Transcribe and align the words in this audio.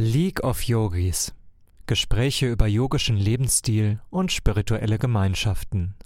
League 0.00 0.44
of 0.44 0.62
Yogis. 0.62 1.34
Gespräche 1.86 2.48
über 2.48 2.68
yogischen 2.68 3.16
Lebensstil 3.16 3.98
und 4.10 4.30
spirituelle 4.30 4.96
Gemeinschaften. 4.96 5.96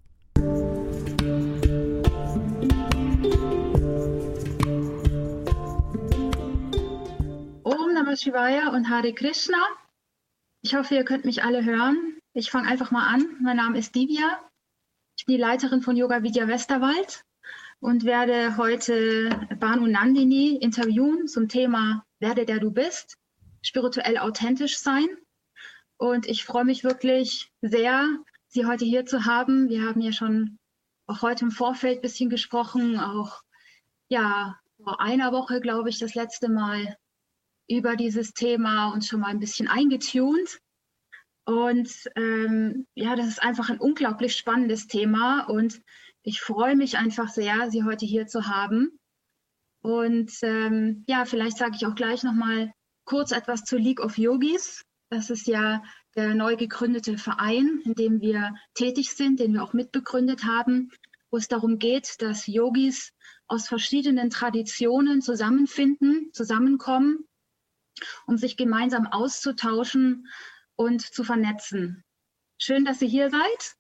Om 7.65 7.93
Namah 7.93 8.17
Shivaya 8.17 8.71
und 8.71 8.89
Hare 8.89 9.13
Krishna. 9.13 9.59
Ich 10.63 10.75
hoffe, 10.75 10.95
ihr 10.95 11.05
könnt 11.05 11.27
mich 11.27 11.45
alle 11.45 11.63
hören. 11.63 12.17
Ich 12.33 12.51
fange 12.51 12.69
einfach 12.69 12.93
mal 12.93 13.07
an. 13.13 13.27
Mein 13.43 13.59
Name 13.59 13.77
ist 13.77 13.95
Divya. 13.95 14.41
Ich 15.19 15.27
bin 15.27 15.37
die 15.37 15.43
Leiterin 15.43 15.83
von 15.83 15.99
Yoga 15.99 16.23
Vidya 16.23 16.49
Westerwald 16.49 17.27
und 17.81 18.07
werde 18.07 18.57
heute 18.57 19.29
Banu 19.61 19.87
Nandini 19.87 20.57
interviewen 20.57 21.29
zum 21.29 21.49
Thema 21.49 22.07
Werde 22.21 22.47
der 22.47 22.59
du 22.59 22.71
bist, 22.71 23.19
spirituell 23.63 24.19
authentisch 24.19 24.79
sein. 24.79 25.07
Und 25.97 26.27
ich 26.27 26.45
freue 26.45 26.65
mich 26.65 26.85
wirklich 26.85 27.51
sehr, 27.61 28.09
Sie 28.49 28.67
heute 28.67 28.85
hier 28.85 29.07
zu 29.07 29.25
haben. 29.25 29.71
Wir 29.71 29.83
haben 29.83 30.01
ja 30.01 30.13
schon 30.13 30.59
auch 31.07 31.23
heute 31.23 31.47
im 31.47 31.51
Vorfeld 31.51 31.99
ein 31.99 32.03
bisschen 32.03 32.29
gesprochen, 32.29 32.99
auch 32.99 33.41
ja, 34.09 34.59
vor 34.83 35.01
einer 35.01 35.33
Woche, 35.33 35.61
glaube 35.61 35.89
ich, 35.89 35.99
das 35.99 36.15
letzte 36.15 36.49
Mal 36.49 36.97
über 37.69 37.97
dieses 37.97 38.35
Thema 38.35 38.93
uns 38.93 39.07
schon 39.07 39.21
mal 39.21 39.31
ein 39.31 39.41
bisschen 39.41 39.69
eingetunt. 39.69 40.59
Und 41.45 41.91
ähm, 42.15 42.87
ja, 42.95 43.17
das 43.17 43.27
ist 43.27 43.43
einfach 43.43 43.71
ein 43.71 43.81
unglaublich 43.81 44.37
spannendes 44.37 44.87
Thema 44.87 45.45
und 45.49 45.81
ich 46.23 46.41
freue 46.41 46.77
mich 46.77 46.99
einfach 46.99 47.29
sehr, 47.29 47.71
Sie 47.71 47.83
heute 47.83 48.07
hier 48.07 48.27
zu 48.27 48.47
haben. 48.47 48.99
Und 49.83 50.31
ähm, 50.43 51.05
ja, 51.09 51.25
vielleicht 51.25 51.57
sage 51.57 51.75
ich 51.75 51.87
auch 51.87 51.97
gleich 51.97 52.23
noch 52.23 52.35
mal 52.35 52.73
kurz 53.05 53.33
etwas 53.33 53.65
zu 53.65 53.77
League 53.77 54.01
of 54.01 54.19
Yogis. 54.19 54.85
Das 55.11 55.31
ist 55.31 55.47
ja 55.47 55.83
der 56.15 56.35
neu 56.35 56.57
gegründete 56.57 57.19
Verein, 57.19 57.81
in 57.85 57.95
dem 57.95 58.21
wir 58.21 58.55
tätig 58.75 59.15
sind, 59.15 59.41
den 59.41 59.55
wir 59.55 59.63
auch 59.63 59.73
mitbegründet 59.73 60.45
haben, 60.45 60.91
wo 61.31 61.37
es 61.37 61.49
darum 61.49 61.79
geht, 61.79 62.21
dass 62.21 62.47
Yogis 62.47 63.13
aus 63.47 63.69
verschiedenen 63.69 64.31
Traditionen 64.31 65.21
zusammenfinden, 65.21 66.31
zusammenkommen, 66.33 67.29
um 68.27 68.37
sich 68.37 68.57
gemeinsam 68.57 69.07
auszutauschen 69.07 70.29
und 70.77 71.03
zu 71.03 71.25
vernetzen. 71.25 72.05
Schön, 72.59 72.85
dass 72.85 72.99
Sie 72.99 73.09
hier 73.09 73.31
seid. 73.31 73.77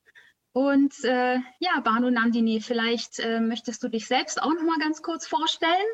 Und 0.52 0.92
äh, 1.04 1.38
ja, 1.60 1.80
Banu 1.82 2.10
Nandini, 2.10 2.60
vielleicht 2.60 3.18
äh, 3.18 3.40
möchtest 3.40 3.82
du 3.82 3.88
dich 3.88 4.06
selbst 4.06 4.42
auch 4.42 4.52
noch 4.52 4.64
mal 4.64 4.78
ganz 4.78 5.00
kurz 5.00 5.26
vorstellen. 5.26 5.86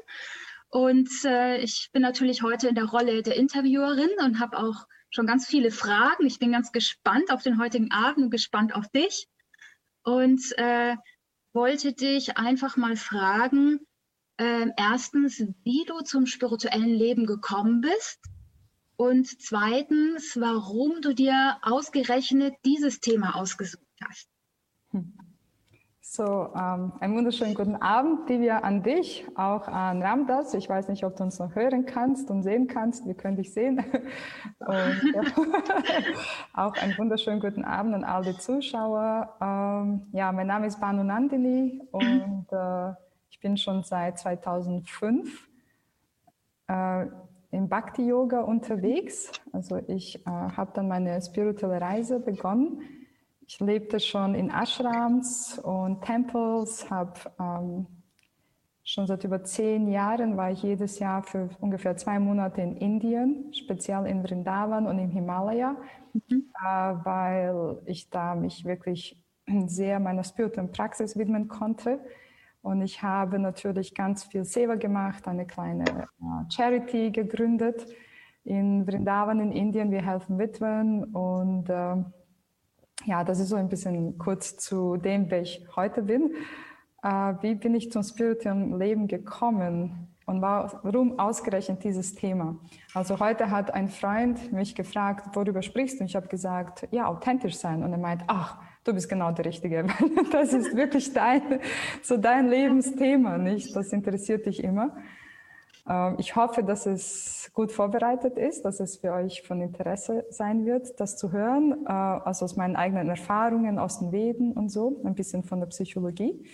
Und 0.71 1.09
äh, 1.25 1.59
ich 1.59 1.89
bin 1.93 2.03
natürlich 2.03 2.43
heute 2.43 2.69
in 2.69 2.75
der 2.75 2.85
Rolle 2.85 3.23
der 3.23 3.37
Interviewerin 3.37 4.11
und 4.23 4.39
habe 4.39 4.59
auch 4.59 4.87
schon 5.11 5.27
ganz 5.27 5.47
viele 5.47 5.71
Fragen. 5.71 6.27
Ich 6.27 6.39
bin 6.39 6.53
ganz 6.53 6.73
gespannt 6.73 7.31
auf 7.31 7.43
den 7.43 7.59
heutigen 7.59 7.91
Abend 7.91 8.25
und 8.25 8.31
gespannt 8.31 8.75
auf 8.75 8.89
dich. 8.89 9.29
Und 10.03 10.43
äh, 10.59 10.97
wollte 11.53 11.93
dich 11.93 12.37
einfach 12.37 12.77
mal 12.77 12.97
fragen, 12.97 13.81
äh, 14.37 14.67
erstens, 14.77 15.43
wie 15.65 15.85
du 15.87 16.01
zum 16.01 16.27
spirituellen 16.27 16.95
Leben 16.95 17.27
gekommen 17.27 17.81
bist 17.81 18.21
und 18.97 19.27
zweitens, 19.41 20.37
warum 20.39 21.01
du 21.01 21.15
dir 21.15 21.59
ausgerechnet 21.63 22.55
dieses 22.65 23.01
Thema 23.01 23.37
ausgesucht 23.37 23.87
hast. 24.05 24.29
So, 26.11 26.25
ähm, 26.55 26.95
einen 27.01 27.17
wunderschönen 27.17 27.55
guten 27.55 27.77
Abend, 27.77 28.31
Divya, 28.31 28.61
an 28.61 28.83
dich, 28.83 29.27
auch 29.35 29.69
an 29.69 30.03
Ramdas. 30.03 30.55
Ich 30.55 30.67
weiß 30.67 30.89
nicht, 30.89 31.05
ob 31.05 31.17
du 31.17 31.25
uns 31.25 31.39
noch 31.39 31.55
hören 31.55 31.85
kannst 31.85 32.31
und 32.31 32.43
sehen 32.43 32.67
kannst. 32.67 33.05
Wir 33.07 33.13
können 33.13 33.37
dich 33.37 33.53
sehen. 33.53 33.85
Und 34.59 35.15
ja, 35.15 35.23
auch 36.55 36.75
einen 36.79 36.97
wunderschönen 36.97 37.41
guten 37.41 37.63
Abend 37.63 37.95
an 37.95 38.05
all 38.05 38.25
die 38.25 38.39
Zuschauer. 38.39 39.37
Ähm, 39.39 40.07
ja, 40.13 40.33
mein 40.33 40.47
Name 40.47 40.67
ist 40.67 40.81
Banu 40.81 41.05
Nandini 41.05 41.83
und 41.93 42.47
äh, 42.53 42.93
ich 43.31 43.39
bin 43.41 43.59
schon 43.59 43.83
seit 43.83 44.19
2005 44.19 45.47
äh, 46.69 47.07
im 47.51 47.69
Bhakti-Yoga 47.69 48.41
unterwegs. 48.41 49.31
Also 49.53 49.77
ich 49.87 50.27
äh, 50.27 50.31
habe 50.31 50.71
dann 50.73 50.89
meine 50.89 51.21
spirituelle 51.21 51.83
Reise 51.83 52.19
begonnen 52.19 52.98
ich 53.49 53.61
lebte 53.61 53.99
schon 53.99 54.35
in 54.35 54.51
Ashrams 54.51 55.59
und 55.59 56.03
Tempels, 56.03 56.91
habe 56.91 57.15
ähm, 57.41 57.87
schon 58.85 59.07
seit 59.07 59.25
über 59.25 59.43
zehn 59.43 59.89
Jahren 59.89 60.37
war 60.37 60.51
ich 60.51 60.63
jedes 60.63 60.99
Jahr 60.99 61.23
für 61.23 61.49
ungefähr 61.59 61.97
zwei 61.97 62.19
Monate 62.19 62.61
in 62.61 62.77
Indien, 62.77 63.51
speziell 63.55 64.05
in 64.05 64.23
Vrindavan 64.23 64.87
und 64.87 64.99
im 64.99 65.09
Himalaya, 65.09 65.77
mhm. 66.13 66.45
äh, 66.63 66.67
weil 66.67 67.79
ich 67.87 68.11
da 68.11 68.35
mich 68.35 68.67
wirklich 68.67 69.25
sehr 69.67 69.99
meiner 69.99 70.25
spirituellen 70.25 70.71
Praxis 70.71 71.17
widmen 71.17 71.49
konnte. 71.49 72.01
Und 72.61 72.83
ich 72.83 73.03
habe 73.03 73.39
natürlich 73.39 73.95
ganz 73.95 74.25
viel 74.25 74.45
Seva 74.45 74.75
gemacht, 74.75 75.27
eine 75.27 75.47
kleine 75.47 75.85
äh, 75.87 76.51
Charity 76.51 77.13
gegründet 77.13 77.87
in 78.45 78.85
Vrindavan 78.85 79.41
in 79.41 79.53
Indien. 79.53 79.91
Wir 79.91 80.05
helfen 80.05 80.39
Witwen 80.39 81.05
und 81.15 81.71
äh, 81.71 81.97
ja, 83.09 83.25
das 83.25 83.41
ist 83.41 83.49
so 83.49 83.57
ein 83.57 83.69
bisschen 83.69 84.19
kurz 84.19 84.59
zu 84.59 84.99
dem, 84.99 85.31
wer 85.31 85.41
ich 85.41 85.67
heute 85.75 86.03
bin. 86.03 86.35
Äh, 87.03 87.35
wie 87.41 87.55
bin 87.55 87.75
ich 87.75 87.91
zum 87.91 88.03
spirituellen 88.03 88.79
Leben 88.79 89.09
gekommen 89.09 90.09
und 90.27 90.43
warum 90.43 91.19
ausgerechnet 91.19 91.83
dieses 91.85 92.15
Thema? 92.15 92.57
Also 92.93 93.19
heute 93.19 93.51
hat 93.51 93.73
ein 93.73 93.89
Freund 93.89 94.53
mich 94.53 94.75
gefragt, 94.75 95.35
worüber 95.35 95.63
sprichst 95.63 95.99
du? 95.99 96.01
Und 96.03 96.11
ich 96.11 96.17
habe 96.17 96.29
gesagt, 96.29 96.87
ja, 96.91 97.07
authentisch 97.07 97.57
sein. 97.57 97.83
Und 97.83 97.93
er 97.93 97.99
meint, 97.99 98.25
ach, 98.27 98.59
du 98.85 98.93
bist 98.93 99.09
genau 99.09 99.33
der 99.33 99.47
Richtige. 99.47 99.87
Das 100.31 100.53
ist 100.53 100.77
wirklich 100.77 101.15
dein, 101.15 101.61
so 102.03 102.19
dein 102.19 102.49
Lebensthema, 102.49 103.39
nicht? 103.39 103.75
Das 103.75 103.91
interessiert 103.91 104.45
dich 104.45 104.63
immer. 104.63 104.95
Ähm, 105.89 106.17
ich 106.19 106.37
hoffe, 106.37 106.63
dass 106.63 106.87
es 106.87 107.51
gut 107.55 107.73
vorbereitet 107.73 108.37
ist, 108.37 108.65
dass 108.65 108.81
es 108.81 108.99
für 108.99 109.13
euch 109.13 109.43
von 109.43 109.61
Interesse 109.61 110.27
sein 110.31 110.67
wird, 110.67 111.01
das 111.01 111.17
zu 111.17 111.33
hören, 111.33 111.87
äh, 111.87 111.91
also 111.91 112.45
aus 112.45 112.57
meinen 112.57 112.77
eigenen 112.77 113.09
Erfahrungen, 113.09 113.79
aus 113.79 114.01
den 114.01 114.13
Veden 114.13 114.53
und 114.53 114.69
so, 114.69 115.01
ein 115.05 115.15
bisschen 115.15 115.43
von 115.43 115.61
der 115.61 115.67
Psychologie. 115.69 116.45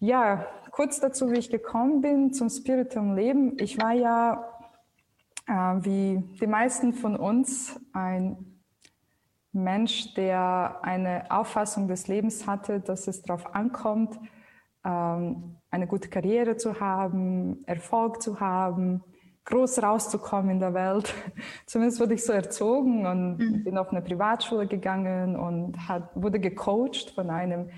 Ja, 0.00 0.46
kurz 0.70 1.00
dazu, 1.00 1.30
wie 1.30 1.38
ich 1.38 1.50
gekommen 1.50 2.02
bin 2.02 2.32
zum 2.32 2.50
spirituellen 2.50 3.14
Leben. 3.14 3.56
Ich 3.58 3.80
war 3.80 3.92
ja, 3.92 4.44
äh, 5.46 5.52
wie 5.52 6.22
die 6.40 6.46
meisten 6.46 6.92
von 6.92 7.16
uns, 7.16 7.80
ein 7.92 8.60
Mensch, 9.52 10.12
der 10.14 10.80
eine 10.82 11.30
Auffassung 11.30 11.86
des 11.86 12.08
Lebens 12.08 12.46
hatte, 12.46 12.80
dass 12.80 13.06
es 13.06 13.22
darauf 13.22 13.54
ankommt, 13.54 14.18
ähm, 14.84 15.56
eine 15.74 15.86
gute 15.88 16.08
Karriere 16.08 16.56
zu 16.56 16.78
haben, 16.78 17.64
Erfolg 17.66 18.22
zu 18.22 18.38
haben, 18.38 19.02
groß 19.44 19.82
rauszukommen 19.82 20.52
in 20.52 20.60
der 20.60 20.72
Welt. 20.72 21.12
Zumindest 21.66 22.00
wurde 22.00 22.14
ich 22.14 22.24
so 22.24 22.32
erzogen 22.32 23.06
und 23.06 23.38
mhm. 23.38 23.64
bin 23.64 23.76
auf 23.76 23.90
eine 23.90 24.00
Privatschule 24.00 24.66
gegangen 24.68 25.36
und 25.36 25.88
hat, 25.88 26.10
wurde 26.14 26.38
gecoacht 26.38 27.10
von 27.14 27.28
einem 27.28 27.70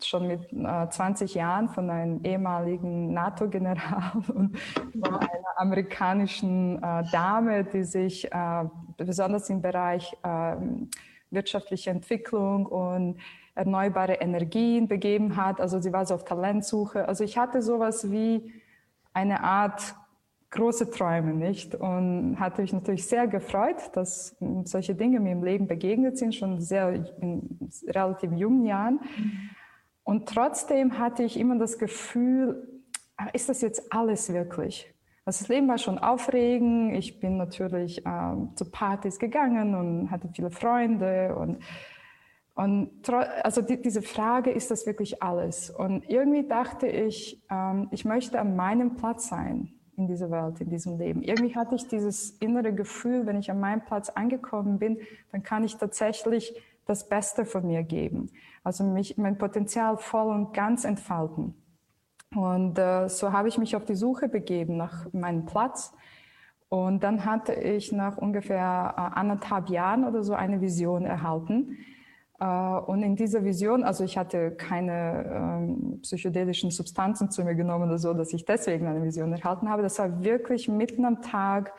schon 0.00 0.28
mit 0.28 0.52
äh, 0.52 0.88
20 0.88 1.34
Jahren 1.34 1.70
von 1.70 1.90
einem 1.90 2.22
ehemaligen 2.22 3.12
NATO-General 3.14 4.12
und 4.28 4.56
von 4.92 5.14
einer 5.14 5.56
amerikanischen 5.56 6.80
äh, 6.82 7.02
Dame, 7.10 7.64
die 7.64 7.82
sich 7.82 8.30
äh, 8.30 8.64
besonders 8.96 9.50
im 9.50 9.60
Bereich 9.60 10.16
ähm, 10.22 10.88
wirtschaftliche 11.30 11.90
Entwicklung 11.90 12.66
und 12.66 13.18
erneuerbare 13.58 14.14
Energien 14.14 14.88
begeben 14.88 15.36
hat. 15.36 15.60
Also 15.60 15.80
sie 15.80 15.92
war 15.92 16.06
so 16.06 16.14
auf 16.14 16.24
Talentsuche. 16.24 17.06
Also 17.08 17.24
ich 17.24 17.36
hatte 17.36 17.60
sowas 17.60 18.10
wie 18.10 18.52
eine 19.12 19.42
Art 19.42 19.94
große 20.50 20.90
Träume, 20.90 21.34
nicht? 21.34 21.74
Und 21.74 22.38
hatte 22.40 22.62
mich 22.62 22.72
natürlich 22.72 23.06
sehr 23.06 23.26
gefreut, 23.26 23.90
dass 23.92 24.36
solche 24.64 24.94
Dinge 24.94 25.20
mir 25.20 25.32
im 25.32 25.44
Leben 25.44 25.66
begegnet 25.66 26.16
sind, 26.16 26.34
schon 26.34 26.60
sehr 26.60 27.04
in 27.20 27.58
relativ 27.86 28.32
jungen 28.32 28.64
Jahren. 28.64 29.00
Und 30.04 30.28
trotzdem 30.28 30.98
hatte 30.98 31.22
ich 31.22 31.38
immer 31.38 31.58
das 31.58 31.78
Gefühl, 31.78 32.82
ah, 33.16 33.28
ist 33.32 33.48
das 33.48 33.60
jetzt 33.60 33.92
alles 33.92 34.32
wirklich? 34.32 34.94
Also 35.26 35.40
das 35.40 35.48
Leben 35.48 35.68
war 35.68 35.76
schon 35.76 35.98
aufregend. 35.98 36.96
Ich 36.96 37.20
bin 37.20 37.36
natürlich 37.36 38.02
ähm, 38.06 38.52
zu 38.54 38.70
Partys 38.70 39.18
gegangen 39.18 39.74
und 39.74 40.10
hatte 40.10 40.30
viele 40.32 40.50
Freunde 40.50 41.36
und 41.36 41.58
und 42.58 43.08
also 43.44 43.62
die, 43.62 43.80
diese 43.80 44.02
Frage, 44.02 44.50
ist 44.50 44.72
das 44.72 44.84
wirklich 44.84 45.22
alles? 45.22 45.70
Und 45.70 46.10
irgendwie 46.10 46.42
dachte 46.42 46.88
ich, 46.88 47.40
ähm, 47.48 47.86
ich 47.92 48.04
möchte 48.04 48.40
an 48.40 48.56
meinem 48.56 48.96
Platz 48.96 49.28
sein 49.28 49.72
in 49.96 50.08
dieser 50.08 50.32
Welt, 50.32 50.60
in 50.60 50.68
diesem 50.68 50.98
Leben. 50.98 51.22
Irgendwie 51.22 51.54
hatte 51.54 51.76
ich 51.76 51.86
dieses 51.86 52.30
innere 52.38 52.74
Gefühl, 52.74 53.26
wenn 53.26 53.38
ich 53.38 53.48
an 53.52 53.60
meinem 53.60 53.84
Platz 53.84 54.08
angekommen 54.08 54.80
bin, 54.80 54.98
dann 55.30 55.44
kann 55.44 55.62
ich 55.62 55.76
tatsächlich 55.76 56.52
das 56.84 57.08
Beste 57.08 57.44
von 57.44 57.64
mir 57.64 57.84
geben. 57.84 58.28
Also 58.64 58.82
mich, 58.82 59.16
mein 59.16 59.38
Potenzial 59.38 59.96
voll 59.96 60.26
und 60.26 60.52
ganz 60.52 60.84
entfalten. 60.84 61.54
Und 62.34 62.76
äh, 62.76 63.08
so 63.08 63.32
habe 63.32 63.46
ich 63.46 63.58
mich 63.58 63.76
auf 63.76 63.84
die 63.84 63.94
Suche 63.94 64.28
begeben 64.28 64.76
nach 64.76 65.06
meinem 65.12 65.46
Platz 65.46 65.94
Und 66.70 67.04
dann 67.04 67.24
hatte 67.24 67.52
ich 67.52 67.92
nach 67.92 68.18
ungefähr 68.18 68.94
äh, 68.96 69.16
anderthalb 69.16 69.68
Jahren 69.68 70.04
oder 70.04 70.24
so 70.24 70.34
eine 70.34 70.60
Vision 70.60 71.04
erhalten. 71.04 71.78
Äh, 72.40 72.44
und 72.44 73.02
in 73.02 73.16
dieser 73.16 73.44
Vision, 73.44 73.82
also 73.84 74.04
ich 74.04 74.16
hatte 74.16 74.52
keine 74.52 75.24
ähm, 75.32 76.00
psychedelischen 76.02 76.70
Substanzen 76.70 77.30
zu 77.30 77.44
mir 77.44 77.54
genommen 77.54 77.88
oder 77.88 77.98
so, 77.98 78.14
dass 78.14 78.32
ich 78.32 78.44
deswegen 78.44 78.86
eine 78.86 79.02
Vision 79.02 79.32
erhalten 79.32 79.68
habe. 79.68 79.82
Das 79.82 79.98
war 79.98 80.22
wirklich 80.22 80.68
mitten 80.68 81.04
am 81.04 81.22
Tag. 81.22 81.72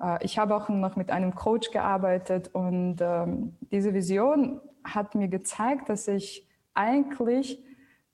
Äh, 0.00 0.24
ich 0.24 0.38
habe 0.38 0.56
auch 0.56 0.68
noch 0.68 0.96
mit 0.96 1.10
einem 1.10 1.34
Coach 1.34 1.70
gearbeitet 1.70 2.48
und 2.52 2.96
ähm, 3.00 3.56
diese 3.72 3.94
Vision 3.94 4.60
hat 4.84 5.14
mir 5.14 5.28
gezeigt, 5.28 5.88
dass 5.88 6.08
ich 6.08 6.48
eigentlich 6.74 7.62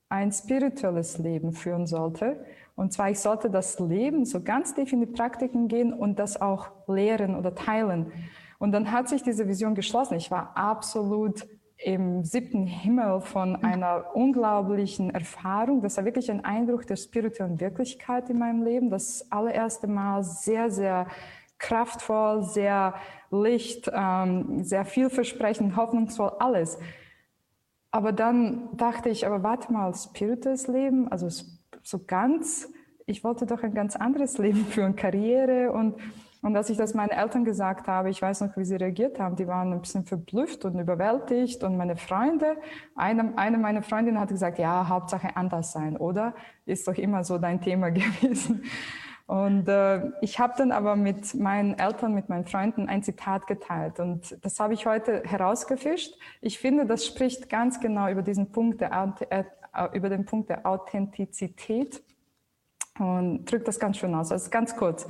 ein 0.08 0.32
spirituelles 0.32 1.18
Leben 1.18 1.52
führen 1.52 1.86
sollte. 1.86 2.44
Und 2.76 2.92
zwar, 2.92 3.10
ich 3.10 3.20
sollte 3.20 3.50
das 3.50 3.78
Leben 3.78 4.24
so 4.24 4.42
ganz 4.42 4.74
tief 4.74 4.92
in 4.92 5.00
die 5.00 5.06
Praktiken 5.06 5.68
gehen 5.68 5.92
und 5.92 6.18
das 6.18 6.40
auch 6.40 6.70
lehren 6.88 7.36
oder 7.36 7.54
teilen. 7.54 8.12
Und 8.58 8.72
dann 8.72 8.90
hat 8.90 9.08
sich 9.08 9.22
diese 9.22 9.46
Vision 9.46 9.74
geschlossen. 9.74 10.14
Ich 10.14 10.30
war 10.30 10.56
absolut 10.56 11.46
im 11.84 12.24
siebten 12.24 12.66
Himmel 12.66 13.20
von 13.20 13.50
mhm. 13.50 13.64
einer 13.64 14.16
unglaublichen 14.16 15.10
Erfahrung. 15.10 15.82
Das 15.82 15.96
war 15.98 16.04
wirklich 16.04 16.30
ein 16.30 16.44
Eindruck 16.44 16.86
der 16.86 16.96
spirituellen 16.96 17.60
Wirklichkeit 17.60 18.30
in 18.30 18.38
meinem 18.38 18.62
Leben. 18.62 18.90
Das 18.90 19.30
allererste 19.30 19.86
Mal 19.86 20.24
sehr, 20.24 20.70
sehr 20.70 21.06
kraftvoll, 21.58 22.42
sehr 22.42 22.94
licht, 23.30 23.90
ähm, 23.92 24.64
sehr 24.64 24.84
vielversprechend, 24.84 25.76
hoffnungsvoll, 25.76 26.32
alles. 26.38 26.78
Aber 27.90 28.12
dann 28.12 28.76
dachte 28.76 29.10
ich, 29.10 29.26
aber 29.26 29.42
warte 29.42 29.72
mal, 29.72 29.94
spirituelles 29.94 30.66
Leben, 30.66 31.08
also 31.08 31.28
so 31.82 32.00
ganz, 32.06 32.72
ich 33.06 33.22
wollte 33.22 33.46
doch 33.46 33.62
ein 33.62 33.74
ganz 33.74 33.94
anderes 33.94 34.38
Leben 34.38 34.64
führen, 34.64 34.96
Karriere 34.96 35.70
und 35.70 35.96
und 36.44 36.54
als 36.58 36.68
ich 36.68 36.76
das 36.76 36.92
meinen 36.92 37.08
Eltern 37.08 37.46
gesagt 37.46 37.88
habe, 37.88 38.10
ich 38.10 38.20
weiß 38.20 38.42
noch, 38.42 38.54
wie 38.58 38.66
sie 38.66 38.76
reagiert 38.76 39.18
haben, 39.18 39.34
die 39.34 39.46
waren 39.46 39.72
ein 39.72 39.80
bisschen 39.80 40.04
verblüfft 40.04 40.66
und 40.66 40.78
überwältigt. 40.78 41.64
Und 41.64 41.78
meine 41.78 41.96
Freunde, 41.96 42.58
eine, 42.94 43.32
eine 43.38 43.56
meiner 43.56 43.82
Freundinnen 43.82 44.20
hat 44.20 44.28
gesagt, 44.28 44.58
ja, 44.58 44.86
Hauptsache 44.86 45.36
anders 45.36 45.72
sein, 45.72 45.96
oder? 45.96 46.34
Ist 46.66 46.86
doch 46.86 46.96
immer 46.98 47.24
so 47.24 47.38
dein 47.38 47.62
Thema 47.62 47.88
gewesen. 47.90 48.62
Und 49.26 49.68
äh, 49.68 50.10
ich 50.20 50.38
habe 50.38 50.52
dann 50.58 50.70
aber 50.70 50.96
mit 50.96 51.34
meinen 51.34 51.78
Eltern, 51.78 52.12
mit 52.12 52.28
meinen 52.28 52.44
Freunden 52.44 52.90
ein 52.90 53.02
Zitat 53.02 53.46
geteilt. 53.46 53.98
Und 53.98 54.36
das 54.42 54.60
habe 54.60 54.74
ich 54.74 54.84
heute 54.84 55.22
herausgefischt. 55.24 56.14
Ich 56.42 56.58
finde, 56.58 56.84
das 56.84 57.06
spricht 57.06 57.48
ganz 57.48 57.80
genau 57.80 58.10
über 58.10 58.20
diesen 58.20 58.52
Punkt 58.52 58.82
der, 58.82 59.14
äh, 59.30 59.44
über 59.94 60.10
den 60.10 60.26
Punkt 60.26 60.50
der 60.50 60.66
Authentizität 60.66 62.02
und 62.98 63.44
drückt 63.44 63.68
das 63.68 63.78
ganz 63.78 63.98
schön 63.98 64.14
aus. 64.14 64.30
Also 64.32 64.50
ganz 64.50 64.76
kurz. 64.76 65.06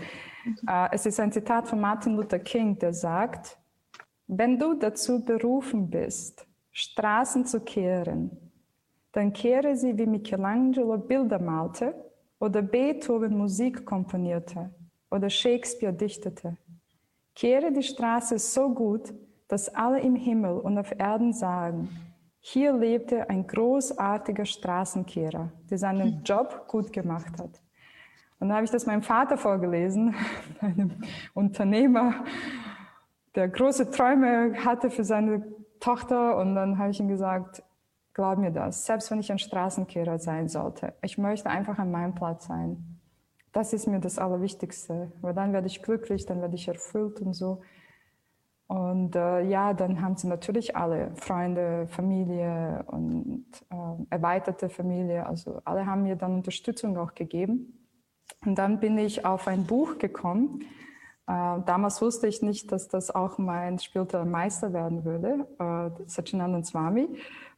Äh, 0.68 0.88
es 0.92 1.06
ist 1.06 1.20
ein 1.20 1.32
Zitat 1.32 1.68
von 1.68 1.80
Martin 1.80 2.16
Luther 2.16 2.38
King, 2.38 2.78
der 2.78 2.94
sagt, 2.94 3.58
wenn 4.26 4.58
du 4.58 4.74
dazu 4.74 5.24
berufen 5.24 5.90
bist, 5.90 6.46
Straßen 6.72 7.44
zu 7.44 7.60
kehren, 7.60 8.30
dann 9.12 9.32
kehre 9.32 9.76
sie 9.76 9.96
wie 9.96 10.06
Michelangelo 10.06 10.98
Bilder 10.98 11.38
malte 11.38 11.94
oder 12.40 12.62
Beethoven 12.62 13.36
Musik 13.36 13.84
komponierte 13.84 14.74
oder 15.10 15.30
Shakespeare 15.30 15.92
dichtete. 15.92 16.56
Kehre 17.34 17.72
die 17.72 17.82
Straße 17.82 18.38
so 18.38 18.70
gut, 18.70 19.14
dass 19.48 19.68
alle 19.68 20.00
im 20.00 20.16
Himmel 20.16 20.58
und 20.58 20.78
auf 20.78 20.92
Erden 20.98 21.32
sagen, 21.32 21.88
hier 22.40 22.72
lebte 22.72 23.28
ein 23.30 23.46
großartiger 23.46 24.44
Straßenkehrer, 24.44 25.52
der 25.70 25.78
seinen 25.78 26.22
Job 26.24 26.66
gut 26.68 26.92
gemacht 26.92 27.38
hat. 27.38 27.63
Und 28.38 28.48
dann 28.48 28.56
habe 28.56 28.64
ich 28.64 28.70
das 28.70 28.86
meinem 28.86 29.02
Vater 29.02 29.36
vorgelesen, 29.36 30.14
einem 30.60 30.92
Unternehmer, 31.34 32.24
der 33.34 33.48
große 33.48 33.90
Träume 33.90 34.64
hatte 34.64 34.90
für 34.90 35.04
seine 35.04 35.44
Tochter. 35.80 36.36
Und 36.36 36.54
dann 36.54 36.78
habe 36.78 36.90
ich 36.90 37.00
ihm 37.00 37.08
gesagt, 37.08 37.62
glaub 38.12 38.38
mir 38.38 38.50
das, 38.50 38.86
selbst 38.86 39.10
wenn 39.10 39.18
ich 39.18 39.30
ein 39.30 39.38
Straßenkehrer 39.38 40.18
sein 40.18 40.48
sollte, 40.48 40.94
ich 41.02 41.18
möchte 41.18 41.50
einfach 41.50 41.78
an 41.78 41.90
meinem 41.90 42.14
Platz 42.14 42.46
sein. 42.46 43.00
Das 43.52 43.72
ist 43.72 43.86
mir 43.86 44.00
das 44.00 44.18
Allerwichtigste, 44.18 45.12
weil 45.20 45.34
dann 45.34 45.52
werde 45.52 45.68
ich 45.68 45.82
glücklich, 45.82 46.26
dann 46.26 46.40
werde 46.40 46.56
ich 46.56 46.66
erfüllt 46.66 47.20
und 47.20 47.34
so. 47.34 47.60
Und 48.66 49.14
äh, 49.14 49.42
ja, 49.42 49.74
dann 49.74 50.00
haben 50.00 50.16
sie 50.16 50.26
natürlich 50.26 50.74
alle 50.74 51.14
Freunde, 51.16 51.86
Familie 51.86 52.84
und 52.88 53.44
äh, 53.70 54.04
erweiterte 54.10 54.68
Familie, 54.70 55.26
also 55.26 55.60
alle 55.64 55.86
haben 55.86 56.02
mir 56.02 56.16
dann 56.16 56.34
Unterstützung 56.34 56.96
auch 56.96 57.14
gegeben. 57.14 57.83
Und 58.44 58.56
dann 58.56 58.80
bin 58.80 58.98
ich 58.98 59.24
auf 59.24 59.48
ein 59.48 59.64
Buch 59.64 59.98
gekommen. 59.98 60.62
Äh, 61.26 61.60
damals 61.64 62.02
wusste 62.02 62.26
ich 62.26 62.42
nicht, 62.42 62.70
dass 62.72 62.88
das 62.88 63.14
auch 63.14 63.38
mein 63.38 63.78
spiritueller 63.78 64.26
Meister 64.26 64.72
werden 64.72 65.04
würde, 65.04 65.46
äh, 65.58 66.08
Satchidanand 66.08 66.66
Swami. 66.66 67.08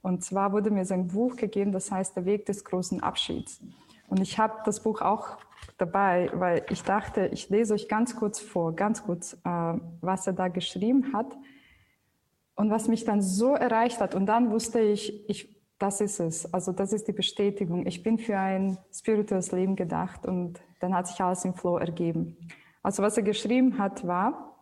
Und 0.02 0.24
zwar 0.24 0.52
wurde 0.52 0.70
mir 0.70 0.84
sein 0.84 1.08
Buch 1.08 1.36
gegeben, 1.36 1.72
das 1.72 1.90
heißt 1.90 2.16
Der 2.16 2.24
Weg 2.24 2.46
des 2.46 2.64
großen 2.64 3.02
Abschieds. 3.02 3.60
Und 4.08 4.20
ich 4.20 4.38
habe 4.38 4.54
das 4.64 4.82
Buch 4.82 5.02
auch 5.02 5.38
dabei, 5.78 6.30
weil 6.32 6.64
ich 6.70 6.84
dachte, 6.84 7.26
ich 7.32 7.48
lese 7.50 7.74
euch 7.74 7.88
ganz 7.88 8.14
kurz 8.14 8.38
vor, 8.38 8.74
ganz 8.76 9.02
kurz, 9.02 9.34
äh, 9.44 9.74
was 10.00 10.26
er 10.28 10.32
da 10.32 10.46
geschrieben 10.46 11.12
hat 11.12 11.36
und 12.54 12.70
was 12.70 12.86
mich 12.86 13.04
dann 13.04 13.20
so 13.20 13.54
erreicht 13.54 14.00
hat. 14.00 14.14
Und 14.14 14.26
dann 14.26 14.52
wusste 14.52 14.78
ich, 14.78 15.28
ich 15.28 15.55
das 15.78 16.00
ist 16.00 16.20
es. 16.20 16.52
Also 16.52 16.72
das 16.72 16.92
ist 16.92 17.06
die 17.08 17.12
Bestätigung. 17.12 17.86
Ich 17.86 18.02
bin 18.02 18.18
für 18.18 18.38
ein 18.38 18.78
spirituelles 18.92 19.52
Leben 19.52 19.76
gedacht 19.76 20.26
und 20.26 20.60
dann 20.80 20.94
hat 20.94 21.06
sich 21.06 21.20
alles 21.20 21.44
im 21.44 21.54
Flow 21.54 21.76
ergeben. 21.76 22.36
Also 22.82 23.02
was 23.02 23.16
er 23.16 23.22
geschrieben 23.22 23.78
hat, 23.78 24.06
war, 24.06 24.56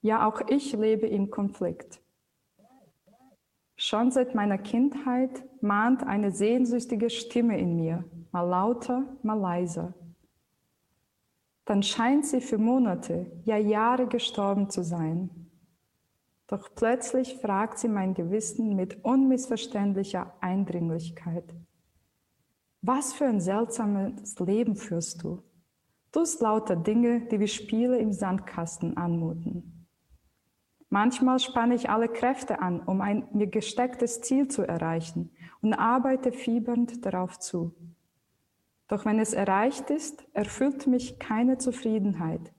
ja, 0.00 0.28
auch 0.28 0.42
ich 0.48 0.72
lebe 0.74 1.06
im 1.06 1.30
Konflikt. 1.30 2.00
Schon 3.76 4.10
seit 4.10 4.34
meiner 4.34 4.58
Kindheit 4.58 5.44
mahnt 5.62 6.06
eine 6.06 6.30
sehnsüchtige 6.30 7.10
Stimme 7.10 7.58
in 7.58 7.74
mir, 7.74 8.04
mal 8.30 8.42
lauter, 8.42 9.04
mal 9.22 9.38
leiser. 9.38 9.94
Dann 11.64 11.82
scheint 11.82 12.26
sie 12.26 12.40
für 12.40 12.58
Monate, 12.58 13.32
ja 13.44 13.56
Jahre 13.56 14.06
gestorben 14.06 14.68
zu 14.68 14.84
sein. 14.84 15.43
Doch 16.46 16.74
plötzlich 16.74 17.36
fragt 17.36 17.78
sie 17.78 17.88
mein 17.88 18.14
Gewissen 18.14 18.76
mit 18.76 19.04
unmissverständlicher 19.04 20.34
Eindringlichkeit. 20.40 21.54
Was 22.82 23.14
für 23.14 23.24
ein 23.24 23.40
seltsames 23.40 24.38
Leben 24.38 24.76
führst 24.76 25.22
du? 25.22 25.42
Tust 26.12 26.42
lauter 26.42 26.76
Dinge, 26.76 27.26
die 27.28 27.40
wie 27.40 27.48
Spiele 27.48 27.98
im 27.98 28.12
Sandkasten 28.12 28.96
anmuten. 28.96 29.88
Manchmal 30.90 31.40
spanne 31.40 31.74
ich 31.74 31.90
alle 31.90 32.08
Kräfte 32.08 32.60
an, 32.60 32.80
um 32.80 33.00
ein 33.00 33.26
mir 33.32 33.48
gestecktes 33.48 34.20
Ziel 34.20 34.48
zu 34.48 34.62
erreichen 34.62 35.32
und 35.60 35.74
arbeite 35.74 36.30
fiebernd 36.30 37.04
darauf 37.04 37.40
zu. 37.40 37.74
Doch 38.86 39.04
wenn 39.04 39.18
es 39.18 39.32
erreicht 39.32 39.90
ist, 39.90 40.24
erfüllt 40.34 40.86
mich 40.86 41.18
keine 41.18 41.58
Zufriedenheit, 41.58 42.52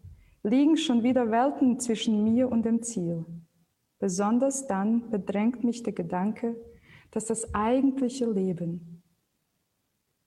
liegen 0.43 0.75
schon 0.75 1.03
wieder 1.03 1.31
Welten 1.31 1.79
zwischen 1.79 2.23
mir 2.23 2.51
und 2.51 2.65
dem 2.65 2.81
Ziel. 2.81 3.25
Besonders 4.05 4.67
dann 4.67 5.09
bedrängt 5.09 5.63
mich 5.63 5.81
der 5.81 5.93
Gedanke, 5.93 6.55
dass 7.09 7.25
das 7.25 7.55
eigentliche 7.55 8.29
Leben, 8.29 9.01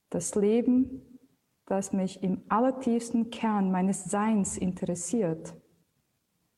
das 0.09 0.35
Leben, 0.35 1.17
das 1.65 1.93
mich 1.93 2.21
im 2.21 2.43
allertiefsten 2.49 3.29
Kern 3.29 3.71
meines 3.71 4.03
Seins 4.03 4.57
interessiert, 4.57 5.55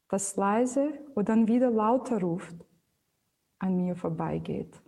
das 0.09 0.35
leise 0.35 0.93
und 1.13 1.29
dann 1.29 1.47
wieder 1.47 1.69
lauter 1.69 2.21
ruft, 2.21 2.55
an 3.59 3.77
mir 3.77 3.95
vorbeigeht. 3.95 4.81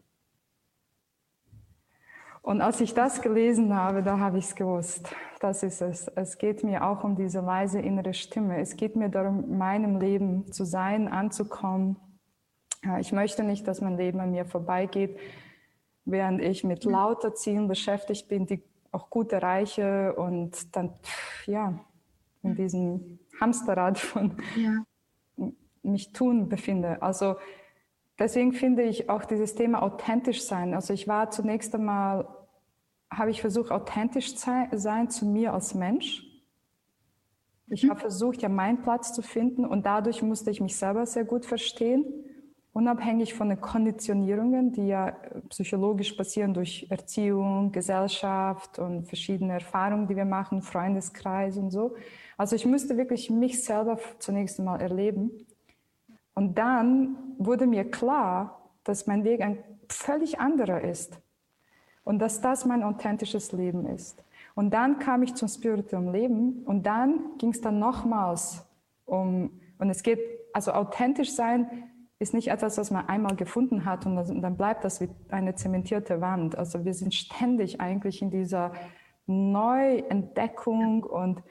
Und 2.42 2.62
als 2.62 2.82
ich 2.82 2.96
das 2.96 3.22
gelesen 3.22 3.75
habe, 3.75 4.02
da 4.02 4.18
habe 4.18 4.40
ich 4.40 4.46
es 4.46 4.56
gewusst. 4.56 5.16
Das 5.40 5.62
ist 5.62 5.84
es. 5.84 6.08
Es 6.08 6.40
geht 6.40 6.63
mir 6.63 6.84
auch 6.84 7.04
um 7.04 7.16
diese 7.16 7.42
leise 7.42 7.80
innere 7.80 8.16
Stimme. 8.16 8.60
Es 8.60 8.75
geht 8.75 8.96
mir 8.96 9.10
darum, 9.10 9.56
meinem 9.56 10.00
Leben 10.00 10.52
zu 10.52 10.66
sein, 10.66 11.08
anzukommen 11.08 11.98
ich 13.00 13.12
möchte 13.12 13.44
nicht, 13.44 13.68
dass 13.68 13.82
mein 13.82 13.98
Leben 13.98 14.20
an 14.20 14.32
mir 14.32 14.46
vorbeigeht, 14.46 15.18
während 16.06 16.42
ich 16.42 16.63
mit 16.63 16.84
lauter 16.84 17.34
Zielen 17.34 17.68
beschäftigt 17.68 18.28
bin, 18.28 18.46
die 18.46 18.62
auch 18.92 19.10
gut 19.10 19.32
erreiche 19.32 20.13
und 20.16 20.75
dann, 20.75 20.94
ja, 21.46 21.80
in 22.44 22.56
diesem 22.56 23.20
Hamsterrad 23.40 23.98
von 23.98 24.36
ja. 24.56 24.84
mich 25.82 26.12
tun 26.12 26.50
befinde. 26.50 27.02
Also 27.02 27.36
deswegen 28.20 28.52
finde 28.52 28.84
ich 28.84 29.10
auch 29.10 29.24
dieses 29.24 29.56
Thema 29.56 29.82
authentisch 29.82 30.44
sein. 30.44 30.74
Also 30.74 30.94
ich 30.94 31.08
war 31.08 31.32
zunächst 31.32 31.74
einmal, 31.74 32.28
habe 33.10 33.32
ich 33.32 33.42
versucht, 33.42 33.72
authentisch 33.72 34.36
zu 34.36 34.68
sein 34.74 35.10
zu 35.10 35.25
mir 35.25 35.54
als 35.54 35.74
Mensch. 35.74 36.28
Ich 37.68 37.84
mhm. 37.84 37.92
habe 37.92 38.02
versucht, 38.02 38.42
ja 38.42 38.50
meinen 38.50 38.82
Platz 38.82 39.13
zu 39.13 39.22
finden 39.22 39.66
und 39.66 39.86
dadurch 39.86 40.22
musste 40.22 40.52
ich 40.52 40.60
mich 40.60 40.75
selber 40.75 41.06
sehr 41.06 41.24
gut 41.24 41.46
verstehen 41.46 42.06
unabhängig 42.74 43.36
von 43.36 43.50
den 43.50 43.62
Konditionierungen, 43.62 44.72
die 44.72 44.88
ja 44.88 45.15
psychologisch 45.50 46.13
passieren 46.13 46.53
durch 46.53 46.88
Erziehung, 46.89 47.72
Gesellschaft 47.72 48.80
und 48.80 49.06
verschiedene 49.06 49.53
Erfahrungen, 49.53 50.08
die 50.08 50.15
wir 50.15 50.25
machen, 50.25 50.62
Freundeskreis 50.62 51.58
und 51.58 51.70
so. 51.70 51.96
Also 52.36 52.56
ich 52.56 52.65
müsste 52.65 52.98
wirklich 52.98 53.30
mich 53.30 53.63
selber 53.63 54.00
zunächst 54.18 54.60
einmal 54.60 54.82
erleben. 54.82 55.32
Und 56.34 56.58
dann 56.58 57.15
wurde 57.38 57.68
mir 57.68 57.89
klar, 57.89 58.70
dass 58.84 59.06
mein 59.06 59.24
Weg 59.24 59.42
ein 59.42 59.60
völlig 59.88 60.39
anderer 60.39 60.82
ist 60.82 61.20
und 62.03 62.18
dass 62.18 62.42
das 62.42 62.65
mein 62.65 62.82
authentisches 62.82 63.51
Leben 63.51 63.86
ist. 63.86 64.24
Und 64.56 64.74
dann 64.74 64.98
kam 64.98 65.22
ich 65.22 65.36
zum 65.36 65.48
spirituellen 65.48 66.12
Leben 66.12 66.63
und 66.65 66.86
dann 66.88 67.38
ging 67.38 67.51
es 67.51 67.62
dann 67.62 67.77
nochmals 67.77 68.65
um, 69.06 69.60
und 69.77 69.89
es 69.89 70.01
geht, 70.01 70.20
also 70.53 70.72
authentisch 70.72 71.34
sein 71.34 71.68
ist 72.20 72.34
nicht 72.34 72.50
etwas, 72.50 72.77
was 72.77 72.91
man 72.91 73.08
einmal 73.08 73.36
gefunden 73.36 73.86
hat 73.86 74.05
und 74.05 74.15
dann 74.41 74.58
bleibt 74.58 74.84
das 74.84 75.01
wie 75.01 75.10
eine 75.29 75.55
zementierte 75.55 76.22
Wand. 76.22 76.58
Also 76.58 76.86
wir 76.86 76.93
sind 76.93 77.13
ständig 77.13 77.82
eigentlich 77.82 78.22
in 78.22 78.32
dieser 78.32 78.74
Neuentdeckung 79.25 81.03
und 81.03 81.43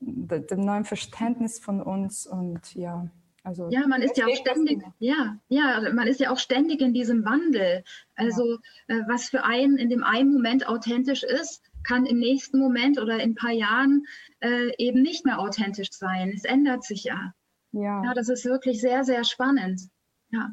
dem 0.00 0.60
neuen 0.60 0.84
Verständnis 0.84 1.58
von 1.58 1.80
uns 1.80 2.26
und 2.26 2.74
ja. 2.74 3.08
Also 3.44 3.68
ja, 3.70 3.88
man 3.88 4.02
ist 4.02 4.16
ja 4.16 4.26
auch 4.26 4.36
ständig, 4.36 4.82
ja, 5.00 5.36
ja, 5.48 5.80
man 5.92 6.06
ist 6.06 6.20
ja 6.20 6.30
auch 6.30 6.38
ständig 6.38 6.80
in 6.80 6.94
diesem 6.94 7.24
Wandel. 7.24 7.82
Also 8.14 8.58
ja. 8.86 8.96
äh, 8.96 9.00
was 9.08 9.30
für 9.30 9.44
einen 9.44 9.78
in 9.78 9.88
dem 9.88 10.04
einen 10.04 10.32
Moment 10.32 10.68
authentisch 10.68 11.24
ist, 11.24 11.62
kann 11.82 12.06
im 12.06 12.18
nächsten 12.18 12.60
Moment 12.60 13.00
oder 13.00 13.14
in 13.14 13.32
ein 13.32 13.34
paar 13.34 13.50
Jahren 13.50 14.06
äh, 14.40 14.70
eben 14.78 15.02
nicht 15.02 15.24
mehr 15.24 15.40
authentisch 15.40 15.90
sein. 15.90 16.32
Es 16.34 16.44
ändert 16.44 16.84
sich 16.84 17.02
ja. 17.04 17.34
Ja. 17.72 18.04
Ja, 18.04 18.14
das 18.14 18.28
ist 18.28 18.44
wirklich 18.44 18.80
sehr, 18.80 19.04
sehr 19.04 19.24
spannend. 19.24 19.80
Ja. 20.30 20.50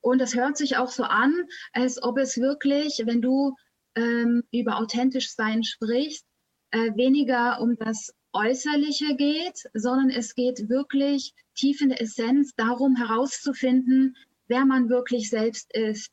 Und 0.00 0.20
es 0.20 0.34
hört 0.34 0.56
sich 0.56 0.76
auch 0.76 0.90
so 0.90 1.04
an, 1.04 1.34
als 1.72 2.02
ob 2.02 2.18
es 2.18 2.38
wirklich, 2.38 3.02
wenn 3.06 3.22
du 3.22 3.54
ähm, 3.94 4.42
über 4.52 4.78
authentisch 4.78 5.34
sein 5.34 5.64
sprichst, 5.64 6.24
äh, 6.70 6.94
weniger 6.96 7.60
um 7.60 7.76
das 7.76 8.12
Äußerliche 8.32 9.14
geht, 9.16 9.62
sondern 9.74 10.10
es 10.10 10.34
geht 10.34 10.68
wirklich 10.68 11.34
tief 11.54 11.80
in 11.80 11.90
der 11.90 12.00
Essenz 12.00 12.54
darum 12.56 12.96
herauszufinden, 12.96 14.16
wer 14.48 14.64
man 14.64 14.88
wirklich 14.88 15.28
selbst 15.28 15.74
ist. 15.74 16.10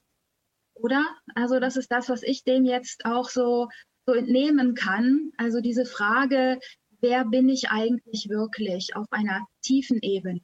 Oder? 0.74 1.06
Also 1.36 1.60
das 1.60 1.78
ist 1.78 1.92
das, 1.92 2.10
was 2.10 2.24
ich 2.24 2.44
dem 2.44 2.66
jetzt 2.66 3.06
auch 3.06 3.30
so, 3.30 3.70
so 4.06 4.14
entnehmen 4.14 4.76
kann. 4.76 5.32
Also 5.38 5.62
diese 5.62 5.86
Frage, 5.86 6.60
wer 7.02 7.26
bin 7.26 7.50
ich 7.50 7.70
eigentlich 7.70 8.30
wirklich 8.30 8.96
auf 8.96 9.08
einer 9.12 9.46
tiefen 9.62 10.00
Ebene? 10.02 10.42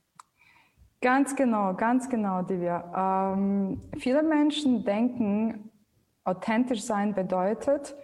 Ganz 1.01 1.35
genau, 1.35 1.73
ganz 1.73 2.09
genau, 2.09 2.41
Divya. 2.41 3.33
Ähm, 3.33 3.81
viele 3.97 4.23
Menschen 4.23 4.83
denken, 4.85 5.69
authentisch 6.23 6.83
sein 6.83 7.13
bedeutet, 7.13 7.95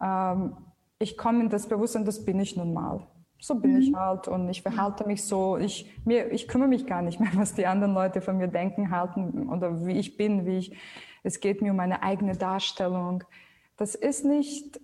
ähm, 0.00 0.56
ich 1.00 1.16
komme 1.16 1.40
in 1.42 1.48
das 1.48 1.68
Bewusstsein, 1.68 2.04
das 2.04 2.24
bin 2.24 2.40
ich 2.40 2.56
nun 2.56 2.72
mal. 2.72 3.06
So 3.40 3.54
bin 3.54 3.74
mhm. 3.74 3.80
ich 3.80 3.94
halt 3.94 4.26
und 4.26 4.48
ich 4.48 4.62
verhalte 4.62 5.06
mich 5.06 5.24
so. 5.24 5.56
Ich, 5.56 5.96
mir, 6.04 6.32
ich 6.32 6.48
kümmere 6.48 6.68
mich 6.68 6.86
gar 6.86 7.02
nicht 7.02 7.20
mehr, 7.20 7.30
was 7.34 7.54
die 7.54 7.66
anderen 7.66 7.94
Leute 7.94 8.20
von 8.20 8.36
mir 8.36 8.48
denken, 8.48 8.90
halten 8.90 9.48
oder 9.48 9.86
wie 9.86 9.98
ich 9.98 10.16
bin, 10.16 10.46
wie 10.46 10.58
ich. 10.58 10.76
Es 11.22 11.40
geht 11.40 11.62
mir 11.62 11.72
um 11.72 11.76
meine 11.76 12.02
eigene 12.02 12.36
Darstellung. 12.36 13.24
Das 13.76 13.94
ist 13.94 14.24
nicht, 14.24 14.80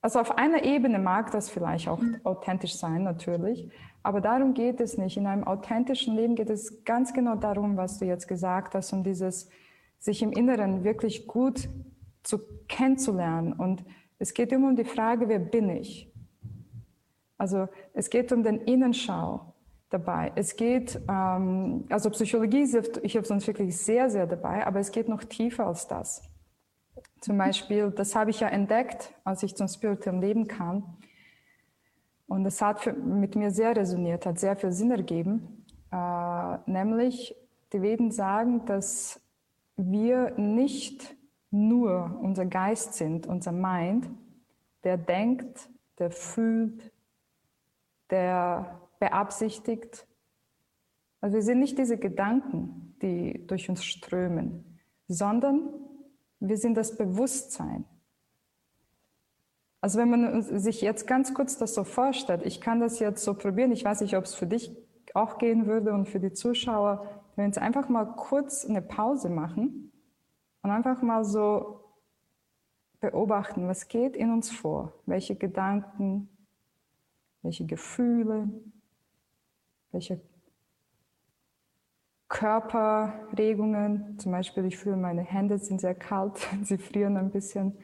also 0.00 0.20
auf 0.20 0.38
einer 0.38 0.64
Ebene 0.64 0.98
mag 0.98 1.30
das 1.32 1.50
vielleicht 1.50 1.88
auch 1.88 2.00
mhm. 2.00 2.20
authentisch 2.24 2.76
sein, 2.76 3.02
natürlich. 3.02 3.70
Aber 4.08 4.22
darum 4.22 4.54
geht 4.54 4.80
es 4.80 4.96
nicht. 4.96 5.18
In 5.18 5.26
einem 5.26 5.44
authentischen 5.44 6.16
Leben 6.16 6.34
geht 6.34 6.48
es 6.48 6.82
ganz 6.86 7.12
genau 7.12 7.34
darum, 7.34 7.76
was 7.76 7.98
du 7.98 8.06
jetzt 8.06 8.26
gesagt 8.26 8.74
hast, 8.74 8.94
um 8.94 9.04
dieses, 9.04 9.50
sich 9.98 10.22
im 10.22 10.32
Inneren 10.32 10.82
wirklich 10.82 11.26
gut 11.26 11.68
zu 12.22 12.38
kennenzulernen 12.68 13.52
und 13.52 13.84
es 14.18 14.32
geht 14.32 14.50
immer 14.50 14.68
um 14.68 14.76
die 14.76 14.86
Frage, 14.86 15.28
wer 15.28 15.38
bin 15.38 15.68
ich? 15.68 16.10
Also 17.36 17.68
es 17.92 18.08
geht 18.08 18.32
um 18.32 18.42
den 18.42 18.62
Innenschau 18.62 19.52
dabei. 19.90 20.32
Es 20.36 20.56
geht, 20.56 20.98
ähm, 21.06 21.84
also 21.90 22.08
Psychologie 22.08 22.66
hilft 22.66 23.30
uns 23.30 23.46
wirklich 23.46 23.76
sehr, 23.76 24.08
sehr 24.08 24.26
dabei, 24.26 24.66
aber 24.66 24.80
es 24.80 24.90
geht 24.90 25.10
noch 25.10 25.22
tiefer 25.22 25.66
als 25.66 25.86
das. 25.86 26.22
Zum 27.20 27.36
Beispiel, 27.36 27.90
das 27.90 28.14
habe 28.14 28.30
ich 28.30 28.40
ja 28.40 28.48
entdeckt, 28.48 29.12
als 29.24 29.42
ich 29.42 29.54
zum 29.54 29.68
spirituellen 29.68 30.22
Leben 30.22 30.48
kam. 30.48 30.96
Und 32.28 32.44
das 32.44 32.60
hat 32.60 32.80
für, 32.80 32.92
mit 32.92 33.34
mir 33.34 33.50
sehr 33.50 33.74
resoniert, 33.74 34.26
hat 34.26 34.38
sehr 34.38 34.54
viel 34.54 34.70
Sinn 34.70 34.90
ergeben. 34.90 35.64
Äh, 35.90 36.58
nämlich, 36.70 37.34
die 37.72 37.82
Veden 37.82 38.10
sagen, 38.10 38.64
dass 38.66 39.20
wir 39.76 40.38
nicht 40.38 41.16
nur 41.50 42.18
unser 42.22 42.44
Geist 42.44 42.94
sind, 42.94 43.26
unser 43.26 43.52
Mind, 43.52 44.08
der 44.84 44.98
denkt, 44.98 45.70
der 45.98 46.10
fühlt, 46.10 46.92
der 48.10 48.80
beabsichtigt. 48.98 50.06
Also 51.20 51.36
wir 51.36 51.42
sind 51.42 51.60
nicht 51.60 51.78
diese 51.78 51.96
Gedanken, 51.96 52.94
die 53.00 53.46
durch 53.46 53.68
uns 53.70 53.84
strömen, 53.84 54.78
sondern 55.08 55.70
wir 56.40 56.58
sind 56.58 56.76
das 56.76 56.96
Bewusstsein. 56.96 57.84
Also 59.80 59.98
wenn 59.98 60.10
man 60.10 60.42
sich 60.42 60.80
jetzt 60.80 61.06
ganz 61.06 61.34
kurz 61.34 61.56
das 61.56 61.74
so 61.74 61.84
vorstellt, 61.84 62.42
ich 62.44 62.60
kann 62.60 62.80
das 62.80 62.98
jetzt 62.98 63.22
so 63.22 63.34
probieren, 63.34 63.70
ich 63.70 63.84
weiß 63.84 64.00
nicht, 64.00 64.16
ob 64.16 64.24
es 64.24 64.34
für 64.34 64.46
dich 64.46 64.76
auch 65.14 65.38
gehen 65.38 65.66
würde 65.66 65.92
und 65.92 66.08
für 66.08 66.20
die 66.20 66.32
Zuschauer, 66.32 67.02
wenn 67.36 67.44
wir 67.44 67.46
jetzt 67.46 67.58
einfach 67.58 67.88
mal 67.88 68.04
kurz 68.04 68.64
eine 68.64 68.82
Pause 68.82 69.28
machen 69.28 69.92
und 70.62 70.70
einfach 70.70 71.00
mal 71.02 71.24
so 71.24 71.84
beobachten, 73.00 73.68
was 73.68 73.86
geht 73.88 74.16
in 74.16 74.32
uns 74.32 74.50
vor, 74.50 74.92
welche 75.06 75.36
Gedanken, 75.36 76.28
welche 77.42 77.64
Gefühle, 77.64 78.48
welche 79.92 80.20
Körperregungen, 82.28 84.18
zum 84.18 84.32
Beispiel 84.32 84.64
ich 84.66 84.76
fühle, 84.76 84.96
meine 84.96 85.22
Hände 85.22 85.58
sind 85.58 85.80
sehr 85.80 85.94
kalt, 85.94 86.46
sie 86.62 86.78
frieren 86.78 87.16
ein 87.16 87.30
bisschen. 87.30 87.78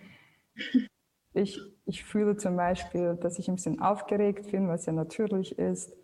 Ich, 1.35 1.61
ich 1.85 2.05
fühle 2.05 2.37
zum 2.37 2.57
Beispiel, 2.57 3.17
dass 3.17 3.39
ich 3.39 3.49
ein 3.49 3.57
bisschen 3.57 3.83
aufgeregt 3.83 4.51
bin, 4.51 4.69
was 4.69 4.87
ja 4.87 4.93
natürlich 4.93 5.59
ist 5.59 5.95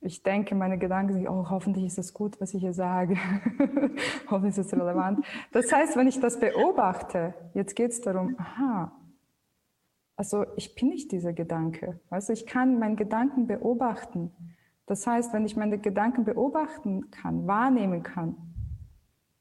ich 0.00 0.22
denke, 0.22 0.54
meine 0.54 0.78
Gedanken 0.78 1.14
sind, 1.14 1.28
oh, 1.28 1.50
hoffentlich 1.50 1.84
ist 1.84 1.98
es 1.98 2.14
gut, 2.14 2.40
was 2.40 2.54
ich 2.54 2.60
hier 2.60 2.72
sage. 2.72 3.16
hoffentlich 4.30 4.56
ist 4.56 4.66
es 4.66 4.72
relevant. 4.72 5.24
Das 5.52 5.72
heißt, 5.72 5.96
wenn 5.96 6.06
ich 6.06 6.20
das 6.20 6.38
beobachte, 6.38 7.34
jetzt 7.54 7.74
geht 7.74 7.90
es 7.90 8.00
darum, 8.00 8.36
aha, 8.38 8.92
also 10.16 10.46
ich 10.56 10.74
bin 10.74 10.88
nicht 10.88 11.10
dieser 11.10 11.32
Gedanke. 11.32 12.00
Also 12.10 12.32
ich 12.32 12.46
kann 12.46 12.78
meinen 12.78 12.96
Gedanken 12.96 13.46
beobachten. 13.46 14.30
Das 14.86 15.06
heißt, 15.06 15.32
wenn 15.32 15.44
ich 15.44 15.56
meine 15.56 15.78
Gedanken 15.78 16.24
beobachten 16.24 17.10
kann, 17.10 17.46
wahrnehmen 17.46 18.02
kann, 18.02 18.36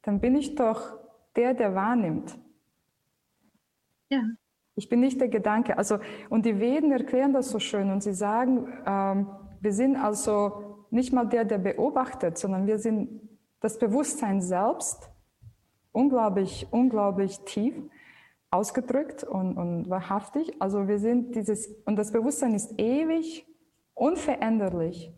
dann 0.01 0.19
bin 0.19 0.35
ich 0.35 0.55
doch 0.55 0.97
der, 1.35 1.53
der 1.53 1.75
wahrnimmt. 1.75 2.37
Ja. 4.09 4.23
Ich 4.77 4.89
bin 4.89 4.99
nicht 4.99 5.19
der 5.19 5.27
Gedanke. 5.27 5.75
Also, 5.77 5.97
und 6.29 6.45
die 6.45 6.59
Veden 6.59 6.91
erklären 6.91 7.33
das 7.33 7.49
so 7.49 7.57
schön 7.57 7.89
und 7.89 8.03
sie 8.03 8.13
sagen, 8.13 8.71
ähm, 8.85 9.27
wir 9.59 9.73
sind 9.73 9.95
also 9.95 10.85
nicht 10.91 11.11
mal 11.11 11.25
der, 11.27 11.45
der 11.45 11.57
beobachtet, 11.57 12.37
sondern 12.37 12.67
wir 12.67 12.77
sind 12.77 13.27
das 13.59 13.79
Bewusstsein 13.79 14.39
selbst, 14.39 15.09
unglaublich, 15.91 16.67
unglaublich 16.69 17.39
tief 17.39 17.73
ausgedrückt 18.51 19.23
und, 19.23 19.57
und 19.57 19.89
wahrhaftig. 19.89 20.61
Also 20.61 20.87
wir 20.87 20.99
sind 20.99 21.35
dieses, 21.35 21.67
und 21.85 21.95
das 21.95 22.11
Bewusstsein 22.11 22.53
ist 22.53 22.79
ewig, 22.79 23.47
unveränderlich 23.95 25.11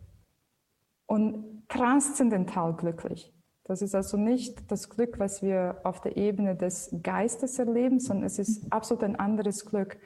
und 1.04 1.68
transzendental 1.68 2.74
glücklich. 2.74 3.30
Das 3.64 3.82
ist 3.82 3.94
also 3.94 4.16
nicht 4.16 4.70
das 4.70 4.88
Glück, 4.88 5.18
was 5.18 5.42
wir 5.42 5.80
auf 5.84 6.00
der 6.00 6.16
Ebene 6.16 6.56
des 6.56 6.94
Geistes 7.02 7.58
erleben, 7.58 8.00
sondern 8.00 8.26
es 8.26 8.38
ist 8.38 8.72
absolut 8.72 9.04
ein 9.04 9.16
anderes 9.16 9.64
Glück. 9.64 9.98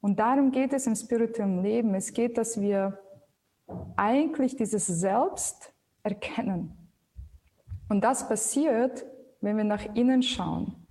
Und 0.00 0.18
darum 0.18 0.50
geht 0.50 0.72
es 0.72 0.86
im 0.86 0.96
spirituellen 0.96 1.62
Leben. 1.62 1.94
Es 1.94 2.12
geht, 2.12 2.38
dass 2.38 2.60
wir 2.60 2.98
eigentlich 3.96 4.56
dieses 4.56 4.86
Selbst 4.86 5.72
erkennen. 6.02 6.90
Und 7.88 8.02
das 8.02 8.28
passiert, 8.28 9.04
wenn 9.40 9.56
wir 9.56 9.64
nach 9.64 9.94
innen 9.94 10.22
schauen. 10.22 10.82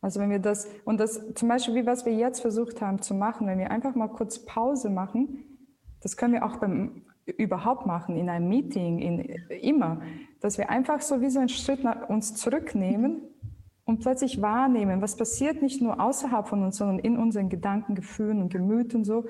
Also 0.00 0.20
wenn 0.20 0.30
wir 0.30 0.38
das, 0.38 0.68
und 0.84 0.98
das 0.98 1.34
zum 1.34 1.48
Beispiel, 1.48 1.74
wie 1.74 1.86
was 1.86 2.06
wir 2.06 2.14
jetzt 2.14 2.40
versucht 2.40 2.80
haben 2.80 3.02
zu 3.02 3.14
machen, 3.14 3.46
wenn 3.46 3.58
wir 3.58 3.70
einfach 3.70 3.94
mal 3.94 4.08
kurz 4.08 4.44
Pause 4.44 4.88
machen, 4.88 5.44
das 6.00 6.16
können 6.16 6.34
wir 6.34 6.44
auch 6.44 6.56
beim 6.56 7.04
überhaupt 7.30 7.86
machen, 7.86 8.16
in 8.16 8.28
einem 8.28 8.48
Meeting, 8.48 8.98
in, 8.98 9.20
immer, 9.48 10.02
dass 10.40 10.58
wir 10.58 10.70
einfach 10.70 11.00
so 11.00 11.20
wie 11.20 11.30
so 11.30 11.38
einen 11.38 11.48
Schritt 11.48 11.84
nach 11.84 12.08
uns 12.08 12.34
zurücknehmen 12.34 13.22
und 13.84 14.00
plötzlich 14.00 14.40
wahrnehmen, 14.40 15.02
was 15.02 15.16
passiert 15.16 15.62
nicht 15.62 15.82
nur 15.82 16.00
außerhalb 16.00 16.48
von 16.48 16.62
uns, 16.62 16.76
sondern 16.76 16.98
in 16.98 17.16
unseren 17.16 17.48
Gedanken, 17.48 17.94
Gefühlen 17.94 18.40
und 18.40 18.52
Gemüten 18.52 19.04
so. 19.04 19.26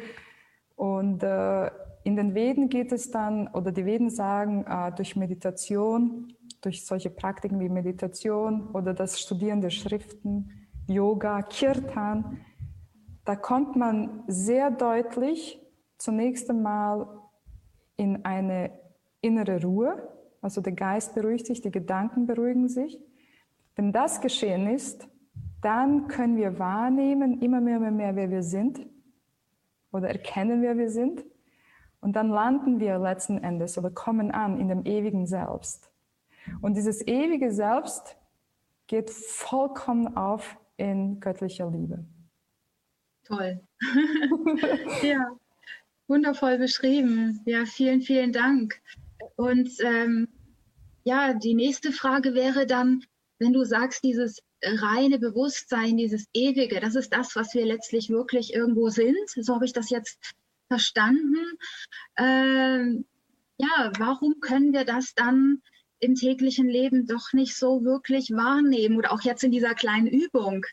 Und 0.77 1.23
äh, 1.23 1.71
in 2.05 2.17
den 2.17 2.35
Veden 2.35 2.69
geht 2.69 2.93
es 2.93 3.11
dann, 3.11 3.49
oder 3.49 3.73
die 3.73 3.85
Veden 3.85 4.11
sagen, 4.11 4.65
äh, 4.67 4.93
durch 4.93 5.17
Meditation, 5.17 6.33
durch 6.61 6.85
solche 6.85 7.11
Praktiken 7.11 7.61
wie 7.61 7.69
Meditation 7.69 8.69
oder 8.73 8.95
das 8.95 9.21
Studieren 9.21 9.61
der 9.61 9.71
Schriften, 9.71 10.51
Yoga, 10.87 11.43
Kirtan, 11.43 12.41
da 13.25 13.37
kommt 13.37 13.77
man 13.77 14.25
sehr 14.27 14.71
deutlich 14.71 15.61
zunächst 15.99 16.51
einmal 16.51 17.07
in 18.01 18.25
eine 18.25 18.71
innere 19.21 19.61
Ruhe, 19.63 20.09
also 20.41 20.63
der 20.63 20.73
Geist 20.73 21.15
beruhigt 21.15 21.45
sich, 21.45 21.61
die 21.61 21.71
Gedanken 21.71 22.27
beruhigen 22.27 22.67
sich. 22.71 22.99
Wenn 23.77 23.93
das 23.93 24.23
geschehen 24.23 24.67
ist, 24.67 25.07
dann 25.61 26.09
können 26.09 26.39
wir 26.39 26.59
wahrnehmen, 26.59 27.43
immer 27.43 27.61
mehr, 27.61 27.79
mehr, 27.79 27.91
mehr, 27.91 28.17
wer 28.17 28.31
wir 28.31 28.43
sind 28.43 28.87
oder 29.93 30.09
erkennen, 30.09 30.63
wer 30.63 30.79
wir 30.79 30.89
sind. 30.89 31.27
Und 32.01 32.17
dann 32.17 32.31
landen 32.31 32.81
wir 32.81 32.99
letzten 32.99 33.37
Endes 33.37 33.77
oder 33.77 33.91
kommen 33.91 34.31
an 34.31 34.59
in 34.59 34.69
dem 34.69 34.87
ewigen 34.87 35.27
Selbst. 35.27 35.93
Und 36.63 36.79
dieses 36.79 37.07
ewige 37.07 37.53
Selbst 37.53 38.17
geht 38.87 39.11
vollkommen 39.11 40.17
auf 40.17 40.57
in 40.79 41.21
göttlicher 41.21 41.71
Liebe. 41.71 42.07
Toll. 43.25 43.61
ja, 45.03 45.37
wundervoll 46.11 46.59
beschrieben. 46.59 47.41
Ja, 47.47 47.65
vielen, 47.65 48.03
vielen 48.03 48.33
Dank. 48.33 48.81
Und 49.37 49.71
ähm, 49.83 50.29
ja, 51.05 51.33
die 51.33 51.55
nächste 51.55 51.93
Frage 51.93 52.35
wäre 52.35 52.67
dann, 52.67 53.05
wenn 53.39 53.55
du 53.55 53.65
sagst, 53.65 54.05
dieses 54.05 54.43
reine 54.63 55.19
Bewusstsein, 55.19 55.97
dieses 55.97 56.27
Ewige, 56.35 56.81
das 56.81 56.95
ist 56.95 57.15
das, 57.15 57.35
was 57.37 57.55
wir 57.55 57.65
letztlich 57.65 58.11
wirklich 58.11 58.53
irgendwo 58.53 58.91
sind. 58.91 59.17
So 59.29 59.55
habe 59.55 59.65
ich 59.65 59.73
das 59.73 59.89
jetzt 59.89 60.19
verstanden. 60.69 61.39
Ähm, 62.19 63.07
ja, 63.57 63.93
warum 63.99 64.41
können 64.41 64.73
wir 64.73 64.85
das 64.85 65.15
dann 65.15 65.63
im 66.01 66.15
täglichen 66.15 66.69
Leben 66.69 67.07
doch 67.07 67.33
nicht 67.33 67.57
so 67.57 67.85
wirklich 67.85 68.31
wahrnehmen 68.31 68.97
oder 68.97 69.13
auch 69.13 69.23
jetzt 69.23 69.45
in 69.45 69.53
dieser 69.53 69.75
kleinen 69.75 70.07
Übung? 70.07 70.65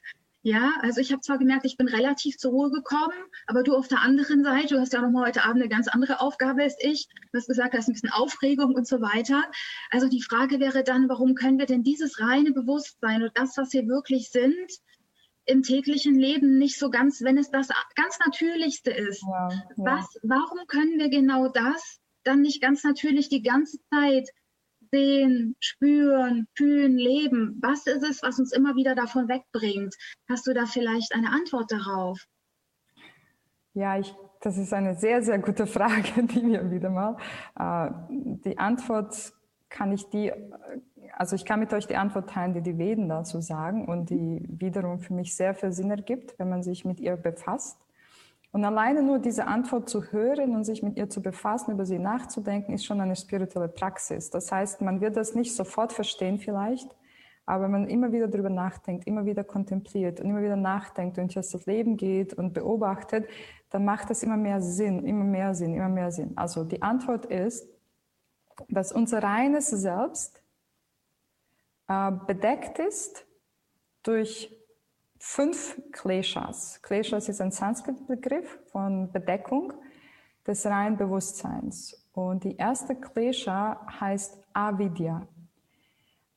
Ja, 0.47 0.75
also 0.81 1.01
ich 1.01 1.11
habe 1.11 1.19
zwar 1.19 1.39
gemerkt, 1.39 1.65
ich 1.65 1.75
bin 1.75 1.89
relativ 1.89 2.37
zur 2.37 2.51
Ruhe 2.51 2.71
gekommen, 2.71 3.11
aber 3.47 3.63
du 3.63 3.75
auf 3.75 3.89
der 3.89 3.99
anderen 3.99 4.45
Seite, 4.45 4.75
du 4.75 4.79
hast 4.79 4.93
ja 4.93 5.01
nochmal 5.01 5.27
heute 5.27 5.43
Abend 5.43 5.61
eine 5.61 5.67
ganz 5.67 5.89
andere 5.89 6.21
Aufgabe 6.21 6.63
als 6.63 6.77
ich. 6.79 7.09
Du 7.33 7.37
hast 7.37 7.47
gesagt, 7.47 7.73
da 7.73 7.79
ist 7.79 7.89
ein 7.89 7.91
bisschen 7.91 8.13
Aufregung 8.13 8.73
und 8.73 8.87
so 8.87 9.01
weiter. 9.01 9.43
Also 9.91 10.07
die 10.07 10.21
Frage 10.21 10.61
wäre 10.61 10.85
dann, 10.85 11.09
warum 11.09 11.35
können 11.35 11.59
wir 11.59 11.65
denn 11.65 11.83
dieses 11.83 12.21
reine 12.21 12.53
Bewusstsein 12.53 13.23
und 13.23 13.37
das, 13.37 13.57
was 13.57 13.73
wir 13.73 13.89
wirklich 13.89 14.29
sind, 14.31 14.55
im 15.43 15.63
täglichen 15.63 16.15
Leben 16.15 16.57
nicht 16.57 16.79
so 16.79 16.89
ganz, 16.91 17.21
wenn 17.21 17.37
es 17.37 17.51
das 17.51 17.67
ganz 17.95 18.17
Natürlichste 18.25 18.91
ist. 18.91 19.23
Ja, 19.23 19.49
ja. 19.49 19.59
Was, 19.75 20.17
warum 20.23 20.65
können 20.67 20.97
wir 20.97 21.09
genau 21.09 21.49
das 21.49 21.99
dann 22.23 22.39
nicht 22.39 22.61
ganz 22.61 22.85
natürlich 22.85 23.27
die 23.27 23.41
ganze 23.41 23.79
Zeit 23.89 24.29
sehen, 24.91 25.56
spüren, 25.60 26.48
fühlen, 26.56 26.98
leben? 26.98 27.60
Was 27.62 27.88
ist 27.88 28.03
es, 28.03 28.24
was 28.24 28.39
uns 28.39 28.51
immer 28.51 28.75
wieder 28.75 28.96
davon 28.96 29.27
wegbringt? 29.27 29.96
Hast 30.29 30.48
du 30.48 30.53
da 30.53 30.65
vielleicht 30.65 31.13
eine 31.13 31.32
Antwort 31.32 31.72
darauf? 31.72 32.20
Ja, 33.74 34.00
ich, 34.00 34.13
das 34.41 34.58
ist 34.58 34.74
eine 34.74 34.96
sehr, 34.96 35.22
sehr 35.22 35.39
gute 35.39 35.67
Frage, 35.67 36.24
die 36.24 36.46
wir 36.48 36.72
wieder 36.72 36.89
mal. 36.89 37.17
Äh, 37.58 37.91
die 38.10 38.58
Antwort 38.58 39.34
kann 39.70 39.91
ich 39.91 40.10
die, 40.10 40.32
also 41.13 41.36
ich 41.36 41.46
kann 41.46 41.60
mit 41.60 41.74
euch 41.74 41.88
die 41.88 41.96
Antwort 41.96 42.29
teilen, 42.29 42.53
die 42.53 42.62
die 42.62 42.77
Veden 42.77 43.10
dazu 43.10 43.41
sagen 43.41 43.88
und 43.88 44.10
die 44.10 44.46
wiederum 44.48 45.00
für 45.00 45.13
mich 45.13 45.36
sehr 45.36 45.53
viel 45.53 45.72
Sinn 45.72 45.91
ergibt, 45.91 46.39
wenn 46.39 46.50
man 46.50 46.63
sich 46.63 46.86
mit 46.86 47.00
ihr 47.00 47.17
befasst. 47.17 47.87
Und 48.57 48.65
alleine 48.65 49.03
nur 49.03 49.19
diese 49.19 49.45
Antwort 49.45 49.87
zu 49.87 50.11
hören 50.11 50.55
und 50.55 50.63
sich 50.63 50.81
mit 50.81 50.97
ihr 50.97 51.11
zu 51.11 51.21
befassen, 51.21 51.73
über 51.73 51.85
sie 51.85 51.99
nachzudenken, 51.99 52.73
ist 52.73 52.85
schon 52.85 52.99
eine 52.99 53.15
spirituelle 53.15 53.67
Praxis. 53.67 54.31
Das 54.31 54.51
heißt, 54.51 54.81
man 54.81 54.99
wird 54.99 55.15
das 55.15 55.35
nicht 55.35 55.53
sofort 55.53 55.93
verstehen 55.93 56.39
vielleicht, 56.39 56.89
aber 57.45 57.65
wenn 57.65 57.71
man 57.71 57.87
immer 57.87 58.11
wieder 58.11 58.27
darüber 58.27 58.49
nachdenkt, 58.49 59.05
immer 59.05 59.25
wieder 59.25 59.43
kontempliert 59.43 60.19
und 60.21 60.31
immer 60.31 60.41
wieder 60.41 60.55
nachdenkt 60.55 61.19
und 61.19 61.35
durch 61.35 61.51
das 61.51 61.67
Leben 61.67 61.97
geht 61.97 62.33
und 62.33 62.55
beobachtet, 62.55 63.27
dann 63.69 63.85
macht 63.85 64.09
das 64.09 64.23
immer 64.23 64.37
mehr 64.37 64.59
Sinn, 64.59 65.05
immer 65.05 65.23
mehr 65.23 65.53
Sinn, 65.53 65.75
immer 65.75 65.89
mehr 65.89 66.11
Sinn. 66.11 66.35
Also 66.35 66.63
die 66.63 66.81
Antwort 66.81 67.27
ist, 67.27 67.69
dass 68.69 68.91
unser 68.91 69.21
reines 69.21 69.69
Selbst 69.69 70.41
äh, 71.87 72.11
bedeckt 72.25 72.79
ist 72.79 73.27
durch 74.01 74.57
fünf 75.19 75.80
Kleshas. 75.91 76.82
Kleshas 76.82 77.30
ist 77.30 77.41
ein 77.41 77.51
Sanskrit-Begriff 77.51 78.60
von 78.71 79.12
Bedeckung 79.12 79.73
des 80.45 80.65
reinen 80.65 80.97
Bewusstseins. 80.97 82.08
Und 82.13 82.43
die 82.43 82.56
erste 82.56 82.95
Klesha 82.95 83.86
heißt 83.99 84.39
Avidya. 84.53 85.27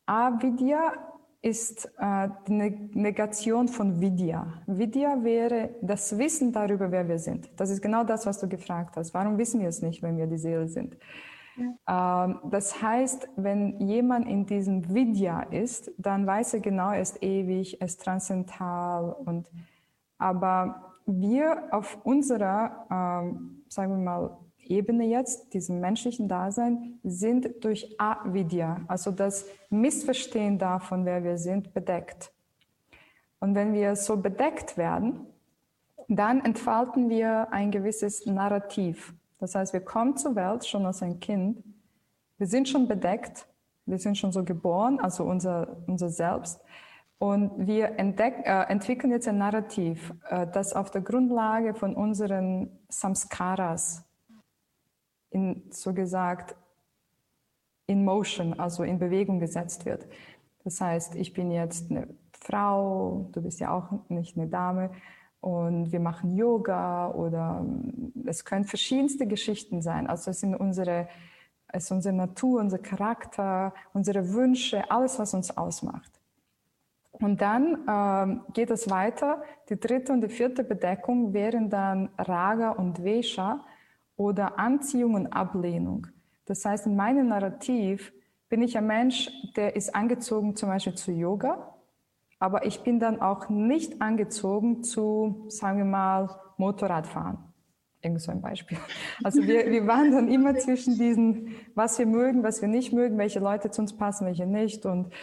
Avidya 0.05 0.93
ist 1.41 1.91
äh, 1.97 2.29
die 2.47 2.53
Negation 2.93 3.67
von 3.67 3.99
Vidya. 3.99 4.61
Vidya 4.67 5.23
wäre 5.23 5.75
das 5.81 6.17
Wissen 6.17 6.51
darüber, 6.51 6.91
wer 6.91 7.07
wir 7.07 7.17
sind. 7.17 7.49
Das 7.57 7.71
ist 7.71 7.81
genau 7.81 8.03
das, 8.03 8.25
was 8.25 8.39
du 8.39 8.47
gefragt 8.47 8.95
hast. 8.95 9.13
Warum 9.13 9.37
wissen 9.37 9.59
wir 9.59 9.69
es 9.69 9.81
nicht, 9.81 10.03
wenn 10.03 10.17
wir 10.17 10.27
die 10.27 10.37
Seele 10.37 10.67
sind? 10.67 10.97
Ähm, 11.87 12.39
das 12.49 12.81
heißt, 12.81 13.29
wenn 13.35 13.79
jemand 13.79 14.27
in 14.27 14.45
diesem 14.45 14.93
Vidya 14.93 15.41
ist, 15.43 15.91
dann 15.97 16.25
weiß 16.25 16.55
er 16.55 16.59
genau, 16.59 16.91
er 16.91 17.01
ist 17.01 17.21
ewig, 17.23 17.81
er 17.81 17.85
ist 17.85 18.03
transzendental. 18.03 19.15
Und, 19.25 19.49
aber 20.17 20.93
wir 21.05 21.63
auf 21.71 21.97
unserer, 22.03 22.87
ähm, 22.91 23.63
sagen 23.67 23.91
wir 23.91 24.03
mal, 24.03 24.37
Ebene 24.71 25.05
jetzt, 25.05 25.53
diesem 25.53 25.81
menschlichen 25.81 26.27
Dasein, 26.27 26.99
sind 27.03 27.63
durch 27.63 27.95
Avidya, 27.99 28.81
also 28.87 29.11
das 29.11 29.45
Missverstehen 29.69 30.57
davon, 30.57 31.05
wer 31.05 31.23
wir 31.23 31.37
sind, 31.37 31.73
bedeckt. 31.73 32.31
Und 33.39 33.55
wenn 33.55 33.73
wir 33.73 33.95
so 33.95 34.17
bedeckt 34.17 34.77
werden, 34.77 35.25
dann 36.07 36.45
entfalten 36.45 37.09
wir 37.09 37.51
ein 37.51 37.71
gewisses 37.71 38.25
Narrativ. 38.25 39.13
Das 39.41 39.55
heißt, 39.55 39.73
wir 39.73 39.81
kommen 39.81 40.15
zur 40.17 40.35
Welt 40.35 40.65
schon 40.65 40.85
als 40.85 41.01
ein 41.01 41.19
Kind. 41.19 41.63
Wir 42.37 42.45
sind 42.45 42.69
schon 42.69 42.87
bedeckt. 42.87 43.47
Wir 43.87 43.97
sind 43.97 44.15
schon 44.17 44.31
so 44.31 44.43
geboren, 44.45 44.99
also 44.99 45.23
unser, 45.23 45.77
unser 45.87 46.09
Selbst. 46.09 46.61
Und 47.17 47.67
wir 47.67 47.99
entdeck, 47.99 48.45
äh, 48.45 48.63
entwickeln 48.69 49.11
jetzt 49.11 49.27
ein 49.27 49.39
Narrativ, 49.39 50.13
äh, 50.29 50.45
das 50.47 50.73
auf 50.73 50.91
der 50.91 51.01
Grundlage 51.01 51.73
von 51.73 51.95
unseren 51.95 52.69
Samskaras, 52.87 54.03
in, 55.31 55.63
so 55.71 55.93
gesagt, 55.93 56.55
in 57.87 58.05
motion, 58.05 58.59
also 58.59 58.83
in 58.83 58.99
Bewegung 58.99 59.39
gesetzt 59.39 59.85
wird. 59.85 60.07
Das 60.63 60.79
heißt, 60.79 61.15
ich 61.15 61.33
bin 61.33 61.49
jetzt 61.49 61.89
eine 61.89 62.07
Frau, 62.39 63.27
du 63.31 63.41
bist 63.41 63.59
ja 63.59 63.73
auch 63.73 64.07
nicht 64.09 64.37
eine 64.37 64.47
Dame 64.47 64.91
und 65.41 65.91
wir 65.91 65.99
machen 65.99 66.35
Yoga 66.35 67.11
oder 67.11 67.61
ähm, 67.61 68.13
es 68.27 68.45
können 68.45 68.63
verschiedenste 68.63 69.25
Geschichten 69.25 69.81
sein. 69.81 70.07
Also 70.07 70.31
es 70.31 70.39
sind 70.39 70.55
unsere, 70.55 71.09
es 71.67 71.85
ist 71.85 71.91
unsere 71.91 72.15
Natur, 72.15 72.61
unser 72.61 72.77
Charakter, 72.77 73.73
unsere 73.91 74.33
Wünsche, 74.33 74.89
alles, 74.91 75.17
was 75.17 75.33
uns 75.33 75.57
ausmacht. 75.57 76.11
Und 77.11 77.41
dann 77.41 77.79
ähm, 77.89 78.41
geht 78.53 78.69
es 78.69 78.89
weiter. 78.89 79.41
Die 79.69 79.79
dritte 79.79 80.13
und 80.13 80.21
die 80.21 80.29
vierte 80.29 80.63
Bedeckung 80.63 81.33
wären 81.33 81.69
dann 81.69 82.09
Raga 82.17 82.71
und 82.71 82.99
Vesha 83.03 83.65
oder 84.15 84.59
Anziehung 84.59 85.15
und 85.15 85.27
Ablehnung. 85.27 86.07
Das 86.45 86.63
heißt, 86.63 86.85
in 86.85 86.95
meinem 86.95 87.29
Narrativ 87.29 88.13
bin 88.47 88.61
ich 88.61 88.77
ein 88.77 88.85
Mensch, 88.85 89.29
der 89.55 89.75
ist 89.75 89.95
angezogen 89.95 90.55
zum 90.55 90.69
Beispiel 90.69 90.95
zu 90.95 91.11
Yoga 91.11 91.70
aber 92.41 92.65
ich 92.65 92.81
bin 92.81 92.99
dann 92.99 93.21
auch 93.21 93.49
nicht 93.49 94.01
angezogen 94.01 94.83
zu, 94.83 95.45
sagen 95.47 95.77
wir 95.77 95.85
mal, 95.85 96.27
Motorradfahren. 96.57 97.37
Irgend 98.01 98.19
so 98.19 98.31
ein 98.31 98.41
Beispiel. 98.41 98.79
Also 99.23 99.43
wir, 99.43 99.69
wir 99.69 99.85
waren 99.85 100.11
dann 100.11 100.27
immer 100.27 100.55
zwischen 100.55 100.97
diesen, 100.97 101.53
was 101.75 101.99
wir 101.99 102.07
mögen, 102.07 102.41
was 102.41 102.59
wir 102.59 102.67
nicht 102.67 102.93
mögen, 102.93 103.19
welche 103.19 103.39
Leute 103.39 103.69
zu 103.69 103.81
uns 103.81 103.95
passen, 103.95 104.25
welche 104.25 104.47
nicht 104.47 104.87
und, 104.87 105.13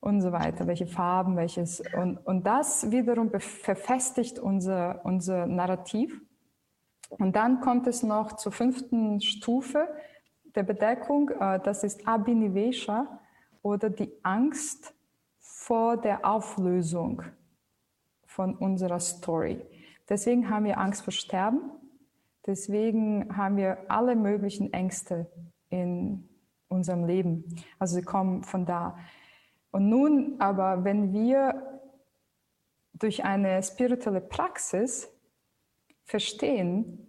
und 0.00 0.20
so 0.20 0.32
weiter, 0.32 0.66
welche 0.66 0.88
Farben, 0.88 1.36
welches. 1.36 1.84
Und, 1.96 2.18
und 2.26 2.44
das 2.44 2.90
wiederum 2.90 3.30
verfestigt 3.30 4.40
unser, 4.40 5.02
unser 5.04 5.46
Narrativ. 5.46 6.20
Und 7.10 7.36
dann 7.36 7.60
kommt 7.60 7.86
es 7.86 8.02
noch 8.02 8.32
zur 8.32 8.50
fünften 8.50 9.20
Stufe 9.20 9.86
der 10.56 10.64
Bedeckung, 10.64 11.30
äh, 11.30 11.60
das 11.62 11.84
ist 11.84 12.08
Abhinivesha 12.08 13.20
oder 13.62 13.88
die 13.88 14.10
Angst 14.24 14.95
vor 15.66 15.96
der 15.96 16.24
Auflösung 16.24 17.22
von 18.24 18.54
unserer 18.54 19.00
Story. 19.00 19.60
Deswegen 20.08 20.48
haben 20.48 20.64
wir 20.64 20.78
Angst 20.78 21.02
vor 21.02 21.12
Sterben. 21.12 21.72
Deswegen 22.46 23.36
haben 23.36 23.56
wir 23.56 23.78
alle 23.88 24.14
möglichen 24.14 24.72
Ängste 24.72 25.28
in 25.68 26.28
unserem 26.68 27.04
Leben. 27.04 27.56
Also 27.80 27.96
sie 27.96 28.02
kommen 28.02 28.44
von 28.44 28.64
da. 28.64 28.96
Und 29.72 29.88
nun 29.88 30.36
aber, 30.38 30.84
wenn 30.84 31.12
wir 31.12 31.80
durch 32.92 33.24
eine 33.24 33.60
spirituelle 33.64 34.20
Praxis 34.20 35.12
verstehen, 36.04 37.08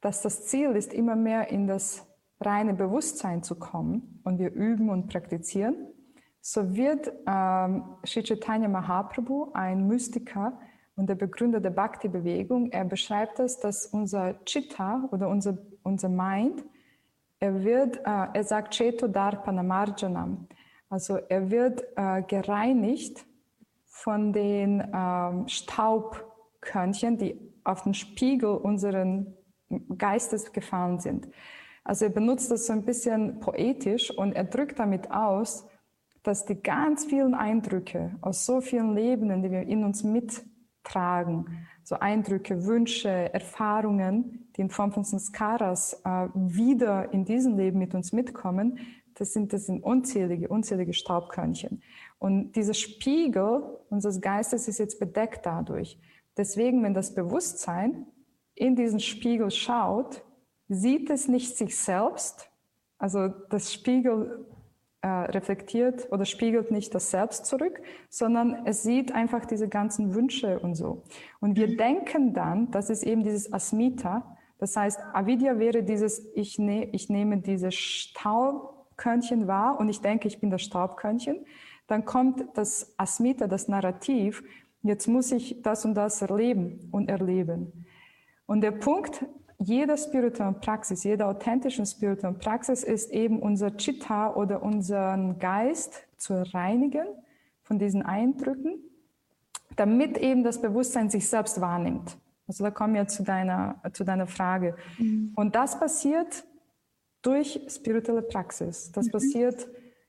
dass 0.00 0.22
das 0.22 0.46
Ziel 0.46 0.70
ist, 0.72 0.92
immer 0.92 1.14
mehr 1.14 1.50
in 1.50 1.68
das 1.68 2.04
reine 2.40 2.74
Bewusstsein 2.74 3.44
zu 3.44 3.54
kommen 3.54 4.20
und 4.24 4.40
wir 4.40 4.50
üben 4.50 4.90
und 4.90 5.06
praktizieren, 5.06 5.92
so 6.48 6.76
wird 6.76 7.12
ähm, 7.26 7.82
Sri 8.06 8.22
Chaitanya 8.22 8.68
Mahaprabhu, 8.68 9.50
ein 9.52 9.88
Mystiker 9.88 10.56
und 10.94 11.08
der 11.10 11.16
Begründer 11.16 11.58
der 11.58 11.70
Bhakti-Bewegung, 11.70 12.70
er 12.70 12.84
beschreibt 12.84 13.40
es, 13.40 13.58
dass 13.58 13.86
unser 13.86 14.44
Chitta 14.44 15.08
oder 15.10 15.28
unser, 15.28 15.58
unser 15.82 16.08
Mind 16.08 16.64
er 17.40 17.64
wird, 17.64 17.96
äh, 17.96 18.28
er 18.32 18.44
sagt 18.44 18.74
Cheto 18.74 19.08
Darpana 19.08 19.64
Marjanam. 19.64 20.46
Also 20.88 21.16
er 21.16 21.50
wird 21.50 21.84
äh, 21.96 22.22
gereinigt 22.22 23.26
von 23.84 24.32
den 24.32 24.88
ähm, 24.94 25.48
Staubkörnchen, 25.48 27.18
die 27.18 27.40
auf 27.64 27.82
den 27.82 27.92
Spiegel 27.92 28.50
unseren 28.50 29.34
Geistes 29.98 30.52
gefallen 30.52 31.00
sind. 31.00 31.28
Also 31.82 32.04
er 32.04 32.12
benutzt 32.12 32.52
das 32.52 32.66
so 32.66 32.72
ein 32.72 32.84
bisschen 32.84 33.40
poetisch 33.40 34.16
und 34.16 34.32
er 34.32 34.44
drückt 34.44 34.78
damit 34.78 35.10
aus, 35.10 35.66
dass 36.26 36.44
die 36.44 36.60
ganz 36.60 37.04
vielen 37.04 37.34
Eindrücke 37.34 38.16
aus 38.20 38.46
so 38.46 38.60
vielen 38.60 38.94
Lebenden, 38.94 39.42
die 39.42 39.50
wir 39.50 39.62
in 39.62 39.84
uns 39.84 40.02
mittragen, 40.02 41.46
so 41.84 41.96
Eindrücke, 42.00 42.66
Wünsche, 42.66 43.08
Erfahrungen, 43.08 44.48
die 44.56 44.62
in 44.62 44.70
Form 44.70 44.90
von 44.90 45.04
Sanskaras 45.04 46.02
äh, 46.04 46.28
wieder 46.34 47.12
in 47.12 47.24
diesem 47.24 47.56
Leben 47.56 47.78
mit 47.78 47.94
uns 47.94 48.12
mitkommen, 48.12 48.80
das 49.14 49.32
sind, 49.32 49.52
das 49.52 49.66
sind 49.66 49.84
unzählige, 49.84 50.48
unzählige 50.48 50.92
Staubkörnchen. 50.92 51.80
Und 52.18 52.52
dieser 52.52 52.74
Spiegel 52.74 53.62
unseres 53.88 54.20
Geistes 54.20 54.66
ist 54.66 54.78
jetzt 54.78 54.98
bedeckt 54.98 55.46
dadurch. 55.46 55.98
Deswegen, 56.36 56.82
wenn 56.82 56.92
das 56.92 57.14
Bewusstsein 57.14 58.06
in 58.54 58.74
diesen 58.74 58.98
Spiegel 58.98 59.50
schaut, 59.52 60.24
sieht 60.68 61.08
es 61.08 61.28
nicht 61.28 61.56
sich 61.56 61.78
selbst, 61.78 62.50
also 62.98 63.28
das 63.28 63.72
Spiegel 63.72 64.46
äh, 65.02 65.08
reflektiert 65.08 66.10
oder 66.10 66.24
spiegelt 66.24 66.70
nicht 66.70 66.94
das 66.94 67.10
Selbst 67.10 67.46
zurück, 67.46 67.80
sondern 68.08 68.66
es 68.66 68.82
sieht 68.82 69.12
einfach 69.12 69.44
diese 69.44 69.68
ganzen 69.68 70.14
Wünsche 70.14 70.58
und 70.58 70.74
so. 70.74 71.04
Und 71.40 71.56
wir 71.56 71.76
denken 71.76 72.34
dann, 72.34 72.70
das 72.70 72.90
ist 72.90 73.02
eben 73.02 73.22
dieses 73.22 73.52
Asmita, 73.52 74.36
das 74.58 74.76
heißt, 74.76 74.98
Avidya 75.12 75.58
wäre 75.58 75.82
dieses, 75.82 76.26
ich, 76.34 76.58
ne, 76.58 76.88
ich 76.92 77.08
nehme 77.08 77.38
diese 77.38 77.70
Staubkörnchen 77.70 79.46
wahr 79.46 79.78
und 79.78 79.88
ich 79.88 80.00
denke, 80.00 80.28
ich 80.28 80.40
bin 80.40 80.50
das 80.50 80.62
Staubkörnchen. 80.62 81.44
Dann 81.86 82.04
kommt 82.04 82.44
das 82.54 82.94
Asmita, 82.96 83.46
das 83.46 83.68
Narrativ, 83.68 84.42
jetzt 84.82 85.06
muss 85.06 85.30
ich 85.30 85.62
das 85.62 85.84
und 85.84 85.94
das 85.94 86.22
erleben 86.22 86.88
und 86.90 87.10
erleben. 87.10 87.86
Und 88.46 88.60
der 88.62 88.70
Punkt 88.72 89.24
jeder 89.58 89.96
spirituellen 89.96 90.60
Praxis, 90.60 91.04
jeder 91.04 91.28
authentischen 91.28 91.86
spirituellen 91.86 92.38
Praxis 92.38 92.82
ist 92.84 93.10
eben 93.10 93.40
unser 93.40 93.76
Chitta 93.76 94.34
oder 94.34 94.62
unseren 94.62 95.38
Geist 95.38 96.06
zu 96.16 96.42
reinigen 96.52 97.06
von 97.62 97.78
diesen 97.78 98.02
Eindrücken, 98.02 98.78
damit 99.76 100.18
eben 100.18 100.44
das 100.44 100.60
Bewusstsein 100.60 101.10
sich 101.10 101.28
selbst 101.28 101.60
wahrnimmt. 101.60 102.16
Also 102.46 102.64
da 102.64 102.70
kommen 102.70 102.94
wir 102.94 103.08
zu 103.08 103.22
deiner, 103.22 103.80
zu 103.92 104.04
deiner 104.04 104.26
Frage. 104.26 104.76
Mhm. 104.98 105.32
Und 105.34 105.54
das 105.54 105.78
passiert 105.78 106.44
durch 107.22 107.60
spirituelle 107.68 108.22
Praxis. 108.22 108.92
Das 108.92 109.06
mhm. 109.06 109.10
passiert, 109.10 109.68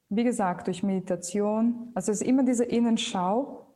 wie 0.09 0.23
gesagt, 0.23 0.67
durch 0.67 0.83
Meditation. 0.83 1.91
Also 1.95 2.11
es 2.11 2.21
ist 2.21 2.27
immer 2.27 2.43
diese 2.43 2.63
Innenschau 2.65 3.66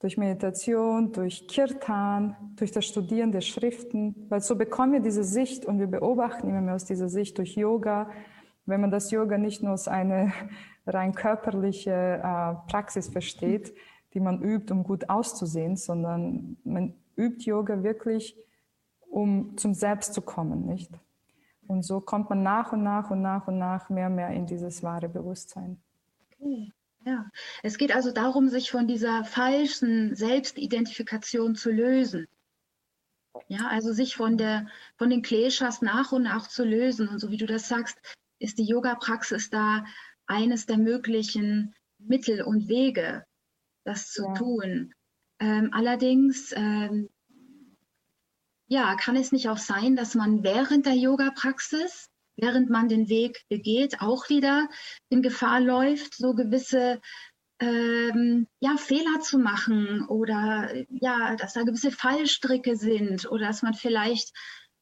durch 0.00 0.18
Meditation, 0.18 1.12
durch 1.12 1.48
Kirtan, 1.48 2.36
durch 2.56 2.70
das 2.70 2.84
Studieren 2.84 3.32
der 3.32 3.40
Schriften, 3.40 4.26
weil 4.28 4.40
so 4.40 4.56
bekommen 4.56 4.92
wir 4.92 5.00
diese 5.00 5.24
Sicht 5.24 5.64
und 5.64 5.78
wir 5.78 5.86
beobachten 5.86 6.48
immer 6.48 6.60
mehr 6.60 6.74
aus 6.74 6.84
dieser 6.84 7.08
Sicht 7.08 7.38
durch 7.38 7.56
Yoga. 7.56 8.10
Wenn 8.66 8.80
man 8.80 8.90
das 8.90 9.10
Yoga 9.10 9.38
nicht 9.38 9.62
nur 9.62 9.72
als 9.72 9.88
eine 9.88 10.32
rein 10.86 11.14
körperliche 11.14 11.90
äh, 11.90 12.70
Praxis 12.70 13.08
versteht, 13.08 13.74
die 14.12 14.20
man 14.20 14.42
übt, 14.42 14.72
um 14.72 14.84
gut 14.84 15.08
auszusehen, 15.08 15.76
sondern 15.76 16.56
man 16.64 16.94
übt 17.16 17.44
Yoga 17.44 17.82
wirklich, 17.82 18.36
um 19.10 19.56
zum 19.56 19.74
Selbst 19.74 20.14
zu 20.14 20.20
kommen, 20.20 20.66
nicht? 20.66 20.92
Und 21.66 21.82
so 21.82 22.00
kommt 22.00 22.30
man 22.30 22.42
nach 22.42 22.72
und 22.72 22.82
nach 22.82 23.10
und 23.10 23.22
nach 23.22 23.48
und 23.48 23.58
nach 23.58 23.90
mehr 23.90 24.06
und 24.06 24.14
mehr 24.14 24.30
in 24.30 24.46
dieses 24.46 24.82
wahre 24.82 25.08
Bewusstsein. 25.08 25.80
Okay. 26.30 26.72
Ja, 27.06 27.30
es 27.62 27.78
geht 27.78 27.94
also 27.94 28.10
darum, 28.10 28.48
sich 28.48 28.72
von 28.72 28.88
dieser 28.88 29.24
falschen 29.24 30.16
Selbstidentifikation 30.16 31.54
zu 31.54 31.70
lösen. 31.70 32.26
Ja, 33.46 33.68
also 33.68 33.92
sich 33.92 34.16
von 34.16 34.36
der, 34.36 34.66
von 34.96 35.10
den 35.10 35.22
Kleshas 35.22 35.82
nach 35.82 36.10
und 36.10 36.24
nach 36.24 36.48
zu 36.48 36.64
lösen. 36.64 37.06
Und 37.08 37.20
so 37.20 37.30
wie 37.30 37.36
du 37.36 37.46
das 37.46 37.68
sagst, 37.68 37.96
ist 38.40 38.58
die 38.58 38.66
Yoga-Praxis 38.66 39.50
da 39.50 39.84
eines 40.26 40.66
der 40.66 40.78
möglichen 40.78 41.76
Mittel 41.98 42.42
und 42.42 42.66
Wege, 42.66 43.24
das 43.84 44.10
zu 44.10 44.24
ja. 44.24 44.34
tun. 44.34 44.92
Ähm, 45.38 45.70
allerdings, 45.72 46.52
ähm, 46.56 47.08
ja, 48.66 48.96
kann 48.96 49.14
es 49.14 49.30
nicht 49.30 49.48
auch 49.48 49.58
sein, 49.58 49.94
dass 49.94 50.16
man 50.16 50.42
während 50.42 50.86
der 50.86 50.96
Yoga-Praxis 50.96 52.10
während 52.36 52.70
man 52.70 52.88
den 52.88 53.08
Weg 53.08 53.44
begeht, 53.48 54.00
auch 54.00 54.28
wieder 54.28 54.68
in 55.08 55.22
Gefahr 55.22 55.60
läuft, 55.60 56.14
so 56.14 56.34
gewisse 56.34 57.00
ähm, 57.58 58.46
ja, 58.60 58.76
Fehler 58.76 59.20
zu 59.20 59.38
machen 59.38 60.06
oder 60.08 60.70
ja, 60.90 61.36
dass 61.36 61.54
da 61.54 61.62
gewisse 61.62 61.90
Fallstricke 61.90 62.76
sind 62.76 63.30
oder 63.30 63.46
dass 63.46 63.62
man 63.62 63.74
vielleicht 63.74 64.32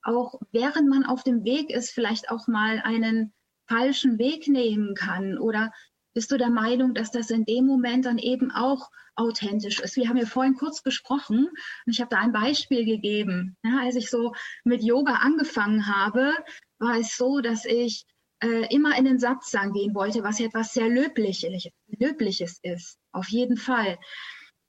auch, 0.03 0.41
während 0.53 0.89
man 0.89 1.05
auf 1.05 1.23
dem 1.23 1.45
Weg 1.45 1.71
ist, 1.71 1.91
vielleicht 1.91 2.31
auch 2.31 2.49
mal 2.49 2.81
einen 2.81 3.33
falschen 3.69 4.19
Weg 4.19 4.49
nehmen 4.49 4.95
kann 4.95 5.39
oder 5.39 5.73
bist 6.15 6.31
du 6.31 6.39
der 6.39 6.51
Meinung, 6.51 6.95
dass 6.95 7.11
das 7.11 7.31
in 7.31 7.45
dem 7.45 7.67
Moment 7.67 8.07
dann 8.07 8.19
eben 8.19 8.51
auch 8.51 8.91
authentisch 9.17 9.81
ist? 9.81 9.97
Wir 9.97 10.09
haben 10.09 10.17
ja 10.17 10.27
vorhin 10.27 10.55
kurz 10.55 10.83
gesprochen 10.83 11.49
und 11.49 11.93
ich 11.93 12.01
habe 12.01 12.11
da 12.11 12.19
ein 12.19 12.33
Beispiel 12.33 12.85
gegeben. 12.85 13.57
Ja, 13.65 13.81
als 13.83 13.97
ich 13.97 14.09
so 14.09 14.35
mit 14.65 14.83
Yoga 14.83 15.17
angefangen 15.17 15.87
habe, 15.87 16.33
war 16.79 16.99
es 16.99 17.17
so, 17.17 17.41
dass 17.41 17.65
ich 17.65 18.07
äh, 18.43 18.73
immer 18.75 18.97
in 18.97 19.05
den 19.05 19.19
Satzang 19.19 19.73
gehen 19.73 19.95
wollte, 19.95 20.23
was 20.23 20.39
ja 20.39 20.47
etwas 20.47 20.73
sehr 20.73 20.89
Löbliches, 20.89 21.69
Löbliches 21.87 22.59
ist, 22.63 22.99
auf 23.13 23.29
jeden 23.29 23.57
Fall. 23.57 23.99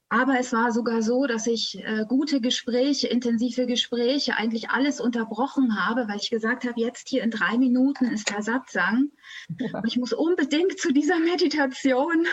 Aber 0.10 0.40
es 0.40 0.54
war 0.54 0.72
sogar 0.72 1.02
so, 1.02 1.26
dass 1.26 1.48
ich 1.48 1.84
äh, 1.84 2.06
gute 2.08 2.40
Gespräche, 2.40 3.08
intensive 3.08 3.66
Gespräche, 3.66 4.38
eigentlich 4.38 4.70
alles 4.70 5.02
unterbrochen 5.02 5.84
habe, 5.84 6.08
weil 6.08 6.18
ich 6.18 6.30
gesagt 6.30 6.64
habe, 6.64 6.80
jetzt 6.80 7.10
hier 7.10 7.24
in 7.24 7.32
drei 7.32 7.58
Minuten 7.58 8.06
ist 8.06 8.30
der 8.30 8.42
Satzang. 8.42 9.12
Ja. 9.60 9.82
Ich 9.86 9.98
muss 9.98 10.14
unbedingt 10.14 10.80
zu 10.80 10.92
dieser 10.92 11.20
Meditation. 11.20 12.28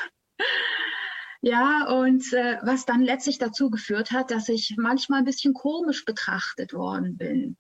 Ja, 1.44 1.88
und 1.88 2.32
äh, 2.32 2.58
was 2.62 2.86
dann 2.86 3.02
letztlich 3.02 3.38
dazu 3.38 3.68
geführt 3.68 4.12
hat, 4.12 4.30
dass 4.30 4.48
ich 4.48 4.76
manchmal 4.78 5.18
ein 5.18 5.24
bisschen 5.24 5.54
komisch 5.54 6.04
betrachtet 6.04 6.72
worden 6.72 7.16
bin. 7.16 7.56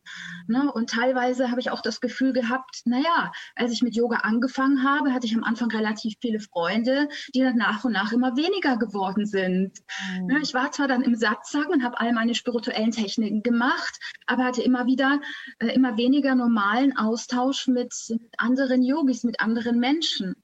Ne? 0.46 0.70
Und 0.72 0.90
teilweise 0.90 1.50
habe 1.50 1.60
ich 1.60 1.70
auch 1.70 1.80
das 1.80 2.00
Gefühl 2.00 2.32
gehabt, 2.32 2.82
naja, 2.84 3.32
als 3.56 3.72
ich 3.72 3.82
mit 3.82 3.96
Yoga 3.96 4.18
angefangen 4.18 4.84
habe, 4.84 5.12
hatte 5.12 5.26
ich 5.26 5.34
am 5.34 5.42
Anfang 5.42 5.68
relativ 5.72 6.14
viele 6.20 6.38
Freunde, 6.38 7.08
die 7.34 7.40
dann 7.40 7.56
nach 7.56 7.82
und 7.82 7.90
nach 7.90 8.12
immer 8.12 8.36
weniger 8.36 8.76
geworden 8.76 9.26
sind. 9.26 9.76
Mhm. 10.16 10.26
Ne? 10.26 10.38
Ich 10.42 10.54
war 10.54 10.70
zwar 10.70 10.86
dann 10.86 11.02
im 11.02 11.16
Satzang 11.16 11.66
und 11.66 11.82
habe 11.82 11.98
all 11.98 12.12
meine 12.12 12.36
spirituellen 12.36 12.92
Techniken 12.92 13.42
gemacht, 13.42 13.98
aber 14.26 14.44
hatte 14.44 14.62
immer 14.62 14.86
wieder 14.86 15.20
äh, 15.58 15.74
immer 15.74 15.96
weniger 15.96 16.36
normalen 16.36 16.96
Austausch 16.96 17.66
mit, 17.66 17.92
mit 18.10 18.22
anderen 18.38 18.84
Yogis, 18.84 19.24
mit 19.24 19.40
anderen 19.40 19.80
Menschen. 19.80 20.36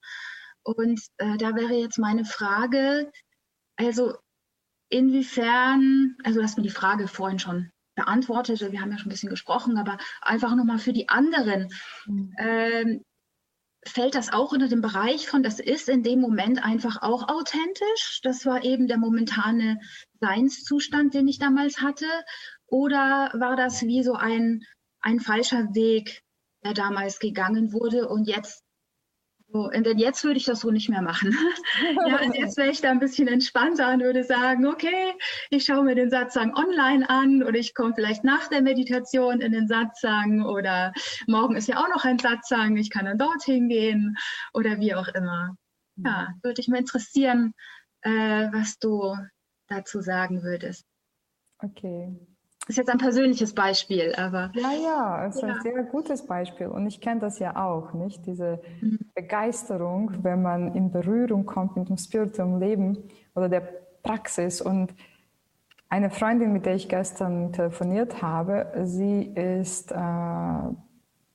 Und 0.63 0.99
äh, 1.17 1.37
da 1.37 1.55
wäre 1.55 1.73
jetzt 1.73 1.97
meine 1.97 2.25
Frage, 2.25 3.11
also 3.79 4.13
inwiefern, 4.89 6.17
also 6.23 6.39
du 6.39 6.43
hast 6.43 6.57
mir 6.57 6.63
die 6.63 6.69
Frage 6.69 7.07
vorhin 7.07 7.39
schon 7.39 7.71
beantwortet, 7.95 8.59
wir 8.59 8.81
haben 8.81 8.91
ja 8.91 8.97
schon 8.97 9.07
ein 9.07 9.11
bisschen 9.11 9.29
gesprochen, 9.29 9.77
aber 9.77 9.97
einfach 10.21 10.55
nochmal 10.55 10.79
für 10.79 10.93
die 10.93 11.09
anderen. 11.09 11.69
Mhm. 12.05 12.33
Ähm, 12.37 13.05
fällt 13.85 14.15
das 14.15 14.31
auch 14.31 14.51
unter 14.51 14.67
den 14.67 14.81
Bereich 14.81 15.27
von, 15.27 15.43
das 15.43 15.59
ist 15.59 15.87
in 15.87 16.03
dem 16.03 16.19
Moment 16.19 16.63
einfach 16.63 17.01
auch 17.01 17.29
authentisch? 17.29 18.19
Das 18.23 18.45
war 18.45 18.63
eben 18.63 18.87
der 18.87 18.97
momentane 18.97 19.79
Seinszustand, 20.19 21.13
den 21.13 21.27
ich 21.27 21.39
damals 21.39 21.81
hatte. 21.81 22.07
Oder 22.67 23.31
war 23.33 23.55
das 23.55 23.81
wie 23.83 24.03
so 24.03 24.13
ein, 24.13 24.63
ein 25.01 25.19
falscher 25.19 25.73
Weg, 25.73 26.21
der 26.63 26.73
damals 26.73 27.19
gegangen 27.19 27.71
wurde 27.71 28.09
und 28.09 28.27
jetzt 28.27 28.63
so, 29.51 29.67
denn 29.69 29.97
jetzt 29.97 30.23
würde 30.23 30.37
ich 30.37 30.45
das 30.45 30.59
so 30.59 30.69
nicht 30.69 30.89
mehr 30.89 31.01
machen. 31.01 31.31
ja, 32.07 32.21
und 32.21 32.35
jetzt 32.35 32.55
wäre 32.55 32.69
ich 32.69 32.81
da 32.81 32.91
ein 32.91 32.99
bisschen 32.99 33.27
entspannter 33.27 33.91
und 33.91 34.01
würde 34.01 34.23
sagen, 34.23 34.67
okay, 34.67 35.13
ich 35.49 35.65
schaue 35.65 35.83
mir 35.83 35.95
den 35.95 36.11
Satzang 36.11 36.53
online 36.55 37.09
an 37.09 37.41
oder 37.41 37.57
ich 37.57 37.73
komme 37.73 37.95
vielleicht 37.95 38.23
nach 38.23 38.47
der 38.47 38.61
Meditation 38.61 39.41
in 39.41 39.51
den 39.51 39.67
Satzang 39.67 40.43
oder 40.43 40.93
morgen 41.25 41.55
ist 41.55 41.67
ja 41.67 41.77
auch 41.77 41.89
noch 41.89 42.05
ein 42.05 42.19
Satzang, 42.19 42.77
ich 42.77 42.91
kann 42.91 43.05
dann 43.05 43.17
dorthin 43.17 43.69
gehen 43.69 44.15
oder 44.53 44.79
wie 44.79 44.93
auch 44.93 45.07
immer. 45.07 45.55
Ja, 45.95 46.29
würde 46.43 46.61
ich 46.61 46.67
mal 46.67 46.77
interessieren, 46.77 47.53
äh, 48.01 48.47
was 48.51 48.77
du 48.77 49.15
dazu 49.67 50.01
sagen 50.01 50.43
würdest. 50.43 50.85
Okay, 51.57 52.15
ist 52.69 52.77
jetzt 52.77 52.89
ein 52.89 52.99
persönliches 52.99 53.53
Beispiel, 53.53 54.13
aber. 54.15 54.51
Ja, 54.53 54.71
ja, 54.71 55.25
es 55.25 55.35
ist 55.35 55.41
ja. 55.41 55.49
ein 55.49 55.61
sehr 55.61 55.83
gutes 55.83 56.25
Beispiel. 56.25 56.67
Und 56.67 56.87
ich 56.87 57.01
kenne 57.01 57.19
das 57.19 57.39
ja 57.39 57.55
auch, 57.55 57.93
nicht? 57.93 58.25
Diese 58.25 58.61
mhm. 58.81 58.99
Begeisterung, 59.15 60.11
wenn 60.23 60.41
man 60.41 60.75
in 60.75 60.91
Berührung 60.91 61.45
kommt 61.45 61.75
mit 61.75 61.89
dem 61.89 61.97
spirituellen 61.97 62.59
Leben 62.59 62.97
oder 63.35 63.49
der 63.49 63.61
Praxis. 64.03 64.61
Und 64.61 64.93
eine 65.89 66.11
Freundin, 66.11 66.53
mit 66.53 66.65
der 66.65 66.75
ich 66.75 66.87
gestern 66.87 67.51
telefoniert 67.51 68.21
habe, 68.21 68.71
sie 68.83 69.23
ist, 69.23 69.91
äh, 69.91 69.95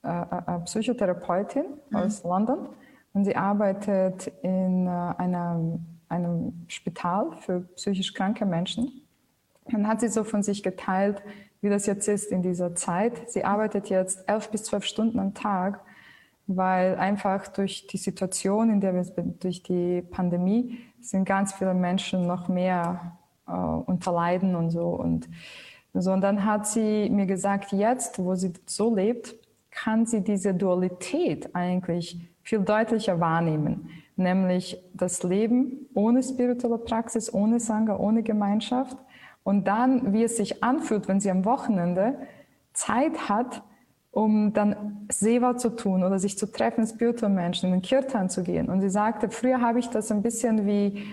äh, 0.05 0.59
Psychotherapeutin 0.65 1.65
mhm. 1.89 1.97
aus 1.97 2.23
London 2.23 2.69
und 3.13 3.25
sie 3.25 3.35
arbeitet 3.35 4.27
in 4.43 4.87
einer, 4.87 5.79
einem 6.09 6.65
Spital 6.67 7.31
für 7.39 7.61
psychisch 7.75 8.13
kranke 8.13 8.45
Menschen. 8.45 9.04
Dann 9.71 9.87
hat 9.87 9.99
sie 9.99 10.09
so 10.09 10.23
von 10.23 10.43
sich 10.43 10.63
geteilt, 10.63 11.21
wie 11.61 11.69
das 11.69 11.85
jetzt 11.87 12.07
ist 12.07 12.31
in 12.31 12.43
dieser 12.43 12.75
Zeit. 12.75 13.29
Sie 13.29 13.43
arbeitet 13.43 13.89
jetzt 13.89 14.27
elf 14.29 14.49
bis 14.51 14.63
zwölf 14.63 14.85
Stunden 14.85 15.19
am 15.19 15.33
Tag, 15.33 15.81
weil 16.47 16.95
einfach 16.95 17.47
durch 17.47 17.87
die 17.87 17.97
Situation, 17.97 18.69
in 18.69 18.81
der 18.81 18.93
wir 18.93 19.23
durch 19.39 19.63
die 19.63 20.03
Pandemie 20.03 20.79
sind 21.01 21.25
ganz 21.25 21.53
viele 21.53 21.73
Menschen 21.73 22.27
noch 22.27 22.47
mehr 22.47 23.17
äh, 23.47 23.51
unter 23.51 24.11
Leiden 24.11 24.55
und 24.55 24.69
so 24.69 24.89
und 24.89 25.27
so. 25.93 26.11
Und 26.11 26.21
dann 26.21 26.45
hat 26.45 26.67
sie 26.67 27.09
mir 27.09 27.25
gesagt, 27.25 27.71
jetzt, 27.71 28.19
wo 28.19 28.35
sie 28.35 28.53
so 28.65 28.93
lebt, 28.93 29.35
kann 29.71 30.05
sie 30.05 30.23
diese 30.23 30.53
Dualität 30.53 31.55
eigentlich 31.55 32.19
viel 32.43 32.59
deutlicher 32.59 33.19
wahrnehmen, 33.19 33.89
nämlich 34.15 34.81
das 34.93 35.23
Leben 35.23 35.87
ohne 35.95 36.21
spirituelle 36.21 36.77
Praxis, 36.77 37.33
ohne 37.33 37.59
Sangha, 37.59 37.97
ohne 37.97 38.21
Gemeinschaft 38.23 38.97
und 39.45 39.67
dann, 39.67 40.11
wie 40.11 40.23
es 40.23 40.37
sich 40.37 40.63
anfühlt, 40.63 41.07
wenn 41.07 41.19
sie 41.19 41.29
am 41.29 41.45
Wochenende 41.45 42.17
Zeit 42.73 43.29
hat, 43.29 43.61
um 44.09 44.53
dann 44.53 45.05
Seva 45.11 45.55
zu 45.55 45.69
tun 45.69 46.03
oder 46.03 46.17
sich 46.17 46.35
zu 46.37 46.51
treffen, 46.51 46.85
spirituelle 46.87 47.33
Menschen, 47.33 47.67
in 47.67 47.73
den 47.73 47.81
Kirtan 47.83 48.27
zu 48.27 48.41
gehen. 48.41 48.69
Und 48.69 48.81
sie 48.81 48.89
sagte, 48.89 49.29
früher 49.29 49.61
habe 49.61 49.77
ich 49.77 49.87
das 49.89 50.11
ein 50.11 50.23
bisschen 50.23 50.65
wie 50.65 51.05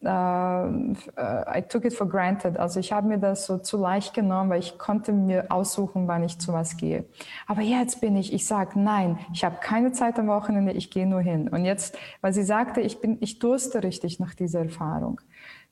Uh, 0.00 0.94
I 1.18 1.60
took 1.68 1.84
it 1.84 1.92
for 1.92 2.08
granted. 2.08 2.56
Also 2.56 2.78
ich 2.78 2.92
habe 2.92 3.08
mir 3.08 3.18
das 3.18 3.46
so 3.46 3.58
zu 3.58 3.76
leicht 3.76 4.14
genommen, 4.14 4.48
weil 4.48 4.60
ich 4.60 4.78
konnte 4.78 5.10
mir 5.10 5.50
aussuchen, 5.50 6.06
wann 6.06 6.22
ich 6.22 6.38
zu 6.38 6.52
was 6.52 6.76
gehe. 6.76 7.04
Aber 7.48 7.62
jetzt 7.62 8.00
bin 8.00 8.14
ich, 8.14 8.32
ich 8.32 8.46
sage, 8.46 8.78
nein, 8.78 9.18
ich 9.34 9.44
habe 9.44 9.56
keine 9.60 9.90
Zeit 9.90 10.16
am 10.20 10.28
Wochenende, 10.28 10.70
ich 10.70 10.92
gehe 10.92 11.04
nur 11.04 11.20
hin. 11.20 11.48
Und 11.48 11.64
jetzt, 11.64 11.98
weil 12.20 12.32
sie 12.32 12.44
sagte, 12.44 12.80
ich 12.80 13.00
bin, 13.00 13.18
ich 13.20 13.40
durste 13.40 13.82
richtig 13.82 14.20
nach 14.20 14.34
dieser 14.34 14.60
Erfahrung. 14.60 15.20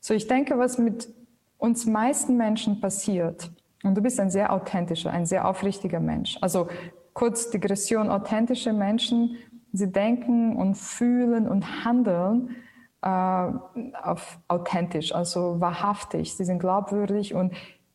So 0.01 0.13
ich 0.13 0.27
denke, 0.27 0.59
was 0.59 0.77
mit 0.77 1.07
uns 1.57 1.85
meisten 1.85 2.37
Menschen 2.37 2.79
passiert, 2.79 3.51
und 3.83 3.95
du 3.95 4.01
bist 4.01 4.19
ein 4.19 4.29
sehr 4.29 4.51
authentischer, 4.51 5.11
ein 5.11 5.25
sehr 5.25 5.47
aufrichtiger 5.47 5.99
Mensch. 5.99 6.37
Also 6.41 6.67
kurz 7.13 7.49
Digression, 7.51 8.09
authentische 8.09 8.73
Menschen, 8.73 9.37
sie 9.71 9.91
denken 9.91 10.55
und 10.55 10.75
fühlen 10.75 11.47
und 11.47 11.85
handeln 11.85 12.55
äh, 13.01 13.07
auf 13.07 14.39
authentisch, 14.47 15.13
also 15.13 15.59
wahrhaftig. 15.59 16.35
Sie 16.35 16.45
sind 16.45 16.59
glaubwürdig 16.59 17.33
und 17.33 17.53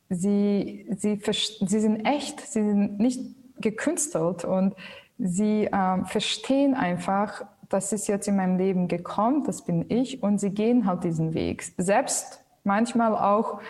sie, 0.09 0.87
sie, 0.97 1.21
sie 1.25 1.81
sind 1.81 2.05
echt, 2.05 2.41
sie 2.41 2.63
sind 2.63 2.99
nicht 2.99 3.21
gekünstelt 3.59 4.45
und 4.45 4.75
sie 5.19 5.67
äh, 5.67 6.05
verstehen 6.05 6.75
einfach, 6.75 7.45
das 7.69 7.93
ist 7.93 8.07
jetzt 8.07 8.29
in 8.29 8.37
meinem 8.37 8.59
Leben 8.59 8.87
gekommen, 8.87 9.45
das 9.45 9.65
bin 9.65 9.87
ich 9.89 10.23
und 10.23 10.39
sie 10.39 10.51
gehen 10.51 10.87
halt 10.87 11.05
diesen 11.05 11.35
Weg. 11.35 11.63
Selbst 11.79 12.42
manchmal 12.65 13.15
auch, 13.15 13.61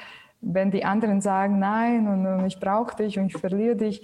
wenn 0.40 0.70
die 0.70 0.85
anderen 0.85 1.20
sagen, 1.20 1.59
nein 1.59 2.09
und, 2.09 2.26
und 2.26 2.46
ich 2.46 2.59
brauche 2.59 2.96
dich 2.96 3.18
und 3.18 3.26
ich 3.26 3.37
verliere 3.37 3.76
dich, 3.76 4.02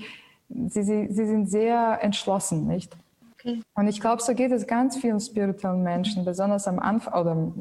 sie, 0.48 0.82
sie, 0.82 1.08
sie 1.10 1.26
sind 1.26 1.50
sehr 1.50 1.98
entschlossen, 2.02 2.66
nicht? 2.66 2.96
Okay. 3.34 3.60
Und 3.74 3.86
ich 3.86 4.00
glaube, 4.00 4.22
so 4.22 4.34
geht 4.34 4.52
es 4.52 4.66
ganz 4.66 4.96
vielen 4.96 5.20
spirituellen 5.20 5.82
Menschen, 5.82 6.24
besonders 6.24 6.66
am 6.66 6.78
Anfang, 6.78 7.14
oder 7.14 7.52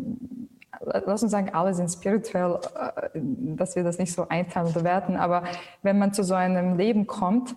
lass 1.06 1.24
uns 1.24 1.32
sagen, 1.32 1.50
alle 1.54 1.74
sind 1.74 1.90
spirituell, 1.90 2.60
äh, 3.14 3.20
dass 3.56 3.76
wir 3.76 3.84
das 3.84 3.98
nicht 3.98 4.14
so 4.14 4.28
einteilen 4.28 4.68
oder 4.68 4.84
werten, 4.84 5.16
aber 5.18 5.44
wenn 5.84 5.98
man 6.00 6.14
zu 6.14 6.24
so 6.24 6.34
einem 6.34 6.78
Leben 6.78 7.08
kommt, 7.08 7.56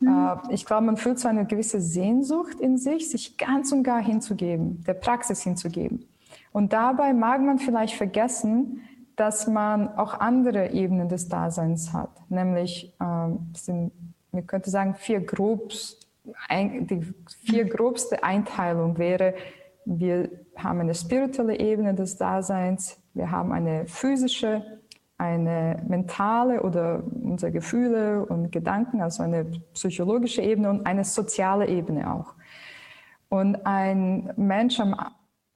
mhm. 0.00 0.08
Äh, 0.08 0.54
ich 0.54 0.66
glaube, 0.66 0.84
man 0.84 0.96
fühlt 0.96 1.18
so 1.18 1.28
eine 1.28 1.46
gewisse 1.46 1.80
Sehnsucht 1.80 2.60
in 2.60 2.78
sich, 2.78 3.10
sich 3.10 3.36
ganz 3.38 3.72
und 3.72 3.82
gar 3.82 4.02
hinzugeben, 4.02 4.82
der 4.86 4.94
Praxis 4.94 5.42
hinzugeben. 5.42 6.06
Und 6.52 6.72
dabei 6.72 7.12
mag 7.12 7.40
man 7.40 7.58
vielleicht 7.58 7.94
vergessen, 7.94 8.82
dass 9.16 9.46
man 9.46 9.96
auch 9.96 10.18
andere 10.20 10.70
Ebenen 10.70 11.08
des 11.08 11.28
Daseins 11.28 11.92
hat, 11.92 12.10
nämlich 12.30 12.94
ähm, 13.00 13.50
sind, 13.54 13.92
man 14.32 14.46
könnte 14.46 14.70
sagen, 14.70 14.94
vier 14.94 15.20
Groups. 15.20 16.00
Ein, 16.48 16.86
die 16.86 17.02
vier 17.44 17.66
grobste 17.66 18.24
Einteilung 18.24 18.96
wäre, 18.96 19.34
wir 19.84 20.30
haben 20.56 20.80
eine 20.80 20.94
spirituelle 20.94 21.58
Ebene 21.58 21.94
des 21.94 22.16
Daseins, 22.16 22.98
wir 23.12 23.30
haben 23.30 23.52
eine 23.52 23.86
physische, 23.86 24.62
eine 25.18 25.82
mentale 25.86 26.62
oder 26.62 27.04
unsere 27.22 27.52
Gefühle 27.52 28.24
und 28.24 28.50
Gedanken, 28.50 29.02
also 29.02 29.22
eine 29.22 29.44
psychologische 29.74 30.42
Ebene 30.42 30.70
und 30.70 30.86
eine 30.86 31.04
soziale 31.04 31.68
Ebene 31.68 32.12
auch. 32.12 32.34
Und 33.28 33.66
ein 33.66 34.32
Mensch 34.36 34.80
am 34.80 34.94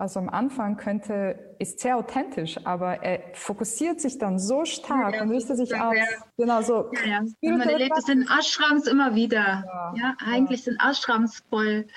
also 0.00 0.20
am 0.20 0.28
Anfang 0.28 0.76
könnte, 0.76 1.56
ist 1.58 1.80
sehr 1.80 1.96
authentisch, 1.96 2.64
aber 2.64 3.02
er 3.02 3.34
fokussiert 3.34 4.00
sich 4.00 4.16
dann 4.16 4.38
so 4.38 4.64
stark 4.64 5.16
ja, 5.16 5.22
und 5.22 5.30
löst 5.30 5.48
sich 5.48 5.74
aus. 5.74 5.96
Genau 6.36 6.62
so. 6.62 6.92
Ja, 7.04 7.24
ja. 7.40 7.50
Man 7.50 7.68
erlebt 7.68 7.98
es 7.98 8.08
in 8.08 8.22
Ashrams 8.22 8.86
immer 8.86 9.16
wieder. 9.16 9.64
Ja, 9.66 9.94
ja 9.96 10.16
eigentlich 10.24 10.62
sind 10.62 10.80
Ashrams 10.80 11.42
voll 11.50 11.88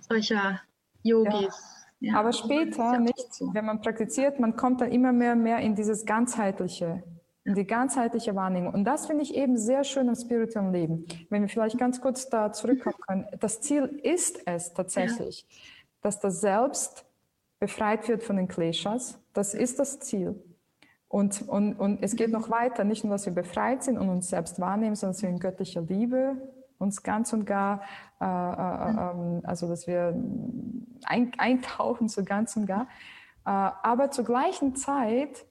solcher 0.00 0.60
Yogis. 1.02 1.58
aber 2.12 2.34
später 2.34 2.98
nicht, 2.98 3.40
wenn 3.54 3.64
man 3.64 3.80
praktiziert, 3.80 4.38
man 4.38 4.54
kommt 4.54 4.82
dann 4.82 4.92
immer 4.92 5.12
mehr, 5.12 5.36
mehr 5.36 5.60
in 5.60 5.74
dieses 5.74 6.04
ganzheitliche, 6.04 7.02
in 7.44 7.54
die 7.54 7.66
ganzheitliche 7.66 8.34
Wahrnehmung. 8.34 8.74
Und 8.74 8.84
das 8.84 9.06
finde 9.06 9.22
ich 9.22 9.34
eben 9.34 9.56
sehr 9.56 9.84
schön 9.84 10.08
im 10.08 10.16
spirituellen 10.16 10.70
Leben. 10.70 11.06
Wenn 11.30 11.40
wir 11.40 11.48
vielleicht 11.48 11.78
ganz 11.78 11.98
kurz 12.02 12.28
da 12.28 12.52
zurückkommen 12.52 12.98
können. 13.06 13.26
Das 13.40 13.62
Ziel 13.62 13.84
ist 14.02 14.42
es 14.44 14.74
tatsächlich, 14.74 15.46
dass 16.02 16.20
das 16.20 16.42
Selbst 16.42 17.05
befreit 17.66 18.08
wird 18.08 18.22
von 18.22 18.36
den 18.36 18.46
Kleshas. 18.46 19.18
Das 19.32 19.52
ist 19.52 19.80
das 19.80 19.98
Ziel. 19.98 20.40
Und, 21.08 21.48
und, 21.48 21.74
und 21.74 22.00
es 22.00 22.14
geht 22.14 22.30
noch 22.30 22.48
weiter, 22.48 22.84
nicht 22.84 23.02
nur, 23.02 23.12
dass 23.12 23.26
wir 23.26 23.34
befreit 23.34 23.82
sind 23.82 23.98
und 23.98 24.08
uns 24.08 24.28
selbst 24.28 24.60
wahrnehmen, 24.60 24.94
sondern 24.94 25.14
dass 25.14 25.22
wir 25.22 25.30
in 25.30 25.40
göttlicher 25.40 25.82
Liebe 25.82 26.36
uns 26.78 27.02
ganz 27.02 27.32
und 27.32 27.44
gar, 27.44 27.82
äh, 28.20 28.24
äh, 28.24 28.28
äh, 28.28 29.46
also 29.46 29.66
dass 29.66 29.88
wir 29.88 30.14
ein, 31.06 31.32
eintauchen 31.38 32.08
so 32.08 32.22
ganz 32.22 32.56
und 32.56 32.66
gar. 32.66 32.82
Äh, 33.44 33.50
aber 33.50 34.10
zur 34.12 34.24
gleichen 34.24 34.76
Zeit 34.76 35.44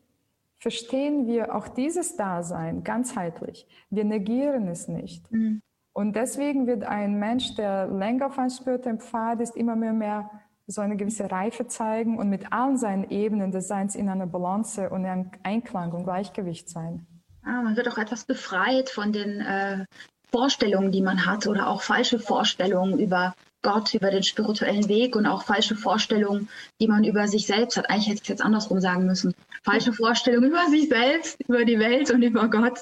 verstehen 0.60 1.28
wir 1.28 1.54
auch 1.54 1.68
dieses 1.68 2.16
Dasein 2.16 2.84
ganzheitlich. 2.84 3.68
Wir 3.90 4.06
negieren 4.06 4.68
es 4.70 4.88
nicht. 4.88 5.30
Mhm. 5.32 5.62
Und 5.92 6.16
deswegen 6.16 6.66
wird 6.68 6.84
ein 6.84 7.20
Mensch, 7.20 7.56
der 7.56 7.88
länger 7.88 8.28
auf 8.28 8.38
einem 8.38 8.50
spirituellen 8.50 9.00
Pfad 9.00 9.42
ist, 9.42 9.56
immer 9.56 9.76
mehr, 9.76 9.94
mehr 9.94 10.30
so 10.68 10.82
eine 10.82 10.98
gewisse 10.98 11.30
Reife 11.30 11.68
zeigen 11.68 12.18
und 12.18 12.30
mit 12.30 12.52
allen 12.52 12.78
seinen 12.78 13.10
Ebenen 13.10 13.52
des 13.52 13.68
Seins 13.68 13.96
in 13.96 14.10
einer 14.10 14.28
Balance 14.28 14.90
und 14.90 15.02
in 15.02 15.10
einem 15.10 15.32
Einklang 15.44 15.92
und 15.92 16.04
Gleichgewicht 16.04 16.70
sein. 16.70 17.06
Ah, 17.44 17.62
man 17.62 17.76
wird 17.76 17.88
auch 17.88 17.98
etwas 17.98 18.26
befreit 18.26 18.90
von 18.90 19.12
den 19.12 19.42
äh, 19.42 19.86
Vorstellungen, 20.32 20.92
die 20.92 21.02
man 21.02 21.26
hat 21.26 21.46
oder 21.46 21.68
auch 21.68 21.84
falsche 21.84 22.20
Vorstellungen 22.20 23.00
über 23.00 23.36
Gott, 23.62 23.94
über 23.94 24.12
den 24.12 24.24
spirituellen 24.24 24.88
Weg 24.90 25.16
und 25.16 25.26
auch 25.26 25.44
falsche 25.44 25.76
Vorstellungen, 25.76 26.50
die 26.80 26.88
man 26.88 27.04
über 27.04 27.28
sich 27.28 27.48
selbst 27.48 27.78
hat. 27.78 27.90
Eigentlich 27.90 28.08
hätte 28.08 28.16
ich 28.18 28.22
es 28.24 28.28
jetzt 28.28 28.42
andersrum 28.44 28.80
sagen 28.80 29.06
müssen. 29.06 29.34
Falsche 29.64 29.94
Vorstellungen 29.94 30.50
über 30.50 30.68
sich 30.70 30.90
selbst, 30.90 31.40
über 31.48 31.66
die 31.66 31.80
Welt 31.80 32.12
und 32.12 32.22
über 32.22 32.50
Gott. 32.50 32.80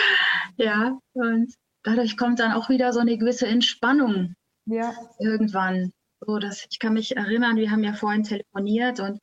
ja, 0.56 0.98
und 1.14 1.54
dadurch 1.82 2.16
kommt 2.16 2.40
dann 2.40 2.52
auch 2.52 2.68
wieder 2.68 2.92
so 2.92 3.00
eine 3.00 3.16
gewisse 3.16 3.46
Entspannung 3.46 4.34
ja. 4.66 4.92
irgendwann 5.18 5.92
so, 6.26 6.38
dass 6.38 6.66
ich 6.70 6.78
kann 6.78 6.94
mich 6.94 7.16
erinnern, 7.16 7.56
wir 7.56 7.70
haben 7.70 7.84
ja 7.84 7.92
vorhin 7.92 8.24
telefoniert 8.24 9.00
und 9.00 9.20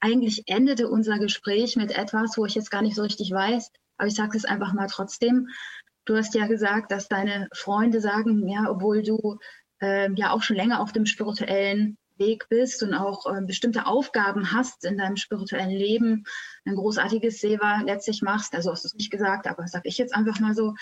eigentlich 0.00 0.44
endete 0.46 0.88
unser 0.88 1.18
Gespräch 1.18 1.76
mit 1.76 1.96
etwas, 1.96 2.36
wo 2.36 2.46
ich 2.46 2.54
jetzt 2.54 2.70
gar 2.70 2.82
nicht 2.82 2.96
so 2.96 3.02
richtig 3.02 3.30
weiß, 3.30 3.70
aber 3.98 4.08
ich 4.08 4.14
sage 4.14 4.36
es 4.36 4.44
einfach 4.44 4.72
mal 4.72 4.86
trotzdem. 4.86 5.48
Du 6.06 6.16
hast 6.16 6.34
ja 6.34 6.46
gesagt, 6.46 6.90
dass 6.90 7.08
deine 7.08 7.48
Freunde 7.52 8.00
sagen, 8.00 8.48
ja, 8.48 8.68
obwohl 8.68 9.02
du 9.02 9.38
äh, 9.80 10.10
ja 10.14 10.32
auch 10.32 10.42
schon 10.42 10.56
länger 10.56 10.80
auf 10.80 10.92
dem 10.92 11.06
spirituellen 11.06 11.98
Weg 12.20 12.48
bist 12.48 12.82
und 12.84 12.94
auch 12.94 13.26
äh, 13.26 13.40
bestimmte 13.40 13.86
Aufgaben 13.86 14.52
hast 14.52 14.84
in 14.84 14.98
deinem 14.98 15.16
spirituellen 15.16 15.70
Leben, 15.70 16.24
ein 16.64 16.76
großartiges 16.76 17.40
Seva 17.40 17.80
letztlich 17.84 18.22
machst, 18.22 18.54
also 18.54 18.70
hast 18.70 18.84
du 18.84 18.88
es 18.88 18.94
nicht 18.94 19.10
gesagt, 19.10 19.48
aber 19.48 19.66
sage 19.66 19.88
ich 19.88 19.98
jetzt 19.98 20.14
einfach 20.14 20.38
mal 20.38 20.54
so, 20.54 20.74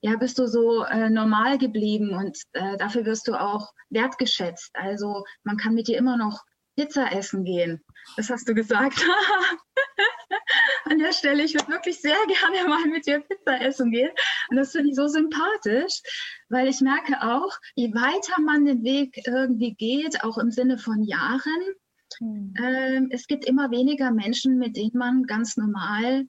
ja, 0.00 0.16
bist 0.16 0.38
du 0.38 0.48
so 0.48 0.82
äh, 0.84 1.10
normal 1.10 1.58
geblieben 1.58 2.14
und 2.14 2.38
äh, 2.54 2.76
dafür 2.78 3.04
wirst 3.04 3.28
du 3.28 3.40
auch 3.40 3.72
wertgeschätzt. 3.90 4.70
Also 4.74 5.24
man 5.44 5.56
kann 5.56 5.74
mit 5.74 5.86
dir 5.86 5.98
immer 5.98 6.16
noch 6.16 6.42
Pizza 6.76 7.10
essen 7.12 7.44
gehen. 7.44 7.82
Das 8.16 8.30
hast 8.30 8.48
du 8.48 8.54
gesagt. 8.54 9.04
An 10.84 10.98
der 10.98 11.12
Stelle, 11.12 11.42
ich 11.42 11.54
würde 11.54 11.72
wirklich 11.72 12.00
sehr 12.00 12.16
gerne 12.26 12.68
mal 12.68 12.84
mit 12.86 13.06
dir 13.06 13.20
Pizza 13.20 13.60
essen 13.60 13.90
gehen. 13.90 14.10
Und 14.50 14.56
das 14.56 14.72
finde 14.72 14.90
ich 14.90 14.96
so 14.96 15.08
sympathisch, 15.08 16.02
weil 16.48 16.68
ich 16.68 16.80
merke 16.80 17.22
auch, 17.22 17.58
je 17.74 17.92
weiter 17.92 18.40
man 18.40 18.64
den 18.64 18.84
Weg 18.84 19.26
irgendwie 19.26 19.74
geht, 19.74 20.22
auch 20.22 20.38
im 20.38 20.50
Sinne 20.50 20.78
von 20.78 21.02
Jahren, 21.02 21.74
mhm. 22.20 22.54
äh, 22.56 23.00
es 23.10 23.26
gibt 23.26 23.44
immer 23.44 23.70
weniger 23.70 24.10
Menschen, 24.12 24.58
mit 24.58 24.76
denen 24.76 24.96
man 24.96 25.24
ganz 25.24 25.56
normal 25.56 26.26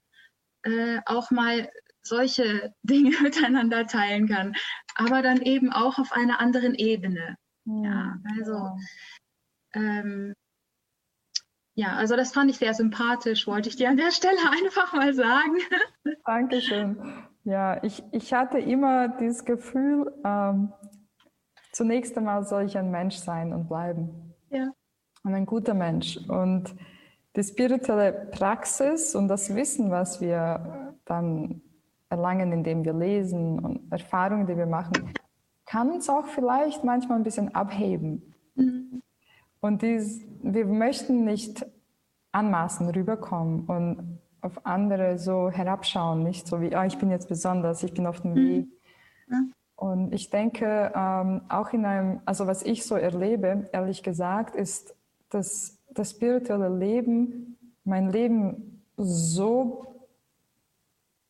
äh, 0.63 0.99
auch 1.05 1.29
mal 1.31 1.69
solche 2.01 2.73
Dinge 2.83 3.15
miteinander 3.21 3.85
teilen 3.85 4.27
kann, 4.27 4.55
aber 4.95 5.21
dann 5.21 5.41
eben 5.41 5.71
auch 5.71 5.99
auf 5.99 6.11
einer 6.11 6.39
anderen 6.39 6.73
Ebene. 6.73 7.37
Mhm. 7.65 7.83
Ja, 7.83 8.17
also 8.37 8.71
ähm, 9.77 10.33
ja, 11.75 11.95
also 11.95 12.15
das 12.15 12.33
fand 12.33 12.49
ich 12.49 12.57
sehr 12.57 12.73
sympathisch, 12.73 13.45
wollte 13.45 13.69
ich 13.69 13.75
dir 13.75 13.89
an 13.89 13.97
der 13.97 14.11
Stelle 14.11 14.37
einfach 14.63 14.93
mal 14.93 15.13
sagen. 15.13 15.57
Dankeschön. 16.25 16.97
Ja, 17.43 17.81
ich, 17.83 18.03
ich 18.11 18.33
hatte 18.33 18.57
immer 18.57 19.07
dieses 19.07 19.45
Gefühl, 19.45 20.11
ähm, 20.25 20.73
zunächst 21.71 22.17
einmal 22.17 22.43
soll 22.43 22.63
ich 22.65 22.77
ein 22.77 22.91
Mensch 22.91 23.15
sein 23.15 23.53
und 23.53 23.67
bleiben. 23.67 24.33
Ja. 24.49 24.71
Und 25.23 25.35
ein 25.35 25.45
guter 25.45 25.73
Mensch. 25.73 26.17
Und 26.27 26.75
die 27.35 27.43
spirituelle 27.43 28.11
Praxis 28.31 29.13
und 29.13 29.27
das 29.27 29.53
Wissen, 29.53 29.91
was 29.91 30.19
wir 30.19 30.95
dann 31.05 31.61
erlangen, 32.09 32.51
indem 32.51 32.83
wir 32.83 32.93
lesen 32.93 33.59
und 33.59 33.91
Erfahrungen, 33.91 34.47
die 34.47 34.57
wir 34.57 34.65
machen, 34.65 35.13
kann 35.67 35.91
uns 35.91 36.09
auch 36.09 36.25
vielleicht 36.25 36.83
manchmal 36.83 37.19
ein 37.19 37.23
bisschen 37.23 37.53
abheben. 37.53 38.33
Mhm. 38.55 38.96
Und 39.59 39.81
dies, 39.81 40.21
wir 40.41 40.65
möchten 40.65 41.25
nicht 41.25 41.65
anmaßen 42.31 42.89
rüberkommen 42.89 43.65
und 43.65 44.19
auf 44.41 44.65
andere 44.65 45.17
so 45.17 45.49
herabschauen, 45.49 46.23
nicht 46.23 46.47
so 46.47 46.61
wie, 46.61 46.75
ah, 46.75 46.85
ich 46.85 46.97
bin 46.97 47.09
jetzt 47.09 47.27
besonders, 47.27 47.83
ich 47.83 47.93
bin 47.93 48.05
auf 48.05 48.21
dem 48.21 48.31
mhm. 48.31 48.35
Weg. 48.35 48.67
Mhm. 49.27 49.53
Und 49.75 50.13
ich 50.13 50.29
denke, 50.29 50.91
ähm, 50.95 51.41
auch 51.49 51.71
in 51.71 51.85
einem, 51.85 52.21
also 52.25 52.47
was 52.47 52.63
ich 52.63 52.85
so 52.85 52.95
erlebe, 52.95 53.69
ehrlich 53.71 54.03
gesagt, 54.03 54.55
ist, 54.55 54.95
dass 55.29 55.77
das 55.89 56.11
spirituelle 56.11 56.69
Leben, 56.69 57.57
mein 57.83 58.09
Leben 58.09 58.83
so, 58.95 59.85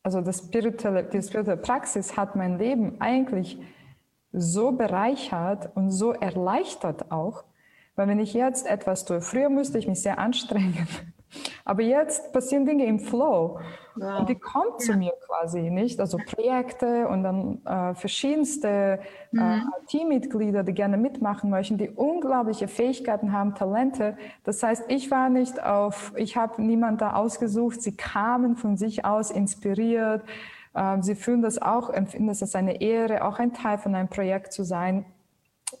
also 0.02 0.20
das 0.20 0.38
spirituelle, 0.38 1.04
die 1.04 1.22
spirituelle 1.22 1.60
Praxis 1.60 2.16
hat 2.16 2.36
mein 2.36 2.58
Leben 2.58 3.00
eigentlich 3.00 3.58
so 4.32 4.72
bereichert 4.72 5.74
und 5.76 5.90
so 5.90 6.12
erleichtert 6.12 7.10
auch, 7.10 7.44
weil 7.98 8.06
wenn 8.06 8.20
ich 8.20 8.32
jetzt 8.32 8.64
etwas 8.70 9.04
tue, 9.04 9.20
früher 9.20 9.50
musste 9.50 9.76
ich 9.76 9.88
mich 9.88 10.00
sehr 10.00 10.20
anstrengen, 10.20 10.86
aber 11.64 11.82
jetzt 11.82 12.32
passieren 12.32 12.64
Dinge 12.64 12.86
im 12.86 13.00
Flow 13.00 13.58
wow. 13.96 14.20
und 14.20 14.28
die 14.28 14.36
kommen 14.36 14.70
ja. 14.70 14.78
zu 14.78 14.96
mir 14.96 15.12
quasi, 15.26 15.68
nicht? 15.68 15.98
Also 15.98 16.16
Projekte 16.16 17.08
und 17.08 17.24
dann 17.24 17.60
äh, 17.66 17.96
verschiedenste 17.96 18.68
äh, 18.68 19.00
mhm. 19.32 19.40
äh, 19.40 19.86
Teammitglieder, 19.88 20.62
die 20.62 20.74
gerne 20.74 20.96
mitmachen 20.96 21.50
möchten, 21.50 21.76
die 21.76 21.90
unglaubliche 21.90 22.68
Fähigkeiten 22.68 23.32
haben, 23.32 23.56
Talente. 23.56 24.16
Das 24.44 24.62
heißt, 24.62 24.84
ich 24.86 25.10
war 25.10 25.28
nicht 25.28 25.60
auf, 25.60 26.12
ich 26.14 26.36
habe 26.36 26.62
niemand 26.62 27.00
da 27.00 27.14
ausgesucht, 27.14 27.82
sie 27.82 27.96
kamen 27.96 28.54
von 28.54 28.76
sich 28.76 29.04
aus 29.04 29.32
inspiriert. 29.32 30.22
Äh, 30.72 31.02
sie 31.02 31.16
fühlen 31.16 31.42
das 31.42 31.60
auch, 31.60 31.90
empfinden 31.90 32.28
es 32.28 32.42
als 32.42 32.54
eine 32.54 32.80
Ehre, 32.80 33.24
auch 33.24 33.40
ein 33.40 33.54
Teil 33.54 33.78
von 33.78 33.96
einem 33.96 34.08
Projekt 34.08 34.52
zu 34.52 34.62
sein. 34.62 35.04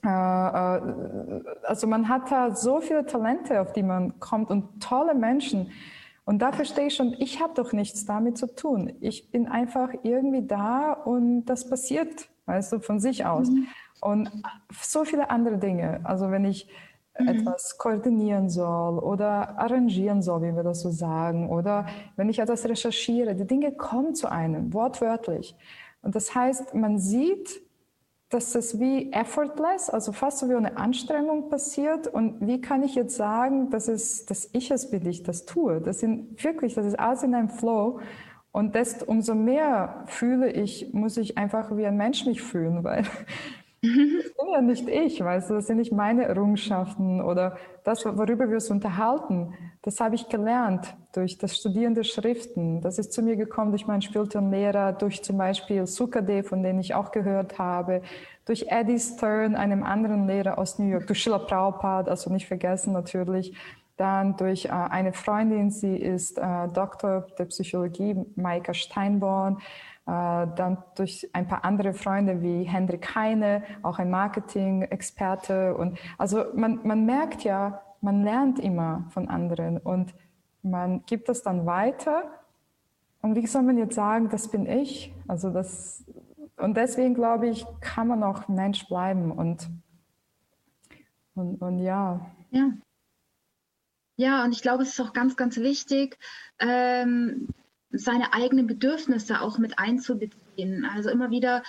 Äh, 0.04 0.08
äh, 0.08 1.42
also 1.64 1.86
man 1.86 2.08
hat 2.08 2.30
da 2.30 2.54
so 2.54 2.80
viele 2.80 3.06
Talente, 3.06 3.60
auf 3.60 3.72
die 3.72 3.82
man 3.82 4.18
kommt 4.20 4.50
und 4.50 4.82
tolle 4.82 5.14
Menschen. 5.14 5.70
Und 6.24 6.40
da 6.40 6.52
verstehe 6.52 6.88
ich 6.88 6.94
schon, 6.94 7.14
ich 7.18 7.40
habe 7.42 7.54
doch 7.54 7.72
nichts 7.72 8.04
damit 8.04 8.36
zu 8.36 8.54
tun. 8.54 8.92
Ich 9.00 9.30
bin 9.30 9.48
einfach 9.48 9.90
irgendwie 10.02 10.46
da 10.46 10.92
und 10.92 11.46
das 11.46 11.68
passiert, 11.68 12.28
weißt 12.44 12.72
du, 12.72 12.80
von 12.80 13.00
sich 13.00 13.24
aus. 13.24 13.48
Mhm. 13.48 13.66
Und 14.00 14.30
so 14.70 15.04
viele 15.04 15.30
andere 15.30 15.56
Dinge. 15.56 16.00
Also 16.04 16.30
wenn 16.30 16.44
ich 16.44 16.68
mhm. 17.18 17.28
etwas 17.28 17.78
koordinieren 17.78 18.50
soll 18.50 18.98
oder 18.98 19.58
arrangieren 19.58 20.20
soll, 20.20 20.42
wie 20.42 20.54
wir 20.54 20.62
das 20.62 20.82
so 20.82 20.90
sagen, 20.90 21.48
oder 21.48 21.86
wenn 22.16 22.28
ich 22.28 22.38
etwas 22.40 22.68
recherchiere, 22.68 23.34
die 23.34 23.46
Dinge 23.46 23.72
kommen 23.72 24.14
zu 24.14 24.30
einem, 24.30 24.74
wortwörtlich. 24.74 25.56
Und 26.02 26.14
das 26.14 26.34
heißt, 26.34 26.74
man 26.74 26.98
sieht, 26.98 27.62
dass 28.28 28.52
das 28.52 28.78
wie 28.78 29.10
effortless, 29.12 29.88
also 29.88 30.12
fast 30.12 30.38
so 30.38 30.48
wie 30.50 30.54
eine 30.54 30.76
Anstrengung 30.76 31.48
passiert. 31.48 32.06
Und 32.08 32.46
wie 32.46 32.60
kann 32.60 32.82
ich 32.82 32.94
jetzt 32.94 33.16
sagen, 33.16 33.70
dass, 33.70 33.88
es, 33.88 34.26
dass 34.26 34.50
ich 34.52 34.70
es 34.70 34.90
bin, 34.90 35.06
ich 35.06 35.22
das 35.22 35.46
tue? 35.46 35.80
Das 35.80 36.00
sind 36.00 36.42
wirklich, 36.42 36.74
das 36.74 36.84
ist 36.84 36.98
alles 36.98 37.22
in 37.22 37.34
einem 37.34 37.48
Flow. 37.48 38.00
Und 38.52 38.74
desto 38.74 39.06
umso 39.06 39.34
mehr 39.34 40.04
fühle 40.06 40.50
ich, 40.50 40.92
muss 40.92 41.16
ich 41.16 41.38
einfach 41.38 41.74
wie 41.76 41.86
ein 41.86 41.96
Mensch 41.96 42.26
mich 42.26 42.42
fühlen, 42.42 42.84
weil 42.84 43.04
das 43.80 44.34
bin 44.36 44.52
ja 44.52 44.60
nicht 44.60 44.88
ich, 44.88 45.22
weißt 45.22 45.50
du, 45.50 45.54
das 45.54 45.66
sind 45.68 45.76
nicht 45.76 45.92
meine 45.92 46.24
Errungenschaften 46.24 47.20
oder 47.20 47.56
das, 47.84 48.04
worüber 48.04 48.48
wir 48.48 48.56
uns 48.56 48.70
unterhalten. 48.70 49.54
Das 49.82 50.00
habe 50.00 50.16
ich 50.16 50.28
gelernt 50.28 50.96
durch 51.12 51.38
das 51.38 51.56
Studieren 51.56 51.94
der 51.94 52.02
Schriften. 52.02 52.80
Das 52.80 52.98
ist 52.98 53.12
zu 53.12 53.22
mir 53.22 53.36
gekommen 53.36 53.70
durch 53.70 53.86
meinen 53.86 54.02
Spirituellen 54.02 54.96
durch 54.98 55.22
zum 55.22 55.38
Beispiel 55.38 55.86
Sukade, 55.86 56.42
von 56.42 56.62
dem 56.62 56.80
ich 56.80 56.94
auch 56.94 57.12
gehört 57.12 57.58
habe, 57.58 58.02
durch 58.44 58.66
Eddie 58.68 58.98
Stern, 58.98 59.54
einem 59.54 59.84
anderen 59.84 60.26
Lehrer 60.26 60.58
aus 60.58 60.78
New 60.78 60.86
York, 60.86 61.06
durch 61.06 61.22
Shila 61.22 61.38
Prabhupada, 61.38 62.10
also 62.10 62.32
nicht 62.32 62.46
vergessen 62.46 62.92
natürlich, 62.92 63.54
dann 63.96 64.36
durch 64.36 64.66
äh, 64.66 64.70
eine 64.70 65.12
Freundin, 65.12 65.70
sie 65.70 65.96
ist 65.96 66.38
äh, 66.38 66.68
Doktor 66.68 67.26
der 67.38 67.44
Psychologie, 67.46 68.16
Maika 68.36 68.72
Steinborn, 68.72 69.58
dann 70.08 70.82
durch 70.94 71.28
ein 71.34 71.46
paar 71.46 71.66
andere 71.66 71.92
Freunde 71.92 72.40
wie 72.40 72.64
Hendrik 72.64 73.14
Heine, 73.14 73.62
auch 73.82 73.98
ein 73.98 74.10
Marketing-Experte. 74.10 75.76
Und 75.76 75.98
also 76.16 76.46
man, 76.54 76.80
man 76.82 77.04
merkt 77.04 77.44
ja, 77.44 77.82
man 78.00 78.22
lernt 78.22 78.58
immer 78.58 79.04
von 79.10 79.28
anderen 79.28 79.76
und 79.76 80.14
man 80.62 81.04
gibt 81.04 81.28
das 81.28 81.42
dann 81.42 81.66
weiter. 81.66 82.24
Und 83.20 83.34
wie 83.34 83.46
soll 83.46 83.62
man 83.62 83.76
jetzt 83.76 83.96
sagen, 83.96 84.30
das 84.30 84.48
bin 84.48 84.64
ich? 84.64 85.12
Also 85.26 85.50
das, 85.50 86.04
und 86.56 86.76
deswegen 86.76 87.14
glaube 87.14 87.48
ich, 87.48 87.66
kann 87.80 88.08
man 88.08 88.22
auch 88.22 88.48
Mensch 88.48 88.86
bleiben 88.88 89.30
und, 89.30 89.68
und, 91.34 91.60
und 91.60 91.78
ja. 91.80 92.20
Ja. 92.50 92.70
Ja, 94.16 94.42
und 94.42 94.52
ich 94.52 94.62
glaube, 94.62 94.82
es 94.82 94.90
ist 94.90 95.00
auch 95.00 95.12
ganz, 95.12 95.36
ganz 95.36 95.58
wichtig, 95.58 96.18
ähm, 96.58 97.48
seine 97.90 98.32
eigenen 98.32 98.66
Bedürfnisse 98.66 99.40
auch 99.40 99.58
mit 99.58 99.78
einzubeziehen. 99.78 100.84
Also 100.84 101.10
immer 101.10 101.30
wieder 101.30 101.62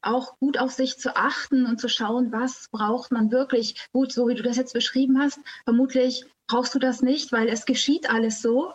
auch 0.00 0.38
gut 0.38 0.58
auf 0.58 0.72
sich 0.72 0.98
zu 0.98 1.16
achten 1.16 1.66
und 1.66 1.80
zu 1.80 1.88
schauen, 1.88 2.32
was 2.32 2.68
braucht 2.70 3.10
man 3.10 3.30
wirklich. 3.30 3.88
Gut, 3.92 4.12
so 4.12 4.28
wie 4.28 4.34
du 4.34 4.42
das 4.42 4.56
jetzt 4.56 4.72
beschrieben 4.72 5.18
hast, 5.20 5.40
vermutlich 5.64 6.24
brauchst 6.46 6.74
du 6.74 6.78
das 6.78 7.02
nicht, 7.02 7.32
weil 7.32 7.48
es 7.48 7.66
geschieht 7.66 8.08
alles 8.10 8.40
so. 8.40 8.72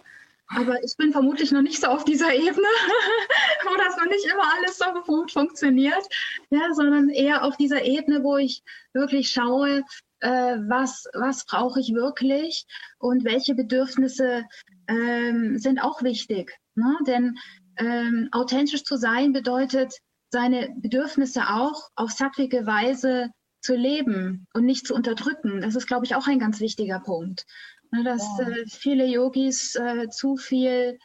Aber 0.48 0.84
ich 0.84 0.96
bin 0.98 1.12
vermutlich 1.12 1.52
noch 1.52 1.62
nicht 1.62 1.82
so 1.82 1.88
auf 1.88 2.04
dieser 2.04 2.34
Ebene, 2.34 2.68
wo 3.64 3.76
das 3.78 3.98
noch 3.98 4.06
nicht 4.06 4.26
immer 4.26 4.44
alles 4.58 4.78
so 4.78 4.86
gut 5.06 5.32
funktioniert, 5.32 6.04
ja, 6.50 6.74
sondern 6.74 7.10
eher 7.10 7.44
auf 7.44 7.56
dieser 7.58 7.84
Ebene, 7.84 8.24
wo 8.24 8.38
ich 8.38 8.62
wirklich 8.92 9.32
schaue, 9.32 9.84
äh, 10.20 10.58
was, 10.68 11.06
was 11.14 11.46
brauche 11.46 11.80
ich 11.80 11.94
wirklich 11.94 12.66
und 13.00 13.24
welche 13.24 13.56
Bedürfnisse 13.56 14.46
ähm, 14.88 15.58
sind 15.58 15.80
auch 15.80 16.04
wichtig. 16.04 16.60
Ne? 16.76 16.98
Denn 17.08 17.38
ähm, 17.78 18.30
authentisch 18.32 18.84
zu 18.84 18.98
sein 18.98 19.34
bedeutet, 19.34 19.94
seine 20.32 20.70
Bedürfnisse 20.78 21.48
auch 21.50 21.90
auf 21.96 22.12
sattwige 22.12 22.66
Weise 22.66 23.30
zu 23.62 23.76
leben 23.76 24.48
und 24.54 24.66
nicht 24.66 24.86
zu 24.86 24.94
unterdrücken. 24.94 25.62
Das 25.62 25.76
ist, 25.76 25.88
glaube 25.88 26.06
ich, 26.06 26.16
auch 26.16 26.28
ein 26.28 26.40
ganz 26.40 26.60
wichtiger 26.60 27.00
Punkt. 27.00 27.46
Ne, 27.92 28.04
dass 28.04 28.24
ja. 28.40 28.50
äh, 28.50 28.66
viele 28.68 29.06
Yogis 29.06 29.76
äh, 29.76 30.10
zu 30.10 30.36
viel 30.36 30.98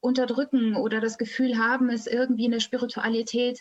unterdrücken 0.00 0.76
oder 0.76 1.00
das 1.00 1.16
Gefühl 1.16 1.58
haben, 1.58 1.88
es 1.88 2.06
irgendwie 2.06 2.44
in 2.44 2.50
der 2.50 2.60
Spiritualität 2.60 3.60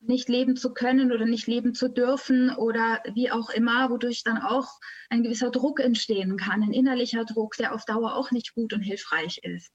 nicht 0.00 0.28
leben 0.28 0.56
zu 0.56 0.72
können 0.72 1.12
oder 1.12 1.26
nicht 1.26 1.46
leben 1.46 1.74
zu 1.74 1.88
dürfen 1.88 2.50
oder 2.50 3.02
wie 3.12 3.30
auch 3.30 3.50
immer, 3.50 3.90
wodurch 3.90 4.22
dann 4.22 4.38
auch 4.38 4.68
ein 5.10 5.22
gewisser 5.22 5.50
Druck 5.50 5.80
entstehen 5.80 6.36
kann, 6.36 6.62
ein 6.62 6.72
innerlicher 6.72 7.24
Druck, 7.24 7.56
der 7.56 7.74
auf 7.74 7.84
Dauer 7.84 8.14
auch 8.14 8.30
nicht 8.30 8.54
gut 8.54 8.72
und 8.72 8.80
hilfreich 8.80 9.40
ist. 9.42 9.70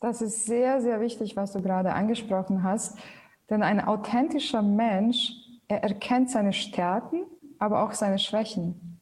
Das 0.00 0.20
ist 0.20 0.46
sehr, 0.46 0.80
sehr 0.80 1.00
wichtig, 1.00 1.36
was 1.36 1.52
du 1.52 1.62
gerade 1.62 1.92
angesprochen 1.92 2.62
hast. 2.62 2.98
Denn 3.50 3.62
ein 3.62 3.80
authentischer 3.80 4.62
Mensch, 4.62 5.32
er 5.68 5.82
erkennt 5.82 6.30
seine 6.30 6.52
Stärken, 6.52 7.24
aber 7.58 7.82
auch 7.82 7.92
seine 7.92 8.18
Schwächen. 8.18 9.00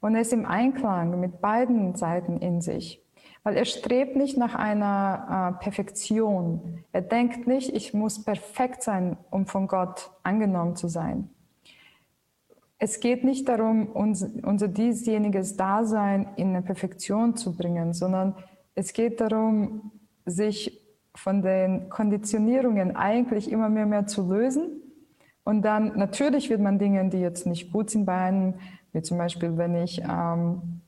Und 0.00 0.14
er 0.14 0.20
ist 0.20 0.32
im 0.32 0.46
Einklang 0.46 1.18
mit 1.20 1.40
beiden 1.40 1.94
Seiten 1.94 2.38
in 2.38 2.60
sich. 2.60 3.00
Weil 3.42 3.56
er 3.56 3.64
strebt 3.66 4.16
nicht 4.16 4.38
nach 4.38 4.54
einer 4.54 5.56
äh, 5.58 5.62
Perfektion. 5.62 6.84
Er 6.92 7.02
denkt 7.02 7.46
nicht, 7.46 7.74
ich 7.74 7.92
muss 7.92 8.24
perfekt 8.24 8.82
sein, 8.82 9.18
um 9.30 9.46
von 9.46 9.66
Gott 9.66 10.10
angenommen 10.22 10.76
zu 10.76 10.88
sein. 10.88 11.28
Es 12.78 13.00
geht 13.00 13.22
nicht 13.22 13.48
darum, 13.48 13.88
uns, 13.88 14.22
unser 14.42 14.68
diesjeniges 14.68 15.56
Dasein 15.56 16.28
in 16.36 16.50
eine 16.50 16.62
Perfektion 16.62 17.36
zu 17.36 17.54
bringen, 17.54 17.92
sondern 17.92 18.34
es 18.74 18.92
geht 18.92 19.20
darum, 19.20 19.92
sich 20.26 20.80
von 21.14 21.42
den 21.42 21.88
Konditionierungen 21.88 22.96
eigentlich 22.96 23.50
immer 23.50 23.68
mehr, 23.68 23.86
mehr 23.86 24.06
zu 24.06 24.28
lösen. 24.28 24.80
Und 25.44 25.62
dann 25.62 25.96
natürlich 25.96 26.50
wird 26.50 26.60
man 26.60 26.78
Dinge, 26.78 27.08
die 27.10 27.20
jetzt 27.20 27.46
nicht 27.46 27.72
gut 27.72 27.90
sind 27.90 28.06
bei 28.06 28.16
einem, 28.16 28.54
wie 28.92 29.02
zum 29.02 29.18
Beispiel, 29.18 29.56
wenn 29.56 29.74
ich 29.76 30.00
ähm, 30.02 30.80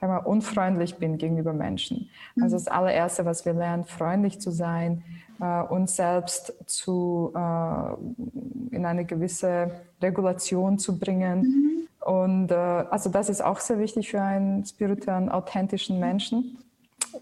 mal, 0.00 0.18
unfreundlich 0.18 0.96
bin 0.96 1.18
gegenüber 1.18 1.52
Menschen. 1.52 2.08
Also 2.40 2.56
das 2.56 2.68
allererste, 2.68 3.24
was 3.24 3.44
wir 3.44 3.52
lernen, 3.52 3.84
freundlich 3.84 4.40
zu 4.40 4.50
sein, 4.50 5.02
äh, 5.40 5.62
uns 5.62 5.96
selbst 5.96 6.54
zu, 6.66 7.32
äh, 7.34 8.74
in 8.74 8.86
eine 8.86 9.04
gewisse 9.04 9.70
Regulation 10.00 10.78
zu 10.78 10.98
bringen. 10.98 11.40
Mhm. 11.40 11.70
Und 12.06 12.50
äh, 12.50 12.54
also 12.54 13.10
das 13.10 13.28
ist 13.28 13.42
auch 13.42 13.60
sehr 13.60 13.78
wichtig 13.78 14.10
für 14.10 14.22
einen 14.22 14.64
spirituellen, 14.64 15.28
authentischen 15.28 16.00
Menschen. 16.00 16.58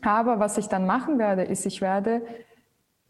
Aber 0.02 0.38
was 0.38 0.58
ich 0.58 0.66
dann 0.68 0.86
machen 0.86 1.18
werde, 1.18 1.42
ist, 1.42 1.66
ich 1.66 1.80
werde 1.80 2.22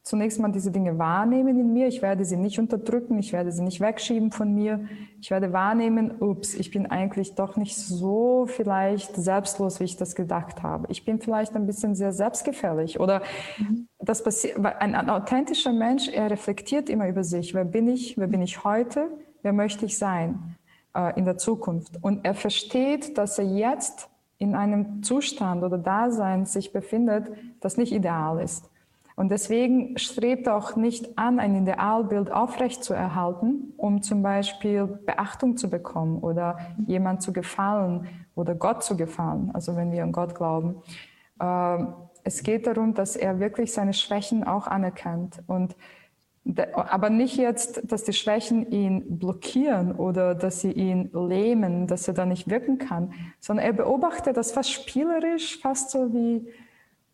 zunächst 0.08 0.40
mal 0.40 0.50
diese 0.50 0.70
Dinge 0.70 0.98
wahrnehmen 0.98 1.60
in 1.60 1.72
mir. 1.72 1.86
Ich 1.86 2.00
werde 2.00 2.24
sie 2.24 2.36
nicht 2.36 2.58
unterdrücken, 2.58 3.18
ich 3.18 3.32
werde 3.32 3.52
sie 3.52 3.62
nicht 3.62 3.80
wegschieben 3.80 4.32
von 4.32 4.54
mir. 4.54 4.88
Ich 5.20 5.30
werde 5.30 5.52
wahrnehmen, 5.52 6.22
ups, 6.22 6.54
ich 6.54 6.70
bin 6.70 6.86
eigentlich 6.86 7.34
doch 7.34 7.56
nicht 7.56 7.76
so 7.76 8.46
vielleicht 8.46 9.14
selbstlos, 9.16 9.80
wie 9.80 9.84
ich 9.84 9.96
das 9.96 10.14
gedacht 10.14 10.62
habe. 10.62 10.86
Ich 10.88 11.04
bin 11.04 11.20
vielleicht 11.20 11.54
ein 11.54 11.66
bisschen 11.66 11.94
sehr 11.94 12.12
selbstgefällig 12.12 12.98
oder 12.98 13.22
das 13.98 14.22
passiert, 14.22 14.56
ein, 14.64 14.94
ein 14.94 15.10
authentischer 15.10 15.72
Mensch, 15.72 16.08
er 16.08 16.30
reflektiert 16.30 16.88
immer 16.88 17.08
über 17.08 17.22
sich. 17.22 17.52
Wer 17.54 17.64
bin 17.64 17.88
ich? 17.88 18.16
Wer 18.16 18.28
bin 18.28 18.40
ich 18.40 18.64
heute? 18.64 19.08
Wer 19.42 19.52
möchte 19.52 19.84
ich 19.84 19.98
sein 19.98 20.56
äh, 20.94 21.18
in 21.18 21.26
der 21.26 21.36
Zukunft? 21.36 21.98
Und 22.00 22.24
er 22.24 22.34
versteht, 22.34 23.18
dass 23.18 23.38
er 23.38 23.44
jetzt 23.44 24.08
in 24.38 24.54
einem 24.54 25.02
Zustand 25.02 25.62
oder 25.62 25.78
Dasein 25.78 26.46
sich 26.46 26.72
befindet, 26.72 27.30
das 27.60 27.76
nicht 27.76 27.92
ideal 27.92 28.40
ist. 28.40 28.70
Und 29.16 29.32
deswegen 29.32 29.98
strebt 29.98 30.48
auch 30.48 30.76
nicht 30.76 31.18
an, 31.18 31.40
ein 31.40 31.62
Idealbild 31.62 32.30
aufrechtzuerhalten, 32.30 33.72
um 33.76 34.00
zum 34.00 34.22
Beispiel 34.22 34.86
Beachtung 34.86 35.56
zu 35.56 35.68
bekommen 35.68 36.18
oder 36.20 36.56
jemand 36.86 37.20
zu 37.22 37.32
gefallen 37.32 38.06
oder 38.36 38.54
Gott 38.54 38.84
zu 38.84 38.96
gefallen, 38.96 39.50
also 39.54 39.74
wenn 39.74 39.90
wir 39.90 40.04
an 40.04 40.12
Gott 40.12 40.36
glauben. 40.36 40.76
Ähm, 41.40 41.94
es 42.22 42.44
geht 42.44 42.68
darum, 42.68 42.94
dass 42.94 43.16
er 43.16 43.40
wirklich 43.40 43.72
seine 43.72 43.92
Schwächen 43.92 44.44
auch 44.44 44.68
anerkennt 44.68 45.42
und 45.48 45.74
aber 46.56 47.10
nicht 47.10 47.36
jetzt, 47.36 47.82
dass 47.90 48.04
die 48.04 48.12
Schwächen 48.12 48.70
ihn 48.70 49.18
blockieren 49.18 49.92
oder 49.92 50.34
dass 50.34 50.60
sie 50.60 50.72
ihn 50.72 51.10
lähmen, 51.12 51.86
dass 51.86 52.08
er 52.08 52.14
da 52.14 52.24
nicht 52.24 52.48
wirken 52.48 52.78
kann, 52.78 53.12
sondern 53.40 53.66
er 53.66 53.72
beobachtet 53.72 54.36
das 54.36 54.52
fast 54.52 54.72
spielerisch, 54.72 55.60
fast 55.60 55.90
so 55.90 56.12
wie, 56.14 56.48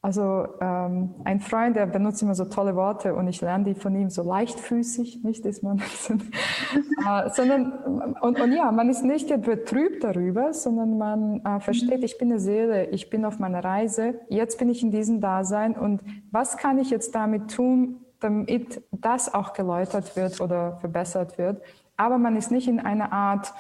also 0.02 0.46
ähm, 0.60 1.14
ein 1.24 1.40
Freund, 1.40 1.76
der 1.76 1.86
benutzt 1.86 2.22
immer 2.22 2.34
so 2.34 2.44
tolle 2.44 2.76
Worte 2.76 3.14
und 3.14 3.26
ich 3.26 3.40
lerne 3.40 3.64
die 3.64 3.74
von 3.74 3.96
ihm 3.96 4.10
so 4.10 4.22
leichtfüßig, 4.22 5.24
nicht, 5.24 5.44
dass 5.44 5.62
man, 5.62 5.78
äh, 7.08 7.30
sondern 7.30 7.72
und, 8.20 8.40
und, 8.40 8.52
ja, 8.52 8.70
man 8.70 8.88
ist 8.88 9.02
nicht 9.02 9.28
betrübt 9.42 10.04
darüber, 10.04 10.52
sondern 10.52 10.98
man 10.98 11.40
äh, 11.44 11.58
versteht, 11.58 11.98
mhm. 11.98 12.04
ich 12.04 12.18
bin 12.18 12.30
eine 12.30 12.38
Seele, 12.38 12.90
ich 12.90 13.10
bin 13.10 13.24
auf 13.24 13.38
meiner 13.38 13.64
Reise, 13.64 14.20
jetzt 14.28 14.58
bin 14.58 14.68
ich 14.68 14.82
in 14.82 14.90
diesem 14.92 15.20
Dasein 15.20 15.74
und 15.74 16.02
was 16.30 16.56
kann 16.56 16.78
ich 16.78 16.90
jetzt 16.90 17.14
damit 17.14 17.50
tun, 17.50 18.03
damit 18.24 18.82
das 18.90 19.32
auch 19.32 19.52
geläutert 19.52 20.16
wird 20.16 20.40
oder 20.40 20.78
verbessert 20.78 21.38
wird? 21.38 21.62
Aber 21.96 22.18
man 22.18 22.36
ist 22.36 22.50
nicht 22.50 22.66
in 22.66 22.80
einer 22.80 23.12
Art 23.12 23.54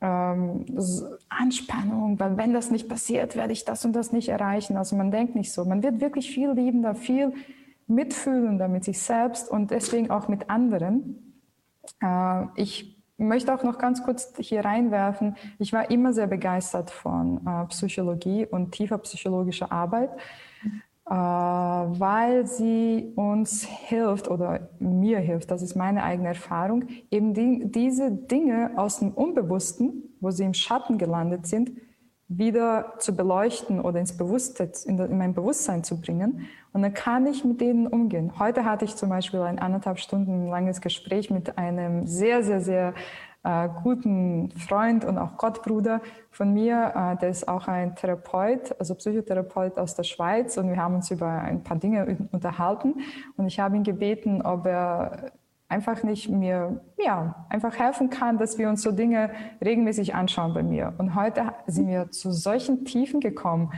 ähm, 0.00 0.66
Anspannung, 1.28 2.20
weil 2.20 2.36
wenn 2.36 2.52
das 2.52 2.70
nicht 2.70 2.88
passiert, 2.88 3.34
werde 3.34 3.52
ich 3.52 3.64
das 3.64 3.84
und 3.84 3.94
das 3.94 4.12
nicht 4.12 4.28
erreichen. 4.28 4.76
Also 4.76 4.94
man 4.96 5.10
denkt 5.10 5.34
nicht 5.34 5.52
so. 5.52 5.64
Man 5.64 5.82
wird 5.82 6.00
wirklich 6.00 6.30
viel 6.30 6.50
liebender, 6.50 6.94
viel 6.94 7.32
mitfühlender 7.86 8.68
mit 8.68 8.84
sich 8.84 9.00
selbst 9.00 9.50
und 9.50 9.70
deswegen 9.70 10.10
auch 10.10 10.28
mit 10.28 10.50
anderen. 10.50 11.34
Äh, 12.00 12.44
ich 12.56 12.98
möchte 13.16 13.52
auch 13.52 13.64
noch 13.64 13.78
ganz 13.78 14.04
kurz 14.04 14.32
hier 14.38 14.64
reinwerfen, 14.64 15.36
ich 15.58 15.72
war 15.72 15.90
immer 15.90 16.12
sehr 16.12 16.28
begeistert 16.28 16.90
von 16.90 17.40
äh, 17.46 17.66
Psychologie 17.66 18.46
und 18.46 18.72
tiefer 18.72 18.98
psychologischer 18.98 19.72
Arbeit. 19.72 20.10
Äh, 21.10 21.14
weil 21.14 22.46
sie 22.46 23.12
uns 23.16 23.64
hilft 23.64 24.28
oder 24.28 24.68
mir 24.78 25.20
hilft, 25.20 25.50
das 25.50 25.62
ist 25.62 25.74
meine 25.74 26.02
eigene 26.02 26.28
Erfahrung, 26.28 26.84
eben 27.10 27.32
die, 27.32 27.62
diese 27.64 28.10
Dinge 28.10 28.72
aus 28.76 28.98
dem 28.98 29.12
Unbewussten, 29.12 30.02
wo 30.20 30.30
sie 30.30 30.44
im 30.44 30.52
Schatten 30.52 30.98
gelandet 30.98 31.46
sind, 31.46 31.70
wieder 32.28 32.92
zu 32.98 33.16
beleuchten 33.16 33.80
oder 33.80 34.00
ins 34.00 34.18
Bewusstsein, 34.18 34.70
in, 34.84 34.98
in 34.98 35.16
mein 35.16 35.32
Bewusstsein 35.32 35.82
zu 35.82 35.98
bringen. 35.98 36.46
Und 36.74 36.82
dann 36.82 36.92
kann 36.92 37.26
ich 37.26 37.42
mit 37.42 37.62
denen 37.62 37.86
umgehen. 37.86 38.38
Heute 38.38 38.66
hatte 38.66 38.84
ich 38.84 38.94
zum 38.94 39.08
Beispiel 39.08 39.40
ein 39.40 39.58
anderthalb 39.58 39.98
Stunden 39.98 40.48
langes 40.48 40.82
Gespräch 40.82 41.30
mit 41.30 41.56
einem 41.56 42.06
sehr, 42.06 42.42
sehr, 42.42 42.60
sehr 42.60 42.92
äh, 43.48 43.70
guten 43.82 44.50
Freund 44.50 45.06
und 45.06 45.16
auch 45.16 45.38
Gottbruder 45.38 46.02
von 46.30 46.52
mir, 46.52 46.92
äh, 46.94 47.16
der 47.16 47.30
ist 47.30 47.48
auch 47.48 47.66
ein 47.66 47.96
Therapeut, 47.96 48.78
also 48.78 48.94
Psychotherapeut 48.94 49.78
aus 49.78 49.94
der 49.94 50.02
Schweiz. 50.02 50.58
Und 50.58 50.68
wir 50.68 50.76
haben 50.76 50.96
uns 50.96 51.10
über 51.10 51.28
ein 51.28 51.62
paar 51.62 51.78
Dinge 51.78 52.18
unterhalten. 52.30 52.96
Und 53.38 53.46
ich 53.46 53.58
habe 53.58 53.76
ihn 53.76 53.84
gebeten, 53.84 54.42
ob 54.42 54.66
er 54.66 55.32
einfach 55.66 56.02
nicht 56.02 56.28
mir, 56.28 56.82
ja, 56.98 57.46
einfach 57.48 57.78
helfen 57.78 58.10
kann, 58.10 58.36
dass 58.36 58.58
wir 58.58 58.68
uns 58.68 58.82
so 58.82 58.92
Dinge 58.92 59.30
regelmäßig 59.64 60.14
anschauen 60.14 60.52
bei 60.52 60.62
mir. 60.62 60.92
Und 60.98 61.14
heute 61.14 61.54
sind 61.66 61.88
wir 61.88 62.10
zu 62.10 62.32
solchen 62.32 62.84
Tiefen 62.84 63.20
gekommen, 63.20 63.72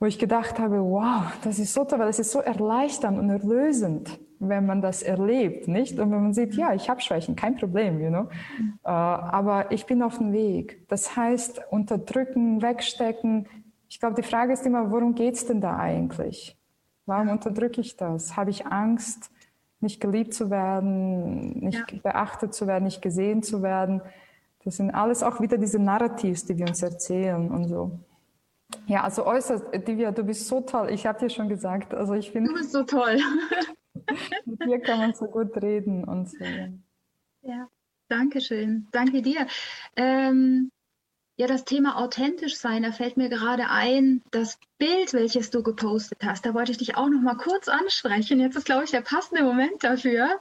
wo 0.00 0.06
ich 0.06 0.18
gedacht 0.18 0.58
habe, 0.58 0.82
wow, 0.82 1.22
das 1.44 1.60
ist 1.60 1.72
so 1.72 1.84
toll, 1.84 1.98
das 1.98 2.18
ist 2.18 2.32
so 2.32 2.40
erleichternd 2.40 3.16
und 3.16 3.30
erlösend 3.30 4.18
wenn 4.40 4.64
man 4.64 4.80
das 4.80 5.02
erlebt, 5.02 5.68
nicht? 5.68 5.98
Und 5.98 6.10
wenn 6.10 6.22
man 6.22 6.32
sieht, 6.32 6.54
ja, 6.54 6.72
ich 6.72 6.88
habe 6.88 7.00
Schwächen, 7.02 7.36
kein 7.36 7.56
Problem, 7.56 8.00
you 8.00 8.08
know? 8.08 8.28
Uh, 8.82 8.88
aber 8.88 9.70
ich 9.70 9.84
bin 9.84 10.02
auf 10.02 10.16
dem 10.16 10.32
Weg. 10.32 10.88
Das 10.88 11.14
heißt, 11.14 11.60
unterdrücken, 11.70 12.62
wegstecken. 12.62 13.46
Ich 13.88 14.00
glaube, 14.00 14.14
die 14.14 14.26
Frage 14.26 14.54
ist 14.54 14.64
immer, 14.64 14.90
worum 14.90 15.14
geht 15.14 15.34
es 15.34 15.46
denn 15.46 15.60
da 15.60 15.76
eigentlich? 15.76 16.56
Warum 17.04 17.28
unterdrücke 17.28 17.82
ich 17.82 17.96
das? 17.96 18.36
Habe 18.36 18.50
ich 18.50 18.66
Angst, 18.66 19.30
nicht 19.80 20.00
geliebt 20.00 20.32
zu 20.32 20.50
werden, 20.50 21.60
nicht 21.60 21.92
ja. 21.92 21.98
beachtet 22.02 22.54
zu 22.54 22.66
werden, 22.66 22.84
nicht 22.84 23.02
gesehen 23.02 23.42
zu 23.42 23.62
werden? 23.62 24.00
Das 24.64 24.76
sind 24.76 24.90
alles 24.90 25.22
auch 25.22 25.40
wieder 25.40 25.58
diese 25.58 25.78
Narrativs, 25.78 26.46
die 26.46 26.56
wir 26.56 26.66
uns 26.66 26.82
erzählen 26.82 27.50
und 27.50 27.68
so. 27.68 27.98
Ja, 28.86 29.04
also 29.04 29.26
äußerst, 29.26 29.66
Divya, 29.86 30.12
du 30.12 30.24
bist 30.24 30.46
so 30.46 30.62
toll. 30.62 30.90
Ich 30.90 31.06
habe 31.06 31.18
dir 31.18 31.28
schon 31.28 31.48
gesagt, 31.48 31.92
also 31.92 32.14
ich 32.14 32.30
finde. 32.30 32.50
Du 32.50 32.56
bist 32.56 32.72
so 32.72 32.84
toll. 32.84 33.18
Mit 34.44 34.64
dir 34.64 34.80
kann 34.80 34.98
man 34.98 35.14
so 35.14 35.26
gut 35.26 35.56
reden 35.62 36.04
und 36.04 36.30
so. 36.30 36.44
Ja, 37.42 37.68
danke 38.08 38.40
schön. 38.40 38.88
Danke 38.92 39.22
dir. 39.22 39.46
Ähm, 39.96 40.70
ja, 41.40 41.46
das 41.46 41.64
Thema 41.64 41.96
authentisch 41.96 42.56
sein, 42.58 42.82
da 42.82 42.92
fällt 42.92 43.16
mir 43.16 43.30
gerade 43.30 43.70
ein, 43.70 44.22
das 44.30 44.58
Bild, 44.76 45.14
welches 45.14 45.48
du 45.48 45.62
gepostet 45.62 46.18
hast, 46.22 46.44
da 46.44 46.52
wollte 46.52 46.72
ich 46.72 46.76
dich 46.76 46.98
auch 46.98 47.08
noch 47.08 47.22
mal 47.22 47.34
kurz 47.34 47.66
ansprechen. 47.66 48.40
Jetzt 48.40 48.56
ist, 48.56 48.66
glaube 48.66 48.84
ich, 48.84 48.90
der 48.90 49.00
passende 49.00 49.42
Moment 49.42 49.82
dafür. 49.82 50.38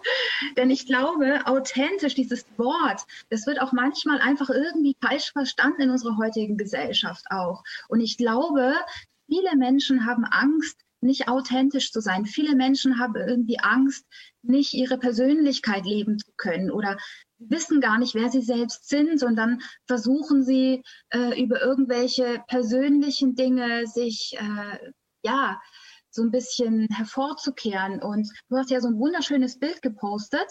Denn 0.57 0.69
ich 0.69 0.85
glaube, 0.85 1.39
authentisch, 1.45 2.15
dieses 2.15 2.45
Wort, 2.57 3.05
das 3.29 3.47
wird 3.47 3.61
auch 3.61 3.71
manchmal 3.71 4.19
einfach 4.19 4.49
irgendwie 4.49 4.97
falsch 5.01 5.31
verstanden 5.31 5.83
in 5.83 5.89
unserer 5.89 6.17
heutigen 6.17 6.57
Gesellschaft 6.57 7.23
auch. 7.29 7.63
Und 7.87 8.01
ich 8.01 8.17
glaube, 8.17 8.73
viele 9.29 9.55
Menschen 9.55 10.05
haben 10.05 10.25
Angst, 10.25 10.81
nicht 11.01 11.27
authentisch 11.27 11.91
zu 11.91 12.01
sein. 12.01 12.25
Viele 12.25 12.55
Menschen 12.55 12.99
haben 12.99 13.15
irgendwie 13.15 13.59
Angst, 13.59 14.05
nicht 14.41 14.73
ihre 14.73 14.97
Persönlichkeit 14.97 15.85
leben 15.85 16.17
zu 16.17 16.31
können 16.37 16.71
oder 16.71 16.97
wissen 17.37 17.81
gar 17.81 17.97
nicht, 17.97 18.15
wer 18.15 18.29
sie 18.29 18.41
selbst 18.41 18.87
sind, 18.89 19.19
sondern 19.19 19.61
versuchen 19.87 20.43
sie 20.43 20.83
äh, 21.09 21.41
über 21.41 21.61
irgendwelche 21.61 22.43
persönlichen 22.47 23.35
Dinge 23.35 23.87
sich 23.87 24.35
äh, 24.37 24.91
ja 25.23 25.59
so 26.11 26.23
ein 26.23 26.31
bisschen 26.31 26.87
hervorzukehren. 26.91 28.01
Und 28.01 28.29
du 28.49 28.57
hast 28.57 28.71
ja 28.71 28.81
so 28.81 28.87
ein 28.87 28.99
wunderschönes 28.99 29.59
Bild 29.59 29.81
gepostet. 29.81 30.47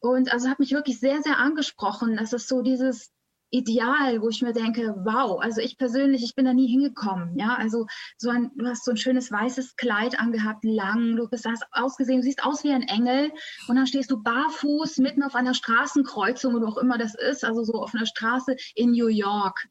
Und 0.00 0.32
also 0.32 0.48
hat 0.48 0.58
mich 0.58 0.72
wirklich 0.72 0.98
sehr, 0.98 1.22
sehr 1.22 1.38
angesprochen. 1.38 2.16
Das 2.16 2.32
ist 2.32 2.48
so 2.48 2.62
dieses 2.62 3.10
Ideal, 3.50 4.22
wo 4.22 4.28
ich 4.28 4.42
mir 4.42 4.52
denke, 4.52 4.94
wow, 5.04 5.40
also 5.40 5.60
ich 5.60 5.76
persönlich, 5.76 6.22
ich 6.22 6.34
bin 6.34 6.44
da 6.44 6.54
nie 6.54 6.68
hingekommen. 6.68 7.36
Ja, 7.38 7.56
also 7.56 7.86
so 8.16 8.30
ein, 8.30 8.50
du 8.56 8.66
hast 8.66 8.84
so 8.84 8.92
ein 8.92 8.96
schönes 8.96 9.32
weißes 9.32 9.76
Kleid 9.76 10.18
angehabt, 10.20 10.64
lang, 10.64 11.16
du 11.16 11.28
bist, 11.28 11.46
hast 11.46 11.64
ausgesehen, 11.72 12.20
du 12.20 12.24
siehst 12.24 12.44
aus 12.44 12.62
wie 12.62 12.72
ein 12.72 12.82
Engel 12.82 13.32
und 13.68 13.76
dann 13.76 13.86
stehst 13.86 14.10
du 14.10 14.22
barfuß 14.22 14.98
mitten 14.98 15.22
auf 15.22 15.34
einer 15.34 15.54
Straßenkreuzung 15.54 16.54
oder 16.54 16.68
auch 16.68 16.78
immer 16.78 16.96
das 16.96 17.14
ist, 17.14 17.44
also 17.44 17.64
so 17.64 17.82
auf 17.82 17.94
einer 17.94 18.06
Straße 18.06 18.56
in 18.74 18.92
New 18.92 19.08
York. 19.08 19.68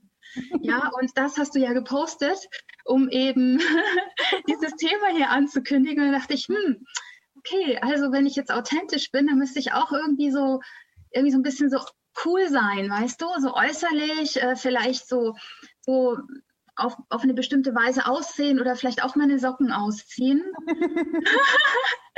Ja, 0.62 0.92
und 1.00 1.12
das 1.16 1.38
hast 1.38 1.56
du 1.56 1.60
ja 1.60 1.74
gepostet, 1.74 2.38
um 2.86 3.10
eben 3.10 3.60
dieses 4.48 4.76
Thema 4.76 5.08
hier 5.16 5.30
anzukündigen. 5.30 6.04
Und 6.04 6.12
da 6.12 6.20
dachte 6.20 6.34
ich, 6.34 6.48
hm, 6.48 6.86
okay, 7.38 7.80
also 7.82 8.12
wenn 8.12 8.26
ich 8.26 8.36
jetzt 8.36 8.52
authentisch 8.52 9.12
bin, 9.12 9.28
dann 9.28 9.38
müsste 9.38 9.60
ich 9.60 9.74
auch 9.74 9.92
irgendwie 9.92 10.32
so 10.32 10.60
irgendwie 11.12 11.32
so 11.32 11.40
ein 11.40 11.44
bisschen 11.44 11.70
so 11.70 11.80
cool 12.26 12.48
sein, 12.50 12.90
weißt 12.90 13.22
du, 13.22 13.28
so 13.40 13.54
äußerlich, 13.56 14.42
äh, 14.42 14.56
vielleicht 14.56 15.08
so, 15.08 15.36
so 15.82 16.18
auf, 16.76 16.98
auf 17.10 17.24
eine 17.24 17.34
bestimmte 17.34 17.76
Weise 17.76 18.08
aussehen 18.08 18.60
oder 18.60 18.76
vielleicht 18.76 19.04
auch 19.04 19.16
meine 19.16 19.40
Socken 19.40 19.72
ausziehen. 19.72 20.44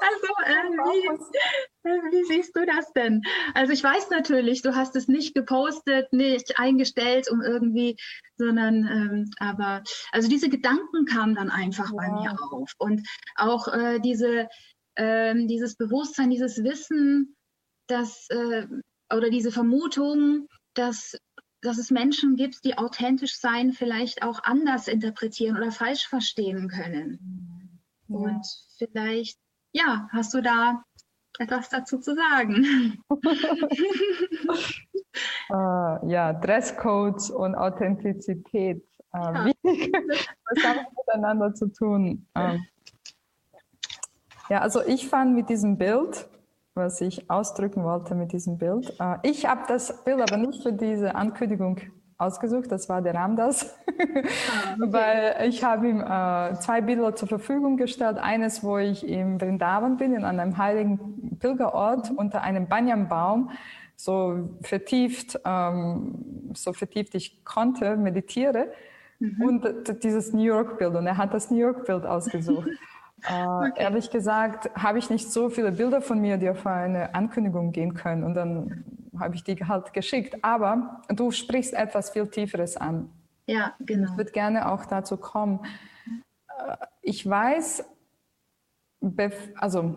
Also, 0.00 0.26
äh, 0.44 0.68
wie, 0.90 1.88
äh, 1.88 2.00
wie, 2.10 2.24
siehst 2.24 2.56
du 2.56 2.66
das 2.66 2.92
denn? 2.92 3.22
Also 3.54 3.72
ich 3.72 3.84
weiß 3.84 4.10
natürlich, 4.10 4.62
du 4.62 4.74
hast 4.74 4.96
es 4.96 5.06
nicht 5.06 5.34
gepostet, 5.34 6.12
nicht 6.12 6.58
eingestellt, 6.58 7.30
um 7.30 7.40
irgendwie, 7.40 7.96
sondern, 8.36 8.86
ähm, 8.86 9.30
aber, 9.38 9.84
also 10.10 10.28
diese 10.28 10.48
Gedanken 10.48 11.04
kamen 11.04 11.36
dann 11.36 11.50
einfach 11.50 11.90
ja. 11.90 11.96
bei 11.96 12.10
mir 12.10 12.36
auf. 12.50 12.72
Und 12.78 13.06
auch 13.36 13.68
äh, 13.68 14.00
diese, 14.00 14.48
ähm, 14.96 15.46
dieses 15.46 15.76
Bewusstsein, 15.76 16.30
dieses 16.30 16.64
Wissen, 16.64 17.36
dass, 17.86 18.28
äh, 18.30 18.66
oder 19.12 19.30
diese 19.30 19.52
Vermutung, 19.52 20.48
dass 20.74 21.16
dass 21.62 21.78
es 21.78 21.90
Menschen 21.90 22.36
gibt, 22.36 22.64
die 22.64 22.76
authentisch 22.76 23.38
sein 23.38 23.72
vielleicht 23.72 24.22
auch 24.22 24.42
anders 24.42 24.88
interpretieren 24.88 25.56
oder 25.56 25.70
falsch 25.70 26.08
verstehen 26.08 26.68
können. 26.68 27.80
Ja. 28.08 28.16
Und 28.16 28.46
vielleicht, 28.78 29.38
ja, 29.72 30.08
hast 30.12 30.34
du 30.34 30.42
da 30.42 30.82
etwas 31.38 31.68
dazu 31.68 31.98
zu 31.98 32.14
sagen? 32.14 32.98
uh, 35.50 36.06
ja, 36.08 36.32
Dresscodes 36.32 37.30
und 37.30 37.54
Authentizität. 37.54 38.84
Uh, 39.14 39.18
ja. 39.18 39.52
Was 39.62 40.64
haben 40.64 40.86
miteinander 40.96 41.54
zu 41.54 41.68
tun? 41.68 42.26
Uh, 42.36 42.58
ja, 44.48 44.60
also 44.60 44.84
ich 44.84 45.08
fand 45.08 45.34
mit 45.34 45.48
diesem 45.48 45.78
Bild, 45.78 46.28
was 46.74 47.00
ich 47.00 47.30
ausdrücken 47.30 47.84
wollte 47.84 48.14
mit 48.14 48.32
diesem 48.32 48.58
Bild. 48.58 48.94
Äh, 48.98 49.16
ich 49.22 49.46
habe 49.46 49.62
das 49.68 50.04
Bild 50.04 50.20
aber 50.20 50.36
nicht 50.36 50.62
für 50.62 50.72
diese 50.72 51.14
Ankündigung 51.14 51.80
ausgesucht, 52.18 52.70
das 52.70 52.88
war 52.88 53.02
der 53.02 53.14
Ramdas, 53.14 53.74
ah, 53.98 54.76
weil 54.78 55.48
ich 55.48 55.64
habe 55.64 55.88
ihm 55.88 56.00
äh, 56.00 56.54
zwei 56.60 56.80
Bilder 56.80 57.14
zur 57.16 57.28
Verfügung 57.28 57.76
gestellt. 57.76 58.18
Eines, 58.18 58.62
wo 58.62 58.78
ich 58.78 59.06
im 59.06 59.40
Vrindavan 59.40 59.96
bin, 59.96 60.14
in 60.14 60.24
einem 60.24 60.56
heiligen 60.56 61.36
Pilgerort 61.40 62.10
unter 62.16 62.42
einem 62.42 62.68
Banyanbaum, 62.68 63.50
so 63.96 64.48
vertieft, 64.62 65.38
ähm, 65.44 66.52
so 66.54 66.72
vertieft 66.72 67.14
ich 67.14 67.44
konnte, 67.44 67.96
meditiere. 67.96 68.72
Mhm. 69.18 69.42
Und 69.42 70.04
dieses 70.04 70.32
New 70.32 70.42
York 70.42 70.78
Bild. 70.78 70.94
Und 70.94 71.06
er 71.06 71.16
hat 71.16 71.34
das 71.34 71.50
New 71.50 71.58
York 71.58 71.86
Bild 71.86 72.04
Äh, 73.28 73.44
okay. 73.44 73.72
Ehrlich 73.76 74.10
gesagt 74.10 74.70
habe 74.74 74.98
ich 74.98 75.10
nicht 75.10 75.30
so 75.30 75.48
viele 75.48 75.72
Bilder 75.72 76.00
von 76.00 76.20
mir, 76.20 76.38
die 76.38 76.50
auf 76.50 76.66
eine 76.66 77.14
Ankündigung 77.14 77.72
gehen 77.72 77.94
können. 77.94 78.24
Und 78.24 78.34
dann 78.34 78.84
habe 79.18 79.34
ich 79.34 79.44
die 79.44 79.56
halt 79.56 79.92
geschickt. 79.92 80.42
Aber 80.42 81.02
du 81.08 81.30
sprichst 81.30 81.74
etwas 81.74 82.10
viel 82.10 82.26
Tieferes 82.26 82.76
an. 82.76 83.10
Ja, 83.46 83.74
genau. 83.80 84.10
Ich 84.10 84.16
würde 84.16 84.32
gerne 84.32 84.70
auch 84.70 84.86
dazu 84.86 85.16
kommen. 85.16 85.60
Äh, 86.48 86.76
ich 87.02 87.28
weiß, 87.28 87.84
also 89.56 89.96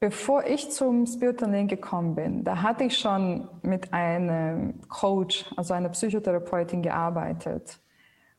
bevor 0.00 0.44
ich 0.44 0.70
zum 0.70 1.06
Spirituellen 1.06 1.68
gekommen 1.68 2.14
bin, 2.14 2.44
da 2.44 2.62
hatte 2.62 2.84
ich 2.84 2.98
schon 2.98 3.48
mit 3.62 3.92
einem 3.92 4.80
Coach, 4.88 5.46
also 5.56 5.74
einer 5.74 5.88
Psychotherapeutin 5.88 6.82
gearbeitet. 6.82 7.80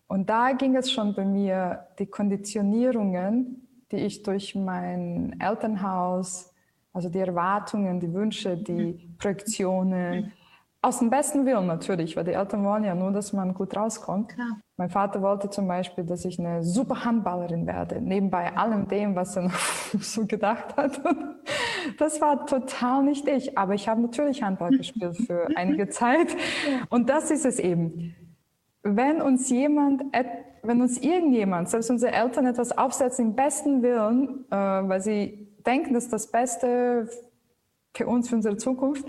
Und 0.08 0.30
da 0.30 0.52
ging 0.52 0.76
es 0.76 0.92
schon 0.92 1.16
bei 1.16 1.26
mir, 1.26 1.88
die 1.98 2.06
Konditionierungen 2.06 3.65
die 3.96 4.06
ich 4.06 4.24
durch 4.24 4.56
mein 4.56 5.40
Elternhaus, 5.40 6.54
also 6.94 7.10
die 7.10 7.20
Erwartungen, 7.20 8.00
die 8.00 8.14
Wünsche, 8.14 8.58
die 8.58 9.10
Projektionen, 9.18 10.32
aus 10.82 11.00
dem 11.00 11.10
besten 11.10 11.48
Willen 11.48 11.66
natürlich, 11.66 12.16
weil 12.16 12.26
die 12.26 12.34
Eltern 12.34 12.64
wollen 12.64 12.84
ja 12.84 12.94
nur, 12.94 13.12
dass 13.12 13.34
man 13.34 13.56
gut 13.56 13.76
rauskommt. 13.76 14.30
Klar. 14.30 14.60
Mein 14.78 14.92
Vater 14.92 15.20
wollte 15.24 15.50
zum 15.50 15.68
Beispiel, 15.68 16.04
dass 16.04 16.26
ich 16.26 16.38
eine 16.38 16.64
super 16.64 17.04
Handballerin 17.04 17.66
werde, 17.66 18.00
nebenbei 18.00 18.56
allem 18.56 18.88
dem, 18.88 19.16
was 19.16 19.36
er 19.36 19.44
noch 19.44 19.60
so 20.00 20.26
gedacht 20.26 20.78
hat. 20.78 21.02
Das 22.00 22.20
war 22.20 22.48
total 22.48 23.04
nicht 23.04 23.28
ich, 23.28 23.60
aber 23.60 23.76
ich 23.76 23.88
habe 23.88 24.02
natürlich 24.02 24.42
Handball 24.42 24.72
gespielt 24.72 25.18
für 25.18 25.48
einige 25.56 25.88
Zeit. 25.88 26.36
Und 26.90 27.12
das 27.12 27.30
ist 27.30 27.46
es 27.46 27.60
eben. 27.60 28.16
Wenn 28.82 29.22
uns 29.22 29.52
jemand 29.52 30.04
wenn 30.68 30.82
uns 30.82 30.98
irgendjemand, 30.98 31.70
selbst 31.70 31.90
unsere 31.90 32.12
Eltern 32.12 32.46
etwas 32.46 32.78
aufsetzen 32.78 33.28
im 33.28 33.36
besten 33.36 33.82
Willen, 33.82 34.46
äh, 34.50 34.56
weil 34.56 35.02
sie 35.02 35.48
denken, 35.66 35.94
das 35.94 36.06
ist 36.06 36.14
das 36.14 36.32
Beste 36.32 37.10
für 37.94 38.08
uns, 38.08 38.30
für 38.30 38.36
unsere 38.36 38.58
Zukunft, 38.58 39.06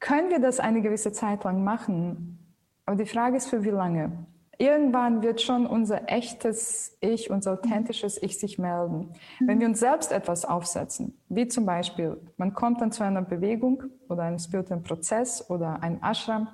können 0.00 0.30
wir 0.30 0.38
das 0.38 0.60
eine 0.60 0.82
gewisse 0.82 1.12
Zeit 1.12 1.44
lang 1.44 1.64
machen. 1.64 2.38
Aber 2.86 2.96
die 2.96 3.06
Frage 3.06 3.36
ist, 3.36 3.48
für 3.48 3.64
wie 3.64 3.70
lange? 3.70 4.12
Irgendwann 4.60 5.22
wird 5.22 5.40
schon 5.40 5.66
unser 5.66 6.10
echtes 6.10 6.96
Ich, 7.00 7.30
unser 7.30 7.52
authentisches 7.52 8.20
Ich 8.20 8.40
sich 8.40 8.58
melden. 8.58 9.12
Wenn 9.38 9.60
wir 9.60 9.68
uns 9.68 9.78
selbst 9.78 10.10
etwas 10.10 10.44
aufsetzen, 10.44 11.16
wie 11.28 11.46
zum 11.46 11.64
Beispiel, 11.64 12.20
man 12.36 12.54
kommt 12.54 12.80
dann 12.80 12.90
zu 12.90 13.04
einer 13.04 13.22
Bewegung 13.22 13.84
oder 14.08 14.24
einem 14.24 14.40
spirituellen 14.40 14.82
Prozess 14.82 15.48
oder 15.48 15.80
einem 15.80 16.00
Ashram 16.02 16.48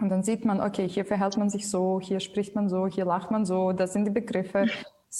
und 0.00 0.08
dann 0.08 0.22
sieht 0.22 0.44
man, 0.44 0.60
okay, 0.60 0.88
hier 0.88 1.04
verhält 1.04 1.36
man 1.36 1.50
sich 1.50 1.68
so, 1.68 2.00
hier 2.00 2.20
spricht 2.20 2.54
man 2.54 2.68
so, 2.68 2.86
hier 2.86 3.04
lacht 3.04 3.30
man 3.30 3.44
so, 3.44 3.72
das 3.72 3.92
sind 3.92 4.06
die 4.06 4.10
Begriffe, 4.10 4.66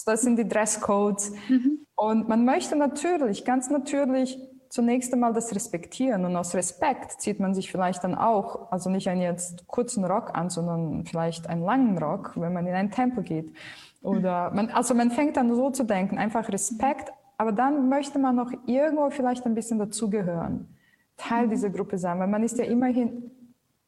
das 0.07 0.23
sind 0.23 0.39
die 0.39 0.49
Dresscodes. 0.49 1.33
Mhm. 1.49 1.87
Und 1.97 2.29
man 2.29 2.45
möchte 2.45 2.77
natürlich, 2.77 3.45
ganz 3.45 3.69
natürlich, 3.69 4.39
zunächst 4.71 5.13
einmal 5.13 5.33
das 5.33 5.55
respektieren. 5.55 6.25
Und 6.25 6.37
aus 6.37 6.55
Respekt 6.55 7.21
zieht 7.21 7.41
man 7.41 7.55
sich 7.55 7.71
vielleicht 7.71 8.05
dann 8.05 8.15
auch, 8.15 8.71
also 8.71 8.89
nicht 8.89 9.09
einen 9.09 9.21
jetzt 9.21 9.67
kurzen 9.67 10.05
Rock 10.05 10.31
an, 10.35 10.49
sondern 10.49 11.05
vielleicht 11.05 11.49
einen 11.49 11.63
langen 11.63 11.99
Rock, 11.99 12.33
wenn 12.37 12.53
man 12.53 12.67
in 12.67 12.75
einen 12.75 12.91
Tempel 12.91 13.25
geht. 13.25 13.53
Oder 14.01 14.51
man, 14.53 14.71
also 14.71 14.95
man 14.95 15.11
fängt 15.11 15.37
dann 15.37 15.55
so 15.55 15.71
zu 15.71 15.85
denken, 15.85 16.17
einfach 16.17 16.49
Respekt, 16.49 17.13
aber 17.37 17.53
dann 17.53 17.89
möchte 17.89 18.19
man 18.19 18.37
noch 18.37 18.53
irgendwo 18.67 19.11
vielleicht 19.11 19.45
ein 19.45 19.55
bisschen 19.55 19.79
dazugehören, 19.79 20.69
Teil 21.17 21.47
mhm. 21.47 21.51
dieser 21.51 21.71
Gruppe 21.71 21.99
sein, 21.99 22.19
weil 22.19 22.29
man 22.29 22.43
ist 22.43 22.57
ja 22.57 22.65
immerhin 22.65 23.31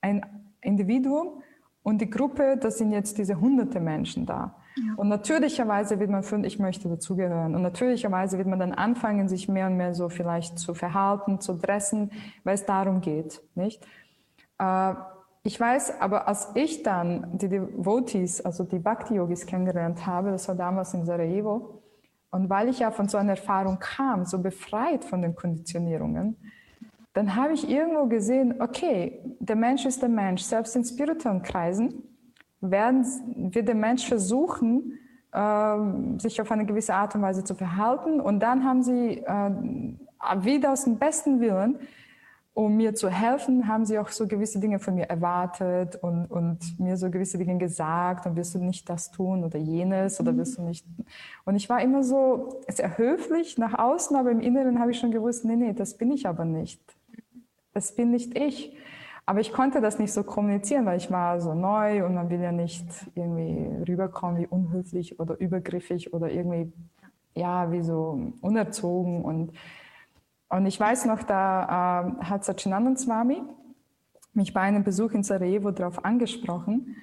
ein 0.00 0.41
Individuum 0.62 1.42
und 1.82 2.00
die 2.00 2.10
Gruppe, 2.10 2.56
das 2.56 2.78
sind 2.78 2.92
jetzt 2.92 3.18
diese 3.18 3.40
hunderte 3.40 3.80
Menschen 3.80 4.26
da. 4.26 4.56
Ja. 4.76 4.94
Und 4.96 5.08
natürlicherweise 5.08 6.00
wird 6.00 6.10
man 6.10 6.22
fühlen, 6.22 6.44
ich 6.44 6.58
möchte 6.58 6.88
dazugehören. 6.88 7.54
Und 7.54 7.62
natürlicherweise 7.62 8.38
wird 8.38 8.48
man 8.48 8.58
dann 8.58 8.72
anfangen, 8.72 9.28
sich 9.28 9.48
mehr 9.48 9.66
und 9.66 9.76
mehr 9.76 9.94
so 9.94 10.08
vielleicht 10.08 10.58
zu 10.58 10.74
verhalten, 10.74 11.40
zu 11.40 11.54
dressen, 11.54 12.10
weil 12.44 12.54
es 12.54 12.64
darum 12.64 13.00
geht, 13.00 13.42
nicht? 13.54 13.84
Äh, 14.58 14.94
ich 15.44 15.58
weiß, 15.58 16.00
aber 16.00 16.28
als 16.28 16.52
ich 16.54 16.84
dann 16.84 17.36
die 17.36 17.48
Devotees, 17.48 18.44
also 18.44 18.62
die 18.62 18.78
Bhakti-Yogis 18.78 19.44
kennengelernt 19.44 20.06
habe, 20.06 20.30
das 20.30 20.46
war 20.46 20.54
damals 20.54 20.94
in 20.94 21.04
Sarajevo, 21.04 21.82
und 22.30 22.48
weil 22.48 22.68
ich 22.68 22.78
ja 22.78 22.90
von 22.92 23.08
so 23.08 23.18
einer 23.18 23.32
Erfahrung 23.32 23.78
kam, 23.78 24.24
so 24.24 24.40
befreit 24.40 25.04
von 25.04 25.20
den 25.20 25.34
Konditionierungen, 25.34 26.36
dann 27.14 27.36
habe 27.36 27.52
ich 27.52 27.68
irgendwo 27.68 28.06
gesehen, 28.06 28.60
okay, 28.60 29.20
der 29.38 29.56
Mensch 29.56 29.84
ist 29.84 30.00
der 30.00 30.08
Mensch. 30.08 30.42
Selbst 30.42 30.74
in 30.76 30.84
spirituellen 30.84 31.42
Kreisen 31.42 32.02
werden, 32.60 33.04
wird 33.52 33.68
der 33.68 33.74
Mensch 33.74 34.06
versuchen, 34.06 34.98
äh, 35.32 35.76
sich 36.18 36.40
auf 36.40 36.50
eine 36.50 36.64
gewisse 36.64 36.94
Art 36.94 37.14
und 37.14 37.22
Weise 37.22 37.44
zu 37.44 37.54
verhalten. 37.54 38.20
Und 38.20 38.40
dann 38.40 38.64
haben 38.64 38.82
sie 38.82 39.18
äh, 39.18 39.50
wieder 40.38 40.72
aus 40.72 40.84
dem 40.84 40.98
besten 40.98 41.40
Willen, 41.40 41.78
um 42.54 42.76
mir 42.76 42.94
zu 42.94 43.08
helfen, 43.08 43.66
haben 43.66 43.86
sie 43.86 43.98
auch 43.98 44.08
so 44.08 44.26
gewisse 44.26 44.60
Dinge 44.60 44.78
von 44.78 44.94
mir 44.94 45.06
erwartet 45.06 45.96
und, 45.96 46.26
und 46.26 46.78
mir 46.78 46.98
so 46.98 47.10
gewisse 47.10 47.38
Dinge 47.38 47.56
gesagt 47.56 48.26
und 48.26 48.36
wirst 48.36 48.54
du 48.54 48.58
nicht 48.58 48.88
das 48.90 49.10
tun 49.10 49.42
oder 49.42 49.58
jenes 49.58 50.20
oder 50.20 50.36
wirst 50.36 50.58
du 50.58 50.62
nicht. 50.62 50.86
Und 51.44 51.56
ich 51.56 51.70
war 51.70 51.80
immer 51.80 52.02
so 52.02 52.60
sehr 52.68 52.98
höflich 52.98 53.56
nach 53.56 53.78
außen, 53.78 54.16
aber 54.16 54.30
im 54.30 54.40
Inneren 54.40 54.80
habe 54.80 54.90
ich 54.90 54.98
schon 54.98 55.12
gewusst, 55.12 55.46
nee, 55.46 55.56
nee, 55.56 55.72
das 55.72 55.96
bin 55.96 56.10
ich 56.10 56.26
aber 56.26 56.44
nicht 56.44 56.94
das 57.72 57.94
bin 57.94 58.10
nicht 58.10 58.36
ich. 58.36 58.76
Aber 59.24 59.40
ich 59.40 59.52
konnte 59.52 59.80
das 59.80 59.98
nicht 59.98 60.12
so 60.12 60.24
kommunizieren, 60.24 60.84
weil 60.84 60.96
ich 60.96 61.10
war 61.10 61.40
so 61.40 61.54
neu 61.54 62.04
und 62.04 62.14
man 62.14 62.28
will 62.28 62.40
ja 62.40 62.50
nicht 62.50 62.86
irgendwie 63.14 63.70
rüberkommen 63.88 64.40
wie 64.40 64.46
unhöflich 64.46 65.20
oder 65.20 65.38
übergriffig 65.38 66.12
oder 66.12 66.30
irgendwie, 66.30 66.72
ja, 67.34 67.70
wie 67.70 67.82
so 67.82 68.32
unerzogen. 68.40 69.24
Und, 69.24 69.52
und 70.48 70.66
ich 70.66 70.78
weiß 70.78 71.04
noch, 71.04 71.22
da 71.22 72.18
äh, 72.20 72.24
hat 72.24 72.44
Sachinandan 72.44 72.96
Swami 72.96 73.42
mich 74.34 74.52
bei 74.52 74.62
einem 74.62 74.82
Besuch 74.82 75.12
in 75.12 75.22
Sarajevo 75.22 75.70
darauf 75.70 76.04
angesprochen. 76.04 76.96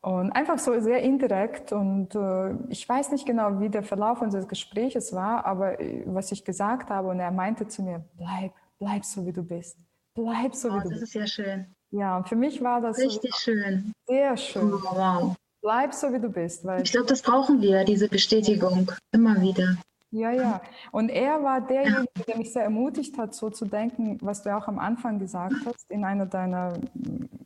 Und 0.00 0.30
einfach 0.30 0.60
so 0.60 0.78
sehr 0.78 1.02
indirekt. 1.02 1.72
Und 1.72 2.14
äh, 2.14 2.54
ich 2.68 2.88
weiß 2.88 3.10
nicht 3.10 3.26
genau, 3.26 3.58
wie 3.58 3.68
der 3.68 3.82
Verlauf 3.82 4.22
unseres 4.22 4.46
Gespräches 4.46 5.12
war, 5.12 5.44
aber 5.44 5.80
äh, 5.80 6.04
was 6.06 6.30
ich 6.30 6.44
gesagt 6.44 6.88
habe, 6.88 7.08
und 7.08 7.18
er 7.18 7.32
meinte 7.32 7.66
zu 7.66 7.82
mir, 7.82 8.04
bleib, 8.16 8.52
bleib 8.78 9.04
so, 9.04 9.26
wie 9.26 9.32
du 9.32 9.42
bist 9.42 9.76
Bleib 10.18 10.54
so, 10.54 10.68
wie 10.70 10.78
oh, 10.78 10.80
du 10.80 10.88
Das 10.90 11.02
ist 11.02 11.14
ja 11.14 11.26
schön. 11.26 11.66
Ja, 11.90 12.22
für 12.24 12.34
mich 12.34 12.60
war 12.60 12.80
das 12.80 12.98
richtig 12.98 13.32
so 13.32 13.38
schön. 13.38 13.92
Sehr 14.06 14.36
schön. 14.36 14.72
Oh, 14.74 14.80
wow. 14.82 15.36
Bleib 15.62 15.94
so, 15.94 16.12
wie 16.12 16.18
du 16.18 16.28
bist. 16.28 16.64
Ich 16.82 16.90
glaube, 16.90 17.06
das 17.06 17.22
brauchen 17.22 17.62
wir, 17.62 17.84
diese 17.84 18.08
Bestätigung, 18.08 18.90
immer 19.12 19.40
wieder. 19.40 19.76
Ja, 20.10 20.32
ja. 20.32 20.60
Und 20.90 21.10
er 21.10 21.42
war 21.44 21.60
derjenige, 21.60 22.08
ja. 22.16 22.24
der 22.26 22.36
mich 22.36 22.52
sehr 22.52 22.64
ermutigt 22.64 23.16
hat, 23.16 23.34
so 23.34 23.50
zu 23.50 23.66
denken, 23.66 24.18
was 24.20 24.42
du 24.42 24.56
auch 24.56 24.66
am 24.66 24.80
Anfang 24.80 25.20
gesagt 25.20 25.54
hast, 25.64 25.90
in 25.90 26.04
einer 26.04 26.26
deiner 26.26 26.74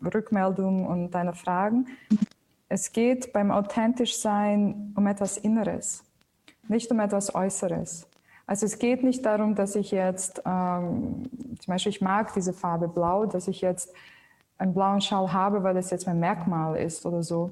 Rückmeldungen 0.03 0.87
und 0.87 1.11
deiner 1.11 1.35
Fragen. 1.35 1.89
Es 2.69 2.93
geht 2.93 3.35
beim 3.35 3.51
authentisch 3.51 4.17
sein 4.17 4.95
um 4.97 5.07
etwas 5.07 5.37
Inneres, 5.37 6.05
nicht 6.69 6.91
um 6.91 7.01
etwas 7.01 7.35
Äußeres. 7.35 8.07
Also 8.47 8.67
es 8.67 8.79
geht 8.79 9.03
nicht 9.03 9.25
darum, 9.25 9.55
dass 9.55 9.77
ich 9.77 9.91
jetzt, 9.91 10.43
ähm, 10.45 11.23
zum 11.59 11.73
Beispiel 11.73 11.91
ich 11.91 12.01
mag 12.01 12.33
diese 12.35 12.53
Farbe 12.53 12.89
blau, 12.89 13.27
dass 13.27 13.49
ich 13.49 13.61
jetzt 13.61 13.93
einen 14.59 14.75
blauen 14.75 15.01
Schal 15.01 15.33
habe, 15.33 15.63
weil 15.63 15.75
das 15.75 15.91
jetzt 15.91 16.07
mein 16.07 16.21
Merkmal 16.21 16.77
ist 16.77 17.07
oder 17.07 17.23
so. 17.23 17.51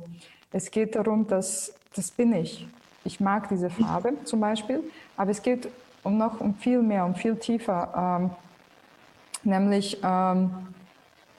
Es 0.53 0.71
geht 0.71 0.97
darum, 0.97 1.27
dass 1.27 1.75
das 1.95 2.11
bin 2.11 2.33
ich. 2.33 2.69
Ich 3.05 3.21
mag 3.21 3.49
diese 3.49 3.71
Farbe 3.71 4.13
zum 4.25 4.41
Beispiel, 4.41 4.83
aber 5.17 5.31
es 5.31 5.43
geht 5.43 5.69
um 6.03 6.19
noch 6.19 6.41
um 6.41 6.55
viel 6.55 6.83
mehr, 6.83 7.05
um 7.05 7.15
viel 7.15 7.37
tiefer, 7.37 8.21
ähm, 8.21 8.31
nämlich 9.43 10.01
ähm, 10.03 10.51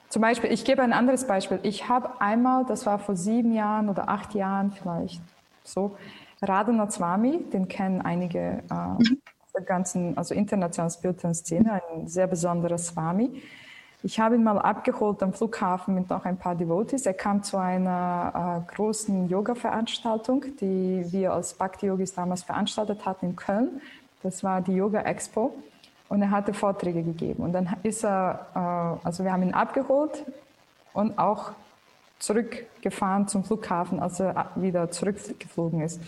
zum 0.08 0.20
Beispiel, 0.20 0.52
ich 0.52 0.64
gebe 0.66 0.82
ein 0.82 0.92
anderes 0.92 1.26
Beispiel. 1.26 1.58
Ich 1.62 1.88
habe 1.88 2.20
einmal, 2.20 2.66
das 2.66 2.84
war 2.84 2.98
vor 2.98 3.16
sieben 3.16 3.54
Jahren 3.54 3.88
oder 3.88 4.10
acht 4.10 4.34
Jahren 4.34 4.70
vielleicht, 4.70 5.22
so 5.64 5.96
Radhana 6.42 6.90
Swami, 6.90 7.44
den 7.52 7.66
kennen 7.66 8.02
einige 8.02 8.62
äh, 8.70 9.14
der 9.54 9.62
ganzen, 9.62 10.16
also 10.16 10.34
internationalen 10.34 10.90
spirituellen 10.90 11.34
Szene, 11.34 11.80
ein 11.94 12.06
sehr 12.08 12.26
besonderer 12.26 12.78
Swami. 12.78 13.42
Ich 14.04 14.18
habe 14.18 14.34
ihn 14.34 14.42
mal 14.42 14.58
abgeholt 14.58 15.22
am 15.22 15.32
Flughafen 15.32 15.94
mit 15.94 16.10
noch 16.10 16.24
ein 16.24 16.36
paar 16.36 16.56
Devotees. 16.56 17.06
Er 17.06 17.14
kam 17.14 17.42
zu 17.42 17.56
einer 17.56 18.64
äh, 18.68 18.74
großen 18.74 19.28
Yoga-Veranstaltung, 19.28 20.44
die 20.60 21.04
wir 21.12 21.32
als 21.32 21.54
Bhakti-Yogis 21.54 22.12
damals 22.14 22.42
veranstaltet 22.42 23.06
hatten 23.06 23.26
in 23.26 23.36
Köln. 23.36 23.80
Das 24.24 24.42
war 24.42 24.60
die 24.60 24.72
Yoga 24.72 25.02
Expo. 25.02 25.54
Und 26.08 26.20
er 26.20 26.30
hatte 26.30 26.52
Vorträge 26.52 27.02
gegeben. 27.02 27.44
Und 27.44 27.52
dann 27.52 27.76
ist 27.84 28.04
er, 28.04 28.46
äh, 28.54 29.06
also 29.06 29.22
wir 29.22 29.32
haben 29.32 29.44
ihn 29.44 29.54
abgeholt 29.54 30.24
und 30.92 31.16
auch 31.18 31.52
zurückgefahren 32.18 33.28
zum 33.28 33.44
Flughafen, 33.44 34.00
als 34.00 34.20
er 34.20 34.50
wieder 34.56 34.90
zurückgeflogen 34.90 35.80
ist 35.80 36.00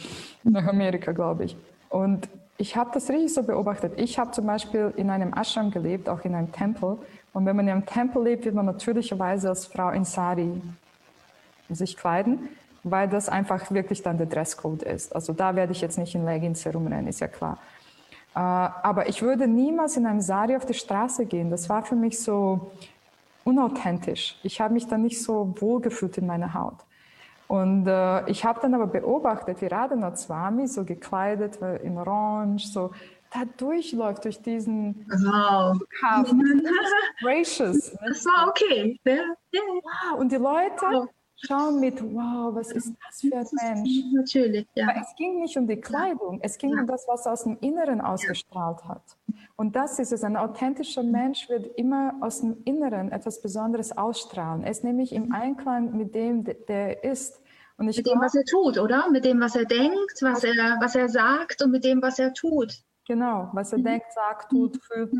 nach 0.43 0.67
Amerika, 0.67 1.13
glaube 1.13 1.45
ich. 1.45 1.57
Und 1.89 2.29
ich 2.57 2.77
habe 2.77 2.91
das 2.95 3.09
richtig 3.09 3.35
so 3.35 3.43
beobachtet. 3.43 3.95
Ich 3.97 4.19
habe 4.19 4.31
zum 4.31 4.47
Beispiel 4.47 4.93
in 4.97 5.11
einem 5.11 5.33
Ashram 5.33 5.71
gelebt, 5.71 6.09
auch 6.09 6.25
in 6.25 6.35
einem 6.35 6.53
Tempel. 6.53 6.99
Und 7.33 7.47
wenn 7.47 7.57
man 7.57 7.67
in 7.67 7.73
einem 7.73 7.87
Tempel 7.87 8.23
lebt, 8.23 8.45
wird 8.45 8.55
man 8.55 8.67
natürlicherweise 8.67 9.49
als 9.49 9.67
Frau 9.67 9.91
in 9.91 10.05
Sari 10.05 10.63
sich 11.69 11.97
kleiden, 11.97 12.49
weil 12.85 13.09
das 13.09 13.29
einfach 13.29 13.71
wirklich 13.73 14.03
dann 14.03 14.19
der 14.19 14.27
Dresscode 14.27 14.83
ist. 14.85 15.15
Also 15.15 15.33
da 15.33 15.57
werde 15.57 15.73
ich 15.73 15.81
jetzt 15.81 15.99
nicht 15.99 16.15
in 16.15 16.25
Leggings 16.25 16.65
herumrennen, 16.65 17.09
ist 17.09 17.21
ja 17.21 17.29
klar. 17.29 17.59
Äh, 18.35 18.39
aber 18.39 19.09
ich 19.09 19.23
würde 19.23 19.49
niemals 19.49 19.97
in 19.97 20.07
einem 20.07 20.21
Sari 20.21 20.55
auf 20.55 20.67
die 20.67 20.75
Straße 20.75 21.27
gehen. 21.27 21.51
Das 21.51 21.69
war 21.69 21.83
für 21.83 21.97
mich 21.97 22.21
so 22.21 22.71
unauthentisch. 23.43 24.39
Ich 24.43 24.61
habe 24.61 24.75
mich 24.75 24.87
dann 24.87 25.03
nicht 25.03 25.23
so 25.23 25.55
wohl 25.61 25.81
gefühlt 25.81 26.19
in 26.19 26.27
meiner 26.27 26.55
Haut. 26.55 26.77
Und 27.47 27.87
äh, 27.87 28.29
ich 28.31 28.45
habe 28.45 28.61
dann 28.61 28.75
aber 28.75 28.87
beobachtet, 28.87 29.61
wie 29.61 29.67
Radhanath 29.67 30.19
Swami 30.19 30.67
so 30.67 30.85
gekleidet 30.85 31.59
in 31.83 31.99
Orange, 31.99 32.67
so 32.67 32.91
da 33.35 33.45
durchläuft 33.57 34.25
durch 34.25 34.41
diesen 34.41 35.07
wow. 35.09 35.77
Hafen. 36.03 36.63
Gracious. 37.21 37.93
Das 38.07 38.25
war 38.25 38.49
okay. 38.49 38.99
Ja. 39.05 39.17
Wow. 39.53 40.21
Und 40.21 40.31
die 40.31 40.37
Leute 40.37 40.87
wow. 40.91 41.09
Schauen 41.47 41.81
mit, 41.81 42.03
wow, 42.03 42.55
was 42.55 42.71
ist 42.71 42.93
das 43.07 43.21
für 43.21 43.37
ein 43.37 43.75
Mensch? 43.77 43.91
Natürlich, 44.13 44.67
ja. 44.75 44.89
Aber 44.89 45.01
es 45.01 45.15
ging 45.17 45.41
nicht 45.41 45.57
um 45.57 45.67
die 45.67 45.81
Kleidung, 45.81 46.41
es 46.43 46.59
ging 46.59 46.71
ja. 46.75 46.81
um 46.81 46.87
das, 46.87 47.07
was 47.09 47.27
aus 47.27 47.45
dem 47.45 47.59
Inneren 47.61 48.01
ausgestrahlt 48.01 48.85
hat. 48.85 49.03
Und 49.57 49.77
das 49.77 49.99
ist 49.99 50.13
es. 50.13 50.25
Ein 50.25 50.37
authentischer 50.37 51.03
Mensch 51.03 51.49
wird 51.49 51.67
immer 51.79 52.15
aus 52.21 52.41
dem 52.41 52.57
Inneren 52.65 53.13
etwas 53.13 53.41
Besonderes 53.41 53.97
ausstrahlen. 53.97 54.65
Er 54.65 54.71
ist 54.71 54.85
nämlich 54.85 55.13
im 55.13 55.33
Einklang 55.33 55.97
mit 55.97 56.15
dem, 56.15 56.45
der 56.45 57.05
ist. 57.05 57.41
Und 57.77 57.89
ich 57.89 57.97
mit 57.97 58.07
dem, 58.07 58.21
was 58.21 58.35
er 58.35 58.45
tut, 58.45 58.79
oder? 58.79 59.11
Mit 59.11 59.25
dem, 59.25 59.41
was 59.41 59.57
er 59.57 59.65
denkt, 59.65 60.21
was 60.21 60.45
er, 60.45 60.53
was 60.81 60.95
er 60.95 61.09
sagt 61.09 61.63
und 61.63 61.71
mit 61.71 61.85
dem, 61.85 62.03
was 62.03 62.19
er 62.19 62.33
tut. 62.33 62.83
Genau, 63.07 63.51
was 63.53 63.73
er 63.73 63.79
mhm. 63.79 63.85
denkt, 63.85 64.07
sagt, 64.13 64.51
tut, 64.51 64.81
fühlt. 64.85 65.13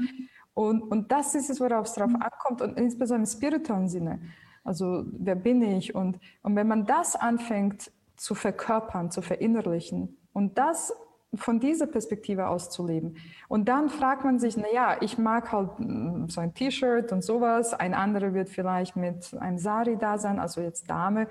Und, 0.55 0.83
und 0.83 1.11
das 1.11 1.35
ist 1.35 1.51
es, 1.51 1.61
worauf 1.61 1.87
es 1.87 1.95
drauf 1.95 2.13
ankommt 2.15 2.63
und 2.63 2.79
insbesondere 2.79 3.29
im 3.29 3.37
spirituellen 3.39 3.89
Sinne. 3.89 4.21
Also, 4.65 5.05
wer 5.13 5.35
bin 5.37 5.63
ich? 5.63 5.95
Und, 5.95 6.19
und 6.43 6.57
wenn 6.57 6.67
man 6.67 6.87
das 6.87 7.17
anfängt 7.17 7.93
zu 8.17 8.35
verkörpern, 8.35 9.11
zu 9.11 9.23
verinnerlichen 9.23 10.17
und 10.33 10.59
das 10.59 10.93
von 11.37 11.61
dieser 11.61 11.87
Perspektive 11.87 12.49
aus 12.49 12.71
zu 12.71 12.87
leben. 12.87 13.17
Und 13.49 13.69
dann 13.69 13.89
fragt 13.89 14.25
man 14.25 14.39
sich, 14.39 14.57
na 14.57 14.67
ja, 14.73 14.97
ich 15.01 15.19
mag 15.19 15.53
halt 15.53 15.79
mm, 15.79 16.29
so 16.29 16.41
ein 16.41 16.55
T-Shirt 16.55 17.13
und 17.13 17.23
sowas, 17.23 17.75
ein 17.75 17.95
anderer 17.95 18.35
wird 18.35 18.49
vielleicht 18.49 18.97
mit 18.97 19.35
einem 19.41 19.59
Sari 19.59 19.97
da 19.97 20.19
sein, 20.19 20.39
also 20.39 20.61
jetzt 20.61 20.89
Dame. 20.89 21.29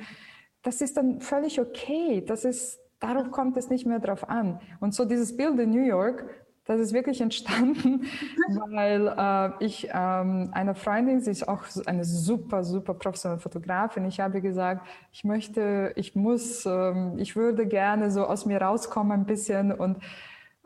Das 0.62 0.82
ist 0.82 0.98
dann 0.98 1.22
völlig 1.22 1.60
okay. 1.60 2.24
Das 2.26 2.46
ist, 2.46 2.80
darauf 3.00 3.32
kommt 3.32 3.58
es 3.58 3.70
nicht 3.70 3.86
mehr 3.86 4.00
drauf 4.00 4.30
an. 4.30 4.60
Und 4.80 4.94
so 4.94 5.06
dieses 5.06 5.36
Bild 5.36 5.60
in 5.60 5.72
New 5.72 5.86
York, 5.86 6.26
das 6.66 6.80
ist 6.80 6.94
wirklich 6.94 7.20
entstanden, 7.20 8.06
weil 8.70 9.08
äh, 9.08 9.66
ich 9.66 9.90
ähm, 9.94 10.50
einer 10.54 10.76
Freundin, 10.76 11.20
sie 11.20 11.32
ist 11.32 11.48
auch 11.48 11.64
eine 11.86 12.06
super, 12.06 12.64
super 12.64 12.94
professionelle 12.94 13.42
Fotografin, 13.42 14.06
ich 14.06 14.20
habe 14.20 14.42
gesagt, 14.42 14.86
ich 15.12 15.24
möchte, 15.24 15.92
ich 15.96 16.16
muss, 16.16 16.66
ähm, 16.66 17.16
ich 17.18 17.36
würde 17.36 17.68
gerne 17.68 18.12
so 18.12 18.26
aus 18.26 18.46
mir 18.46 18.62
rauskommen 18.62 19.12
ein 19.12 19.26
bisschen 19.26 19.74
und, 19.74 19.98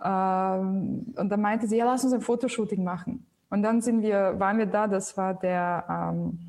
ähm, 0.03 1.13
und 1.15 1.29
dann 1.29 1.41
meinte 1.41 1.67
sie, 1.67 1.77
ja, 1.77 1.85
lass 1.85 2.03
uns 2.03 2.13
ein 2.13 2.21
Fotoshooting 2.21 2.83
machen. 2.83 3.25
Und 3.49 3.63
dann 3.63 3.81
sind 3.81 4.01
wir, 4.01 4.39
waren 4.39 4.57
wir 4.57 4.65
da, 4.65 4.87
das 4.87 5.15
war 5.17 5.33
der 5.33 5.85
ähm, 5.89 6.39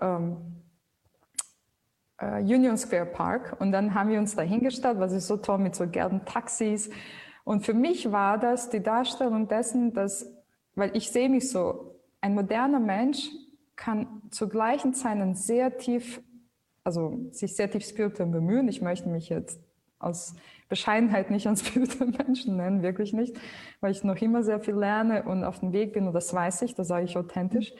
ähm, 0.00 0.36
äh, 2.18 2.40
Union 2.40 2.76
Square 2.76 3.06
Park. 3.06 3.56
Und 3.60 3.72
dann 3.72 3.94
haben 3.94 4.10
wir 4.10 4.18
uns 4.18 4.34
da 4.34 4.42
hingestellt, 4.42 4.98
was 4.98 5.12
ist 5.12 5.28
so 5.28 5.36
toll 5.36 5.58
mit 5.58 5.76
so 5.76 5.86
gelben 5.86 6.24
Taxis 6.24 6.90
und 7.46 7.64
für 7.64 7.74
mich 7.74 8.10
war 8.10 8.38
das 8.38 8.70
die 8.70 8.82
Darstellung 8.82 9.46
dessen, 9.46 9.92
dass, 9.92 10.34
weil 10.74 10.96
ich 10.96 11.12
sehe 11.12 11.28
mich 11.28 11.48
so, 11.48 11.94
ein 12.20 12.34
moderner 12.34 12.80
Mensch 12.80 13.30
kann 13.76 14.20
zur 14.30 14.48
gleichen 14.48 14.94
Zeit 14.94 15.18
ein 15.18 15.36
sehr 15.36 15.78
tief, 15.78 16.20
also 16.82 17.28
sich 17.30 17.54
sehr 17.54 17.70
tief 17.70 17.86
spirituell 17.86 18.30
bemühen. 18.30 18.66
Ich 18.66 18.82
möchte 18.82 19.08
mich 19.08 19.28
jetzt 19.28 19.60
aus 20.00 20.34
Bescheidenheit 20.68 21.30
nicht 21.30 21.46
als 21.46 21.60
spirituellen 21.64 22.16
Menschen 22.18 22.56
nennen, 22.56 22.82
wirklich 22.82 23.12
nicht, 23.12 23.38
weil 23.78 23.92
ich 23.92 24.02
noch 24.02 24.20
immer 24.20 24.42
sehr 24.42 24.58
viel 24.58 24.74
lerne 24.74 25.22
und 25.22 25.44
auf 25.44 25.60
dem 25.60 25.72
Weg 25.72 25.92
bin 25.92 26.08
und 26.08 26.14
das 26.14 26.34
weiß 26.34 26.62
ich, 26.62 26.74
das 26.74 26.88
sage 26.88 27.04
ich 27.04 27.16
authentisch. 27.16 27.72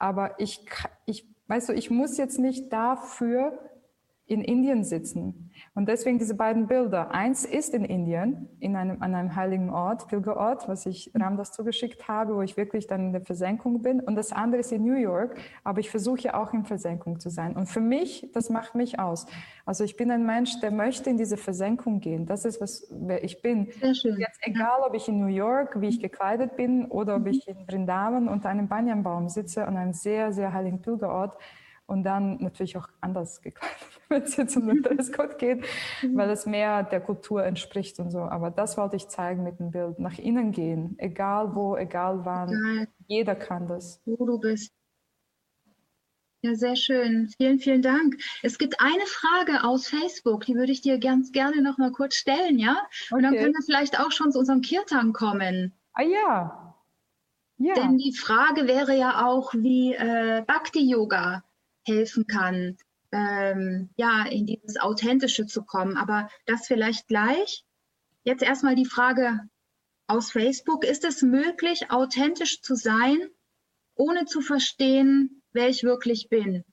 Aber 0.00 0.40
ich, 0.40 0.66
ich, 1.06 1.28
weißt 1.46 1.68
du, 1.68 1.74
ich 1.74 1.92
muss 1.92 2.18
jetzt 2.18 2.40
nicht 2.40 2.72
dafür 2.72 3.56
in 4.32 4.42
Indien 4.42 4.82
sitzen. 4.82 5.50
Und 5.74 5.88
deswegen 5.88 6.18
diese 6.18 6.34
beiden 6.34 6.66
Bilder. 6.66 7.12
Eins 7.12 7.44
ist 7.44 7.74
in 7.74 7.84
Indien, 7.84 8.48
in 8.60 8.76
einem, 8.76 9.02
an 9.02 9.14
einem 9.14 9.36
heiligen 9.36 9.70
Ort, 9.70 10.08
Pilgerort, 10.08 10.68
was 10.68 10.86
ich 10.86 11.10
Ramdas 11.14 11.52
zugeschickt 11.52 12.08
habe, 12.08 12.34
wo 12.34 12.42
ich 12.42 12.56
wirklich 12.56 12.86
dann 12.86 13.06
in 13.06 13.12
der 13.12 13.20
Versenkung 13.20 13.82
bin. 13.82 14.00
Und 14.00 14.16
das 14.16 14.32
andere 14.32 14.60
ist 14.60 14.72
in 14.72 14.84
New 14.84 14.96
York, 14.96 15.38
aber 15.64 15.80
ich 15.80 15.90
versuche 15.90 16.34
auch 16.34 16.52
in 16.52 16.64
Versenkung 16.64 17.20
zu 17.20 17.30
sein. 17.30 17.56
Und 17.56 17.66
für 17.66 17.80
mich, 17.80 18.30
das 18.32 18.50
macht 18.50 18.74
mich 18.74 18.98
aus. 18.98 19.26
Also 19.66 19.84
ich 19.84 19.96
bin 19.96 20.10
ein 20.10 20.24
Mensch, 20.24 20.60
der 20.60 20.70
möchte 20.70 21.10
in 21.10 21.18
diese 21.18 21.36
Versenkung 21.36 22.00
gehen. 22.00 22.26
Das 22.26 22.44
ist, 22.44 22.60
was, 22.60 22.86
wer 22.90 23.22
ich 23.22 23.42
bin. 23.42 23.68
Sehr 23.80 23.94
schön. 23.94 24.16
Jetzt 24.18 24.40
egal, 24.42 24.80
ob 24.86 24.94
ich 24.94 25.08
in 25.08 25.20
New 25.20 25.26
York, 25.26 25.80
wie 25.80 25.88
ich 25.88 26.00
gekleidet 26.00 26.56
bin, 26.56 26.86
oder 26.86 27.16
ob 27.16 27.26
ich 27.26 27.46
in 27.46 27.66
Vrindavan 27.66 28.28
unter 28.28 28.48
einem 28.48 28.68
Banyanbaum 28.68 29.28
sitze, 29.28 29.66
an 29.66 29.76
einem 29.76 29.92
sehr, 29.92 30.32
sehr 30.32 30.52
heiligen 30.52 30.80
Pilgerort 30.80 31.36
und 31.86 32.04
dann 32.04 32.38
natürlich 32.38 32.76
auch 32.76 32.88
anders 33.00 33.42
gekleidet, 33.42 33.76
wenn 34.08 34.22
es 34.22 34.36
jetzt 34.36 34.56
um 34.56 34.66
den 34.66 34.82
Dresscode 34.82 35.38
geht, 35.38 35.64
mhm. 36.02 36.16
weil 36.16 36.30
es 36.30 36.46
mehr 36.46 36.82
der 36.82 37.00
Kultur 37.00 37.44
entspricht 37.44 37.98
und 37.98 38.10
so. 38.10 38.20
Aber 38.20 38.50
das 38.50 38.76
wollte 38.76 38.96
ich 38.96 39.08
zeigen 39.08 39.42
mit 39.42 39.58
dem 39.58 39.70
Bild. 39.70 39.98
Nach 39.98 40.18
innen 40.18 40.52
gehen, 40.52 40.94
egal 40.98 41.54
wo, 41.54 41.76
egal 41.76 42.24
wann. 42.24 42.48
Egal. 42.48 42.88
Jeder 43.06 43.34
kann 43.34 43.68
das. 43.68 44.00
Wo 44.04 44.24
du 44.24 44.38
bist. 44.38 44.72
Ja, 46.44 46.56
sehr 46.56 46.74
schön. 46.74 47.28
Vielen, 47.36 47.60
vielen 47.60 47.82
Dank. 47.82 48.16
Es 48.42 48.58
gibt 48.58 48.80
eine 48.80 49.06
Frage 49.06 49.62
aus 49.62 49.86
Facebook, 49.86 50.44
die 50.44 50.56
würde 50.56 50.72
ich 50.72 50.80
dir 50.80 50.98
ganz 50.98 51.30
gerne 51.30 51.62
noch 51.62 51.78
mal 51.78 51.92
kurz 51.92 52.16
stellen, 52.16 52.58
ja? 52.58 52.82
Und 53.12 53.18
okay. 53.18 53.22
dann 53.22 53.34
können 53.34 53.54
wir 53.54 53.62
vielleicht 53.64 54.00
auch 54.00 54.10
schon 54.10 54.32
zu 54.32 54.40
unserem 54.40 54.60
Kirtan 54.60 55.12
kommen. 55.12 55.72
Ah 55.92 56.02
ja. 56.02 56.74
ja. 57.58 57.74
Denn 57.74 57.96
die 57.96 58.12
Frage 58.12 58.66
wäre 58.66 58.96
ja 58.96 59.24
auch, 59.24 59.54
wie 59.54 59.94
äh, 59.94 60.42
Bhakti-Yoga 60.44 61.44
helfen 61.84 62.26
kann, 62.26 62.76
ähm, 63.12 63.90
ja, 63.96 64.24
in 64.26 64.46
dieses 64.46 64.78
Authentische 64.80 65.46
zu 65.46 65.64
kommen. 65.64 65.96
Aber 65.96 66.28
das 66.46 66.66
vielleicht 66.66 67.08
gleich. 67.08 67.64
Jetzt 68.24 68.42
erstmal 68.42 68.74
die 68.74 68.86
Frage 68.86 69.40
aus 70.06 70.30
Facebook. 70.30 70.84
Ist 70.84 71.04
es 71.04 71.22
möglich, 71.22 71.90
authentisch 71.90 72.60
zu 72.62 72.74
sein, 72.74 73.18
ohne 73.94 74.24
zu 74.26 74.40
verstehen, 74.40 75.42
wer 75.52 75.68
ich 75.68 75.82
wirklich 75.84 76.28
bin? 76.28 76.64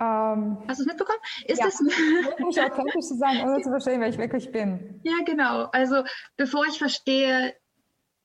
Ähm, 0.00 0.58
Hast 0.66 0.80
du 0.80 0.82
es 0.82 0.86
mitbekommen? 0.86 1.20
Ist 1.46 1.60
ja, 1.60 1.68
es 1.68 1.80
möglich, 1.80 2.60
authentisch 2.60 3.06
zu 3.06 3.16
sein, 3.16 3.48
ohne 3.48 3.60
zu 3.62 3.70
verstehen, 3.70 4.00
wer 4.00 4.08
ich 4.08 4.18
wirklich 4.18 4.50
bin? 4.50 5.00
Ja, 5.04 5.22
genau. 5.24 5.66
Also 5.72 6.04
bevor 6.36 6.66
ich 6.66 6.78
verstehe, 6.78 7.54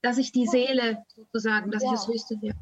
dass 0.02 0.18
ich 0.18 0.32
die 0.32 0.48
Seele 0.48 1.04
sozusagen, 1.16 1.70
dass 1.70 1.84
ja. 1.84 1.90
ich 1.90 2.00
das 2.00 2.08
Höchste 2.08 2.38
bin. 2.38 2.54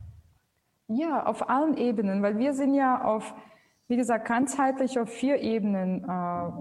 Ja, 0.87 1.25
auf 1.25 1.49
allen 1.49 1.77
Ebenen, 1.77 2.21
weil 2.23 2.37
wir 2.37 2.53
sind 2.53 2.73
ja 2.73 3.03
auf 3.03 3.33
wie 3.87 3.95
gesagt, 3.95 4.27
ganzheitlich 4.27 4.99
auf 4.99 5.09
vier 5.09 5.41
Ebenen 5.41 6.03
äh, 6.03 6.51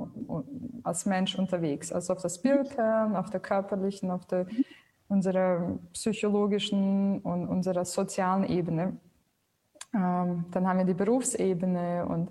als 0.85 1.07
Mensch 1.07 1.37
unterwegs. 1.37 1.93
Also 1.93 2.13
auf 2.13 2.23
der 2.23 2.29
spirituellen, 2.29 3.17
auf 3.17 3.31
der 3.31 3.41
körperlichen, 3.41 4.11
auf 4.11 4.27
der 4.27 4.47
unserer 5.09 5.79
psychologischen 5.93 7.21
und 7.21 7.49
unserer 7.49 7.85
sozialen 7.85 8.45
Ebene. 8.45 8.97
Ähm, 9.95 10.45
dann 10.51 10.69
haben 10.69 10.79
wir 10.79 10.85
die 10.85 10.95
Berufsebene 10.95 12.07
und 12.07 12.31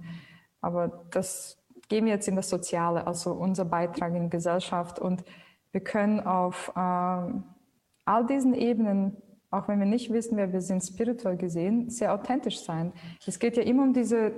aber 0.61 1.05
das 1.11 1.57
gehen 1.87 2.05
wir 2.05 2.13
jetzt 2.13 2.27
in 2.27 2.35
das 2.35 2.49
Soziale, 2.49 3.05
also 3.05 3.33
unser 3.33 3.65
Beitrag 3.65 4.13
in 4.15 4.29
Gesellschaft 4.29 4.99
und 4.99 5.23
wir 5.71 5.81
können 5.81 6.21
auf 6.21 6.71
äh, 6.75 6.79
all 8.05 8.25
diesen 8.27 8.53
Ebenen 8.53 9.17
auch 9.55 9.67
wenn 9.67 9.79
wir 9.79 9.85
nicht 9.85 10.11
wissen, 10.11 10.37
wer 10.37 10.51
wir 10.51 10.61
sind, 10.61 10.83
spirituell 10.83 11.37
gesehen, 11.37 11.89
sehr 11.89 12.13
authentisch 12.13 12.59
sein. 12.59 12.91
Es 13.25 13.39
geht 13.39 13.57
ja 13.57 13.63
immer 13.63 13.83
um 13.83 13.93
diese 13.93 14.33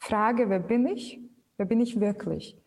Frage, 0.00 0.48
wer 0.48 0.58
bin 0.58 0.86
ich? 0.86 1.20
Wer 1.56 1.66
bin 1.66 1.80
ich 1.80 2.00
wirklich? 2.00 2.58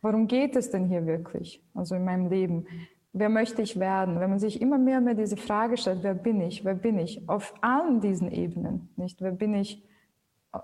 Worum 0.00 0.26
geht 0.26 0.54
es 0.54 0.70
denn 0.70 0.86
hier 0.86 1.06
wirklich? 1.06 1.64
Also 1.74 1.96
in 1.96 2.04
meinem 2.04 2.28
Leben. 2.28 2.66
Wer 3.12 3.28
möchte 3.28 3.62
ich 3.62 3.80
werden? 3.80 4.20
Wenn 4.20 4.30
man 4.30 4.38
sich 4.38 4.60
immer 4.60 4.78
mehr 4.78 4.98
und 4.98 5.04
mehr 5.04 5.14
diese 5.14 5.36
Frage 5.36 5.76
stellt, 5.76 6.02
wer 6.02 6.14
bin 6.14 6.40
ich? 6.40 6.64
Wer 6.64 6.74
bin 6.74 6.98
ich? 6.98 7.28
Auf 7.28 7.54
allen 7.62 8.00
diesen 8.00 8.30
Ebenen, 8.30 8.90
nicht? 8.96 9.20
Wer 9.20 9.32
bin 9.32 9.54
ich 9.54 9.82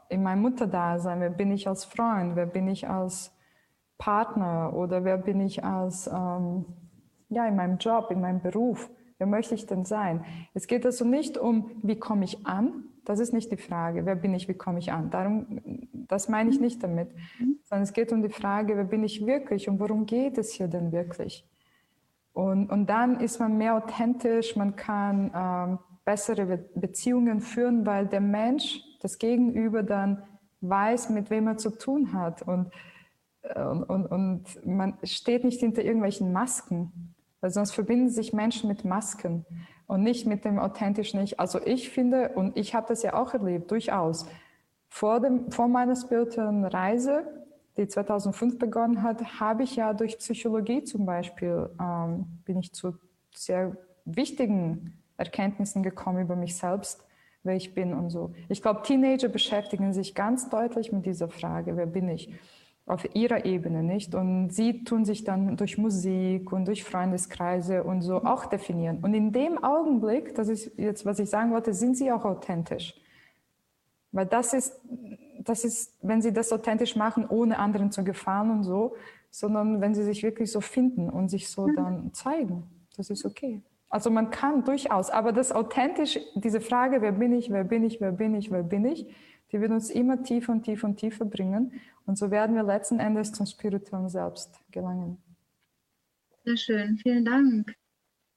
in 0.09 0.22
meinem 0.22 0.42
Mutterdasein? 0.42 1.20
Wer 1.20 1.30
bin 1.30 1.51
ich 1.51 1.66
als 1.66 1.84
Freund? 1.84 2.36
Wer 2.36 2.47
bin 2.47 2.68
ich 2.68 2.88
als 2.88 3.34
Partner? 3.99 4.72
Oder 4.74 5.05
wer 5.05 5.18
bin 5.18 5.40
ich 5.40 5.64
als, 5.64 6.07
ähm, 6.07 6.66
ja, 7.28 7.47
in 7.47 7.57
meinem 7.57 7.78
Job, 7.78 8.11
in 8.11 8.20
meinem 8.20 8.40
Beruf? 8.40 8.88
Wer 9.19 9.27
möchte 9.27 9.55
ich 9.55 9.67
denn 9.67 9.85
sein? 9.85 10.25
Es 10.55 10.67
geht 10.67 10.85
also 10.85 11.05
nicht 11.05 11.39
um, 11.39 11.71
wie 11.83 11.99
komme 11.99 12.25
ich 12.25 12.47
an? 12.47 12.85
Das 13.05 13.21
ist 13.21 13.33
nicht 13.33 13.53
die 13.53 13.57
Frage, 13.57 14.07
wer 14.07 14.17
bin 14.17 14.35
ich, 14.35 14.49
wie 14.49 14.55
komme 14.55 14.79
ich 14.79 14.93
an? 14.93 15.11
Darum, 15.11 15.61
das 15.93 16.29
meine 16.29 16.51
ich 16.51 16.61
nicht 16.61 16.83
damit, 16.83 17.11
sondern 17.65 17.83
es 17.83 17.93
geht 17.93 18.12
um 18.12 18.23
die 18.23 18.31
Frage, 18.31 18.77
wer 18.77 18.85
bin 18.85 19.05
ich 19.05 19.27
wirklich 19.27 19.69
und 19.69 19.79
worum 19.79 20.07
geht 20.07 20.39
es 20.39 20.53
hier 20.53 20.69
denn 20.69 20.91
wirklich? 20.91 21.47
Und, 22.33 22.71
und 22.71 22.87
dann 22.87 23.21
ist 23.21 23.39
man 23.39 23.57
mehr 23.59 23.77
authentisch, 23.77 24.57
man 24.57 24.75
kann 24.75 25.31
ähm, 25.35 25.79
bessere 26.05 26.59
Beziehungen 26.75 27.41
führen, 27.41 27.87
weil 27.87 28.07
der 28.07 28.21
Mensch, 28.21 28.81
das 29.01 29.19
Gegenüber 29.19 29.83
dann 29.83 30.23
weiß, 30.61 31.11
mit 31.11 31.31
wem 31.31 31.47
er 31.47 31.59
zu 31.59 31.71
tun 31.71 32.12
hat. 32.12 32.43
Und, 32.43 32.73
äh, 33.43 33.62
und, 33.62 33.85
und, 33.85 34.07
und 34.07 34.67
man 34.67 34.99
steht 35.05 35.45
nicht 35.45 35.61
hinter 35.61 35.83
irgendwelchen 35.83 36.33
Masken, 36.33 37.14
weil 37.45 37.51
sonst 37.51 37.72
verbinden 37.72 38.09
sich 38.09 38.32
Menschen 38.32 38.68
mit 38.68 38.86
Masken 38.86 39.45
und 39.86 40.03
nicht 40.03 40.26
mit 40.26 40.47
dem 40.47 40.59
authentischen 40.59 41.20
Ich. 41.20 41.38
Also 41.38 41.61
ich 41.62 41.90
finde, 41.90 42.30
und 42.30 42.57
ich 42.57 42.74
habe 42.74 42.86
das 42.88 43.03
ja 43.03 43.12
auch 43.12 43.34
erlebt, 43.34 43.70
durchaus, 43.70 44.24
vor, 44.88 45.20
dem, 45.20 45.51
vor 45.51 45.68
meiner 45.68 45.95
spirituellen 45.95 46.64
Reise, 46.64 47.45
die 47.76 47.86
2005 47.86 48.59
begonnen 48.59 49.03
hat, 49.03 49.40
habe 49.40 49.62
ich 49.62 49.76
ja 49.76 49.92
durch 49.92 50.16
Psychologie 50.16 50.84
zum 50.84 51.05
Beispiel, 51.05 51.68
ähm, 51.78 52.24
bin 52.47 52.61
ich 52.61 52.72
zu 52.72 52.97
sehr 53.34 53.76
wichtigen 54.07 55.03
Erkenntnissen 55.18 55.82
gekommen 55.82 56.22
über 56.22 56.36
mich 56.36 56.57
selbst, 56.57 57.05
wer 57.42 57.57
ich 57.57 57.74
bin 57.74 57.92
und 57.92 58.09
so. 58.09 58.32
Ich 58.49 58.62
glaube, 58.62 58.80
Teenager 58.84 59.28
beschäftigen 59.28 59.92
sich 59.92 60.14
ganz 60.14 60.49
deutlich 60.49 60.92
mit 60.92 61.05
dieser 61.05 61.28
Frage, 61.28 61.76
wer 61.76 61.84
bin 61.84 62.09
ich? 62.09 62.32
Auf 62.87 63.14
ihrer 63.14 63.47
Ebene, 63.47 63.82
nicht? 63.82 64.14
Und 64.14 64.51
sie 64.51 64.85
tun 64.85 65.05
sich 65.05 65.24
dann 65.24 65.57
durch 65.57 65.78
Musik 65.78 66.53
und 66.53 66.66
durch 66.66 66.85
Freundeskreise 66.85 67.82
und 67.82 68.03
so 68.03 68.22
auch 68.24 68.45
definieren. 68.45 68.99
Und 69.03 69.14
in 69.14 69.32
dem 69.32 69.62
Augenblick, 69.62 70.35
das 70.35 70.49
ist 70.49 70.78
jetzt, 70.78 71.07
was 71.07 71.18
ich 71.18 71.30
sagen 71.30 71.51
wollte, 71.53 71.72
sind 71.72 71.97
sie 71.97 72.12
auch 72.12 72.24
authentisch. 72.24 72.95
Weil 74.12 74.26
das 74.26 74.53
ist, 74.53 74.80
das 75.41 75.64
ist, 75.64 75.99
wenn 76.03 76.20
sie 76.20 76.32
das 76.32 76.53
authentisch 76.53 76.95
machen, 76.95 77.26
ohne 77.28 77.59
anderen 77.59 77.91
zu 77.91 78.05
gefallen 78.05 78.51
und 78.51 78.64
so, 78.64 78.95
sondern 79.30 79.80
wenn 79.80 79.95
sie 79.95 80.05
sich 80.05 80.22
wirklich 80.22 80.53
so 80.53 80.61
finden 80.61 81.09
und 81.09 81.28
sich 81.28 81.49
so 81.49 81.66
mhm. 81.66 81.76
dann 81.76 82.14
zeigen, 82.14 82.64
das 82.97 83.11
ist 83.11 83.24
okay. 83.24 83.62
Also 83.89 84.11
man 84.11 84.30
kann 84.30 84.64
durchaus, 84.64 85.09
aber 85.09 85.32
das 85.32 85.53
authentisch, 85.53 86.18
diese 86.35 86.61
Frage, 86.61 87.01
wer 87.01 87.12
bin 87.12 87.32
ich, 87.32 87.51
wer 87.51 87.64
bin 87.64 87.82
ich, 87.82 88.01
wer 88.01 88.12
bin 88.12 88.35
ich, 88.35 88.51
wer 88.51 88.62
bin 88.62 88.85
ich, 88.85 89.07
die 89.55 89.61
wird 89.61 89.71
uns 89.71 89.89
immer 89.89 90.21
tiefer 90.21 90.53
und 90.53 90.65
tiefer 90.65 90.89
und 90.89 90.97
tiefer 90.97 91.25
bringen. 91.25 91.81
Und 92.07 92.19
so 92.19 92.33
werden 92.33 92.57
wir 92.57 92.65
letzten 92.65 92.99
Endes 92.99 93.31
zum 93.31 93.47
spirituellen 93.47 94.09
Selbst 94.09 94.51
gelangen. 94.73 95.23
Sehr 96.45 96.57
schön, 96.57 96.99
vielen 96.99 97.25
Dank. 97.25 97.73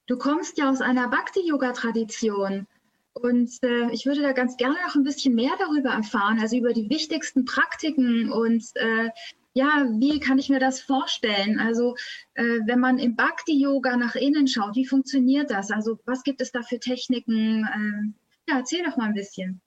Du 0.06 0.16
kommst 0.16 0.58
ja 0.58 0.70
aus 0.70 0.80
einer 0.80 1.08
Bhakti-Yoga-Tradition. 1.08 2.68
Und 3.14 3.50
äh, 3.64 3.90
ich 3.90 4.06
würde 4.06 4.22
da 4.22 4.30
ganz 4.30 4.56
gerne 4.56 4.76
noch 4.86 4.94
ein 4.94 5.02
bisschen 5.02 5.34
mehr 5.34 5.50
darüber 5.58 5.90
erfahren, 5.90 6.38
also 6.38 6.56
über 6.56 6.72
die 6.72 6.88
wichtigsten 6.88 7.44
Praktiken 7.44 8.30
und 8.30 8.64
äh, 8.76 9.10
ja, 9.54 9.88
wie 9.98 10.20
kann 10.20 10.38
ich 10.38 10.48
mir 10.48 10.60
das 10.60 10.80
vorstellen? 10.80 11.58
Also 11.58 11.96
äh, 12.34 12.60
wenn 12.66 12.78
man 12.78 13.00
im 13.00 13.16
Bhakti-Yoga 13.16 13.96
nach 13.96 14.14
innen 14.14 14.46
schaut, 14.46 14.76
wie 14.76 14.86
funktioniert 14.86 15.50
das? 15.50 15.72
Also 15.72 15.98
was 16.04 16.22
gibt 16.22 16.40
es 16.40 16.52
da 16.52 16.62
für 16.62 16.78
Techniken? 16.78 17.68
Ähm, 17.74 18.14
ja, 18.48 18.58
erzähl 18.58 18.84
doch 18.84 18.96
mal 18.96 19.06
ein 19.06 19.14
bisschen. 19.14 19.60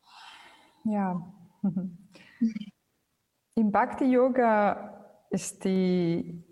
Ja, 0.86 1.22
im 3.56 3.72
Bhakti 3.72 4.06
Yoga 4.06 5.06
ist 5.30 5.64
die 5.64 6.44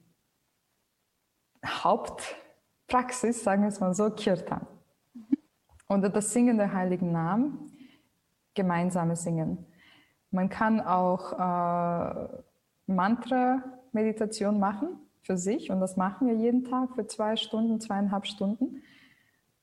Hauptpraxis, 1.65 3.43
sagen 3.43 3.63
wir 3.63 3.69
es 3.69 3.79
mal 3.79 3.93
so, 3.93 4.09
Kirtan. 4.11 4.65
Oder 5.87 6.09
das 6.09 6.31
Singen 6.31 6.57
der 6.57 6.73
heiligen 6.73 7.11
Namen, 7.11 7.71
gemeinsame 8.53 9.15
Singen. 9.15 9.65
Man 10.31 10.49
kann 10.49 10.79
auch 10.79 11.33
äh, 11.33 12.27
Mantra-Meditation 12.85 14.59
machen 14.59 14.99
für 15.23 15.37
sich 15.37 15.71
und 15.71 15.79
das 15.79 15.97
machen 15.97 16.27
wir 16.27 16.35
jeden 16.35 16.63
Tag 16.63 16.93
für 16.95 17.07
zwei 17.07 17.35
Stunden, 17.35 17.81
zweieinhalb 17.81 18.27
Stunden. 18.27 18.83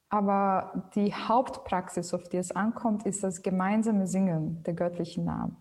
Aber 0.09 0.88
die 0.94 1.12
Hauptpraxis, 1.12 2.14
auf 2.14 2.24
die 2.24 2.36
es 2.36 2.52
ankommt, 2.52 3.07
ist 3.07 3.24
das 3.24 3.42
gemeinsame 3.42 4.07
Singen 4.07 4.62
der 4.62 4.74
göttlichen 4.74 5.24
Namen. 5.24 5.57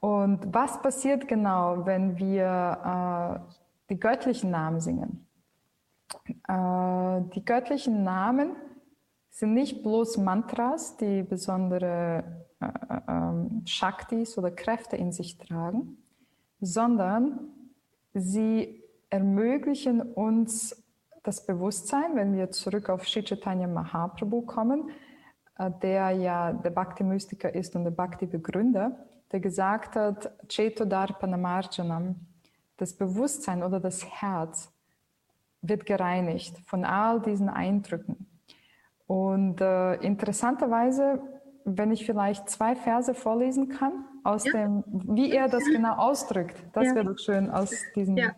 Und 0.00 0.54
was 0.54 0.80
passiert 0.82 1.26
genau, 1.26 1.84
wenn 1.84 2.16
wir 2.16 3.42
äh, 3.48 3.54
die 3.90 3.98
göttlichen 3.98 4.50
Namen 4.50 4.80
singen? 4.80 5.26
Äh, 6.46 7.22
die 7.34 7.44
göttlichen 7.44 8.04
Namen 8.04 8.56
sind 9.30 9.54
nicht 9.54 9.82
bloß 9.82 10.18
Mantras, 10.18 10.96
die 10.96 11.22
besondere 11.22 12.46
äh, 12.60 12.66
äh 12.66 13.00
ähm, 13.08 13.62
Shaktis 13.66 14.38
oder 14.38 14.50
Kräfte 14.50 14.96
in 14.96 15.10
sich 15.10 15.38
tragen, 15.38 15.96
sondern 16.60 17.50
sie 18.14 18.84
ermöglichen 19.10 20.00
uns 20.00 20.81
das 21.22 21.46
Bewusstsein, 21.46 22.16
wenn 22.16 22.36
wir 22.36 22.50
zurück 22.50 22.88
auf 22.88 23.08
Sri 23.08 23.22
Chaitanya 23.22 23.66
Mahaprabhu 23.66 24.42
kommen, 24.42 24.90
äh, 25.58 25.70
der 25.82 26.10
ja 26.10 26.52
der 26.52 26.70
Bhakti-Mystiker 26.70 27.54
ist 27.54 27.76
und 27.76 27.84
der 27.84 27.90
Bhakti-Begründer, 27.92 28.96
der 29.30 29.40
gesagt 29.40 29.96
hat, 29.96 30.32
Chetodarpanamarjanam, 30.48 32.16
das 32.76 32.94
Bewusstsein 32.94 33.62
oder 33.62 33.80
das 33.80 34.04
Herz 34.04 34.72
wird 35.62 35.86
gereinigt 35.86 36.58
von 36.66 36.84
all 36.84 37.20
diesen 37.20 37.48
Eindrücken. 37.48 38.26
Und 39.06 39.60
äh, 39.60 39.94
interessanterweise, 39.96 41.20
wenn 41.64 41.92
ich 41.92 42.04
vielleicht 42.04 42.50
zwei 42.50 42.74
Verse 42.74 43.14
vorlesen 43.14 43.68
kann, 43.68 44.04
aus 44.24 44.44
ja. 44.44 44.52
dem, 44.52 44.84
wie 44.86 45.30
er 45.30 45.48
das 45.48 45.64
genau 45.64 45.94
ausdrückt, 45.94 46.56
das 46.72 46.86
ja. 46.86 46.94
wäre 46.94 47.04
doch 47.06 47.18
schön 47.18 47.50
aus 47.50 47.70
diesem. 47.94 48.16
Ja. 48.16 48.34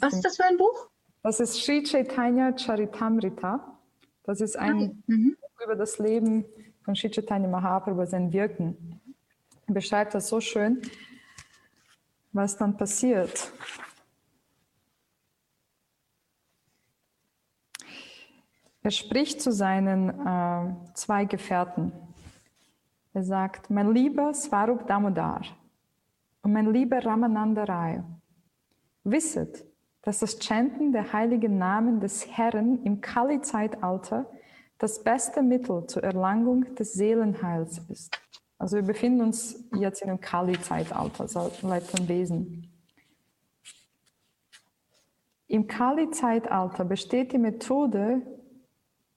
Was 0.00 0.14
ist 0.14 0.24
das 0.24 0.36
für 0.36 0.44
ein 0.44 0.56
Buch? 0.56 0.88
Das 1.24 1.40
ist 1.40 1.64
Sri 1.64 1.82
Chaitanya 1.82 2.54
Charitamrita. 2.54 3.78
Das 4.24 4.42
ist 4.42 4.58
ein 4.58 5.02
mhm. 5.06 5.34
über 5.64 5.74
das 5.74 5.98
Leben 5.98 6.44
von 6.82 6.94
Sri 6.94 7.10
Chaitanya 7.10 7.48
Mahaprabhu, 7.48 7.92
über 7.92 8.06
sein 8.06 8.30
Wirken. 8.30 9.00
Er 9.66 9.72
beschreibt 9.72 10.12
das 10.12 10.28
so 10.28 10.38
schön, 10.42 10.82
was 12.32 12.58
dann 12.58 12.76
passiert. 12.76 13.50
Er 18.82 18.90
spricht 18.90 19.40
zu 19.40 19.50
seinen 19.50 20.10
äh, 20.10 20.74
zwei 20.92 21.24
Gefährten. 21.24 21.90
Er 23.14 23.24
sagt, 23.24 23.70
mein 23.70 23.94
lieber 23.94 24.34
Swarup 24.34 24.86
Damodar 24.86 25.40
und 26.42 26.52
mein 26.52 26.70
lieber 26.70 27.02
Ramananda 27.02 27.64
Rai, 27.64 28.04
wisset, 29.04 29.64
dass 30.04 30.18
das 30.18 30.38
Chanten 30.38 30.92
der 30.92 31.14
heiligen 31.14 31.56
Namen 31.56 31.98
des 31.98 32.28
Herrn 32.36 32.82
im 32.84 33.00
Kali-Zeitalter 33.00 34.26
das 34.76 35.02
beste 35.02 35.42
Mittel 35.42 35.86
zur 35.86 36.04
Erlangung 36.04 36.74
des 36.74 36.92
Seelenheils 36.92 37.78
ist. 37.88 38.20
Also 38.58 38.76
wir 38.76 38.82
befinden 38.82 39.22
uns 39.22 39.64
jetzt 39.74 40.02
in 40.02 40.10
einem 40.10 40.20
Kali-Zeitalter, 40.20 41.26
seit 41.26 41.62
Wesen. 42.08 42.70
Im 45.46 45.66
Kali-Zeitalter 45.66 46.84
besteht 46.84 47.32
die 47.32 47.38
Methode, 47.38 48.20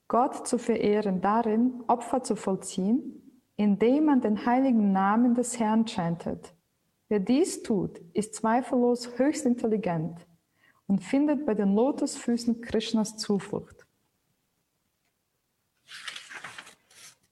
Gott 0.07 0.47
zu 0.47 0.57
verehren, 0.57 1.19
darin, 1.19 1.83
Opfer 1.87 2.23
zu 2.23 2.37
vollziehen, 2.37 3.41
indem 3.57 4.05
man 4.05 4.21
den 4.21 4.45
heiligen 4.45 4.93
Namen 4.93 5.35
des 5.35 5.59
Herrn 5.59 5.85
chantet. 5.85 6.53
Wer 7.09 7.19
dies 7.19 7.61
tut, 7.61 7.99
ist 8.13 8.35
zweifellos 8.35 9.17
höchst 9.17 9.45
intelligent 9.45 10.25
und 10.87 11.03
findet 11.03 11.45
bei 11.45 11.53
den 11.53 11.75
Lotusfüßen 11.75 12.61
Krishnas 12.61 13.17
Zuflucht. 13.17 13.85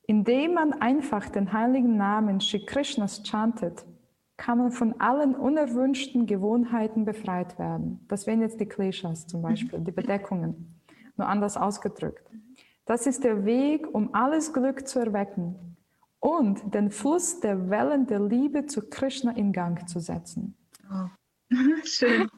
Indem 0.07 0.53
man 0.53 0.73
einfach 0.73 1.29
den 1.29 1.51
heiligen 1.51 1.97
Namen 1.97 2.39
Shri 2.39 2.63
Krishnas 2.63 3.23
chantet, 3.23 3.85
kann 4.37 4.57
man 4.57 4.71
von 4.71 4.99
allen 4.99 5.33
unerwünschten 5.33 6.25
Gewohnheiten 6.25 7.05
befreit 7.05 7.57
werden. 7.57 8.05
Das 8.07 8.27
wären 8.27 8.41
jetzt 8.41 8.59
die 8.59 8.67
Kleshas 8.67 9.25
zum 9.27 9.41
Beispiel, 9.41 9.79
die 9.79 9.91
Bedeckungen, 9.91 10.81
nur 11.17 11.27
anders 11.27 11.57
ausgedrückt. 11.57 12.29
Das 12.85 13.07
ist 13.07 13.23
der 13.23 13.45
Weg, 13.45 13.87
um 13.93 14.13
alles 14.13 14.53
Glück 14.53 14.87
zu 14.87 14.99
erwecken 14.99 15.77
und 16.19 16.73
den 16.73 16.91
Fluss 16.91 17.39
der 17.39 17.69
Wellen 17.69 18.05
der 18.05 18.19
Liebe 18.19 18.65
zu 18.65 18.89
Krishna 18.89 19.31
in 19.31 19.53
Gang 19.53 19.87
zu 19.87 19.99
setzen. 19.99 20.55
Schön. 21.83 22.29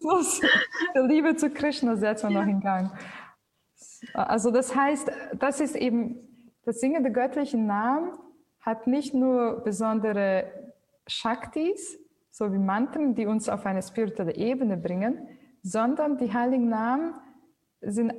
Fluss 0.00 0.40
der 0.94 1.02
Liebe 1.04 1.36
zu 1.36 1.50
Krishna 1.50 1.96
setzen 1.96 2.30
wir 2.30 2.40
noch 2.40 2.48
in 2.48 2.60
Gang. 2.60 2.92
Also 4.14 4.50
das 4.50 4.74
heißt, 4.74 5.10
das 5.38 5.60
ist 5.60 5.76
eben, 5.76 6.16
das 6.64 6.80
Singen 6.80 7.02
der 7.02 7.12
göttlichen 7.12 7.66
Namen 7.66 8.12
hat 8.60 8.86
nicht 8.86 9.14
nur 9.14 9.62
besondere 9.62 10.50
Shaktis, 11.06 11.98
so 12.30 12.52
wie 12.52 12.58
Mantren, 12.58 13.14
die 13.14 13.26
uns 13.26 13.48
auf 13.48 13.66
eine 13.66 13.82
spirituelle 13.82 14.34
Ebene 14.34 14.76
bringen, 14.76 15.28
sondern 15.62 16.18
die 16.18 16.32
heiligen 16.32 16.68
Namen 16.68 17.14
sind 17.80 18.12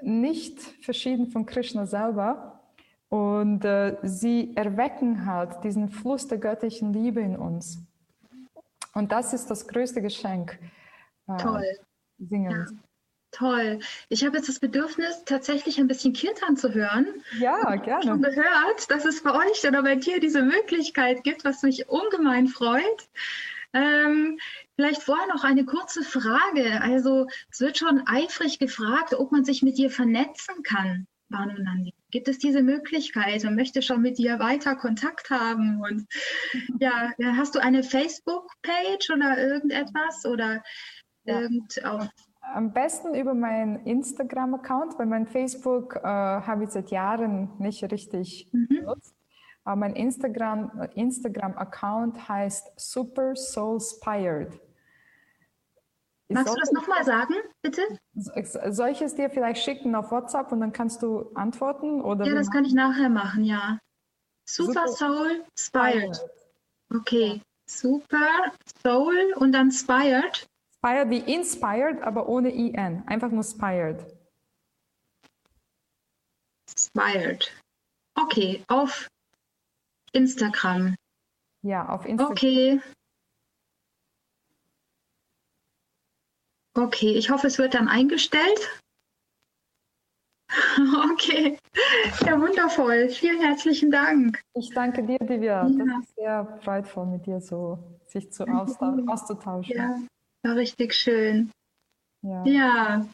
nicht 0.00 0.60
verschieden 0.84 1.26
von 1.26 1.46
Krishna 1.46 1.86
selber 1.86 2.60
und 3.08 3.64
äh, 3.64 3.96
sie 4.02 4.54
erwecken 4.54 5.26
halt 5.26 5.64
diesen 5.64 5.88
Fluss 5.88 6.28
der 6.28 6.38
göttlichen 6.38 6.92
Liebe 6.92 7.20
in 7.20 7.36
uns. 7.36 7.87
Und 8.98 9.12
das 9.12 9.32
ist 9.32 9.46
das 9.46 9.68
größte 9.68 10.02
Geschenk. 10.02 10.58
Äh, 11.28 11.36
Toll. 11.36 11.78
Singen. 12.18 12.50
Ja. 12.50 12.66
Toll. 13.30 13.78
Ich 14.08 14.24
habe 14.24 14.38
jetzt 14.38 14.48
das 14.48 14.58
Bedürfnis, 14.58 15.22
tatsächlich 15.24 15.78
ein 15.78 15.86
bisschen 15.86 16.12
Kirtan 16.14 16.56
zu 16.56 16.74
hören. 16.74 17.06
Ja, 17.38 17.76
gerne. 17.76 18.02
Ich 18.02 18.10
habe 18.10 18.20
gehört, 18.22 18.90
dass 18.90 19.04
es 19.04 19.22
bei 19.22 19.32
euch 19.32 19.64
oder 19.68 19.84
bei 19.84 19.94
dir 19.94 20.18
diese 20.18 20.42
Möglichkeit 20.42 21.22
gibt, 21.22 21.44
was 21.44 21.62
mich 21.62 21.88
ungemein 21.88 22.48
freut. 22.48 23.08
Ähm, 23.72 24.40
vielleicht 24.74 25.02
vorher 25.02 25.28
noch 25.28 25.44
eine 25.44 25.64
kurze 25.64 26.02
Frage. 26.02 26.80
Also 26.80 27.28
es 27.52 27.60
wird 27.60 27.78
schon 27.78 28.02
eifrig 28.06 28.58
gefragt, 28.58 29.14
ob 29.14 29.30
man 29.30 29.44
sich 29.44 29.62
mit 29.62 29.78
dir 29.78 29.90
vernetzen 29.90 30.64
kann, 30.64 31.06
Banu 31.28 31.54
Nandi. 31.62 31.92
Gibt 32.10 32.28
es 32.28 32.38
diese 32.38 32.62
Möglichkeit? 32.62 33.44
Man 33.44 33.54
möchte 33.54 33.82
schon 33.82 34.02
mit 34.02 34.18
dir 34.18 34.38
weiter 34.38 34.76
Kontakt 34.76 35.30
haben. 35.30 35.80
Und 35.80 36.06
ja, 36.80 37.12
hast 37.36 37.54
du 37.54 37.58
eine 37.60 37.82
Facebook-Page 37.82 39.10
oder 39.14 39.38
irgendetwas? 39.38 40.24
Oder 40.24 40.62
ja. 41.24 41.40
irgend 41.40 41.84
auf 41.84 42.08
am 42.54 42.72
besten 42.72 43.14
über 43.14 43.34
meinen 43.34 43.84
Instagram-Account, 43.84 44.98
weil 44.98 45.06
mein 45.06 45.26
Facebook 45.26 45.96
äh, 45.96 46.02
habe 46.02 46.64
ich 46.64 46.70
seit 46.70 46.90
Jahren 46.90 47.50
nicht 47.58 47.82
richtig 47.90 48.48
mhm. 48.52 48.68
benutzt. 48.68 49.14
Aber 49.64 49.76
mein 49.76 49.94
Instagram-Account 49.94 50.96
Instagram 50.96 52.28
heißt 52.28 52.72
Super 52.76 53.36
Soul 53.36 53.80
Spired. 53.80 54.58
Magst 56.30 56.54
du 56.54 56.60
das 56.60 56.72
nochmal 56.72 57.04
sagen, 57.04 57.34
bitte? 57.62 57.82
Soll 58.14 58.90
ich 58.90 59.00
es 59.00 59.14
dir 59.14 59.30
vielleicht 59.30 59.62
schicken 59.62 59.94
auf 59.94 60.10
WhatsApp 60.10 60.52
und 60.52 60.60
dann 60.60 60.72
kannst 60.72 61.02
du 61.02 61.30
antworten? 61.34 62.02
Oder 62.02 62.26
ja, 62.26 62.34
das 62.34 62.50
kann 62.50 62.64
ich 62.64 62.74
nachher 62.74 63.08
machen, 63.08 63.44
ja. 63.44 63.78
Super, 64.46 64.88
Super 64.88 64.88
Soul 64.88 65.44
Spired. 65.58 66.20
Okay, 66.94 67.40
Super 67.68 68.52
Soul 68.82 69.34
und 69.36 69.52
dann 69.52 69.70
Spired. 69.70 70.46
Spired 70.76 71.10
wie 71.10 71.32
inspired, 71.32 72.02
aber 72.02 72.28
ohne 72.28 72.50
IN. 72.50 73.02
Einfach 73.06 73.30
nur 73.30 73.42
spired. 73.42 74.04
Spired. 76.78 77.50
Okay, 78.14 78.62
auf 78.68 79.08
Instagram. 80.12 80.94
Ja, 81.62 81.88
auf 81.88 82.06
Instagram. 82.06 82.32
Okay. 82.32 82.80
Okay, 86.78 87.10
ich 87.14 87.30
hoffe, 87.30 87.48
es 87.48 87.58
wird 87.58 87.74
dann 87.74 87.88
eingestellt. 87.88 88.82
Okay, 91.12 91.58
ja, 92.24 92.40
wundervoll. 92.40 93.10
Vielen 93.10 93.40
herzlichen 93.40 93.90
Dank. 93.90 94.40
Ich 94.54 94.70
danke 94.70 95.02
dir, 95.02 95.18
Divya. 95.18 95.66
Ja. 95.66 95.68
Das 95.68 96.04
ist 96.04 96.14
sehr 96.14 96.58
freudvoll, 96.62 97.06
mit 97.06 97.26
dir 97.26 97.40
so 97.40 97.78
sich 98.06 98.32
zu 98.32 98.44
auszutauschen. 98.44 99.76
Ja. 99.76 100.00
War 100.44 100.56
richtig 100.56 100.94
schön. 100.94 101.50
Ja. 102.22 102.44
ja. 102.46 103.08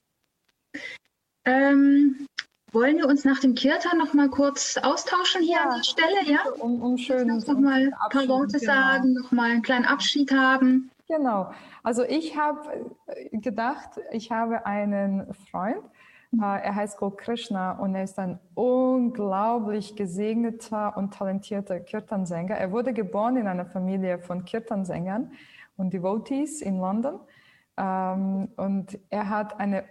Ähm, 1.45 2.27
wollen 2.71 2.99
wir 2.99 3.09
uns 3.09 3.25
nach 3.25 3.41
dem 3.41 3.55
Kirtan 3.55 3.99
noch 3.99 4.15
mal 4.15 4.29
kurz 4.29 4.77
austauschen 4.77 5.43
hier 5.43 5.57
ja. 5.57 5.65
an 5.65 5.77
der 5.77 5.85
Stelle, 5.85 6.25
ja? 6.25 6.49
Um, 6.61 6.83
um 6.83 6.99
schön 6.99 7.29
noch 7.29 7.47
mal 7.59 7.83
ein 7.83 8.11
paar 8.11 8.29
Worte 8.29 8.59
genau. 8.59 8.73
sagen, 8.73 9.15
noch 9.15 9.33
mal 9.33 9.51
einen 9.51 9.63
kleinen 9.63 9.87
Abschied 9.87 10.31
haben. 10.33 10.91
Genau. 11.07 11.51
Also 11.83 12.03
ich 12.03 12.37
habe 12.37 12.91
äh, 13.07 13.37
gedacht, 13.37 14.01
ich 14.11 14.31
habe 14.31 14.65
einen 14.65 15.35
Freund, 15.51 15.85
äh, 16.33 16.39
er 16.41 16.75
heißt 16.75 16.97
Gol 16.99 17.15
Krishna 17.15 17.73
und 17.73 17.95
er 17.95 18.05
ist 18.05 18.19
ein 18.19 18.39
unglaublich 18.55 19.97
gesegneter 19.97 20.97
und 20.97 21.13
talentierter 21.13 21.81
Kirtansänger. 21.81 22.57
Er 22.57 22.73
wurde 22.73 22.95
geboren 22.95 23.37
in 23.37 23.47
einer 23.47 23.67
Familie 23.67 24.19
von 24.19 24.45
Kirtansängern 24.47 25.33
und 25.77 25.93
Devotees 25.93 26.63
in 26.63 26.79
London. 26.79 27.21
Ähm, 27.77 28.49
und 28.57 28.99
er 29.11 29.29
hat 29.29 29.61
eine 29.61 29.85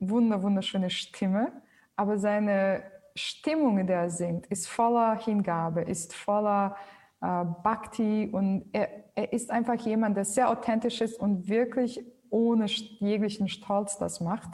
wunder, 0.00 0.42
wunderschöne 0.42 0.90
Stimme, 0.90 1.52
aber 1.94 2.18
seine 2.18 2.82
Stimmung, 3.14 3.78
in 3.78 3.86
der 3.86 4.00
er 4.02 4.10
singt, 4.10 4.46
ist 4.46 4.68
voller 4.68 5.16
Hingabe, 5.18 5.82
ist 5.82 6.14
voller 6.14 6.76
Bhakti 7.20 8.28
und 8.30 8.66
er, 8.72 8.88
er 9.14 9.32
ist 9.32 9.50
einfach 9.50 9.74
jemand, 9.74 10.16
der 10.16 10.24
sehr 10.24 10.50
authentisch 10.50 11.00
ist 11.00 11.18
und 11.18 11.48
wirklich 11.48 12.04
ohne 12.30 12.66
jeglichen 12.66 13.48
Stolz 13.48 13.98
das 13.98 14.20
macht. 14.20 14.50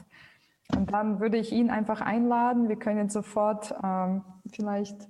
Und 0.74 0.92
dann 0.92 1.20
würde 1.20 1.36
ich 1.36 1.52
ihn 1.52 1.70
einfach 1.70 2.00
einladen. 2.00 2.68
Wir 2.68 2.76
können 2.76 3.10
sofort 3.10 3.74
ähm, 3.82 4.24
vielleicht 4.50 5.08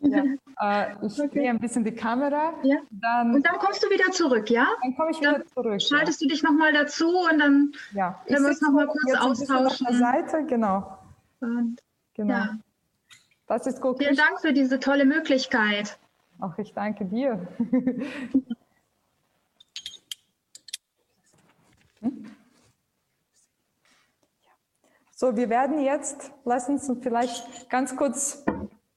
ja. 0.00 0.24
Äh, 0.60 1.06
ich 1.06 1.20
okay. 1.20 1.28
drehe 1.28 1.50
ein 1.50 1.58
bisschen 1.58 1.84
die 1.84 1.94
Kamera. 1.94 2.54
Ja. 2.62 2.78
Dann, 2.90 3.34
und 3.34 3.46
dann 3.46 3.58
kommst 3.58 3.82
du 3.82 3.88
wieder 3.90 4.10
zurück, 4.10 4.50
ja? 4.50 4.66
Dann 4.82 4.96
komme 4.96 5.10
ich 5.10 5.20
wieder 5.20 5.32
dann 5.32 5.46
zurück. 5.46 5.80
Schaltest 5.80 6.20
ja. 6.20 6.26
du 6.26 6.34
dich 6.34 6.42
nochmal 6.42 6.72
dazu 6.72 7.08
und 7.08 7.38
dann 7.38 7.72
ja. 7.92 8.20
können 8.26 8.42
wir 8.42 8.48
uns 8.50 8.60
nochmal 8.60 8.86
kurz 8.86 9.14
austauschen. 9.14 9.86
Auf 9.86 9.92
der 9.92 9.98
Seite, 9.98 10.46
genau. 10.46 10.98
Und, 11.40 11.80
genau. 12.14 12.34
Ja. 12.34 12.58
Das 13.46 13.66
ist 13.66 13.80
gut. 13.80 13.98
Vielen 13.98 14.16
Dank 14.16 14.40
für 14.40 14.52
diese 14.52 14.80
tolle 14.80 15.04
Möglichkeit. 15.04 15.98
Auch 16.38 16.58
ich 16.58 16.72
danke 16.72 17.04
dir. 17.04 17.46
So, 25.22 25.36
wir 25.36 25.48
werden 25.50 25.80
jetzt, 25.80 26.32
lass 26.44 26.68
uns 26.68 26.90
vielleicht 27.00 27.70
ganz 27.70 27.94
kurz 27.94 28.44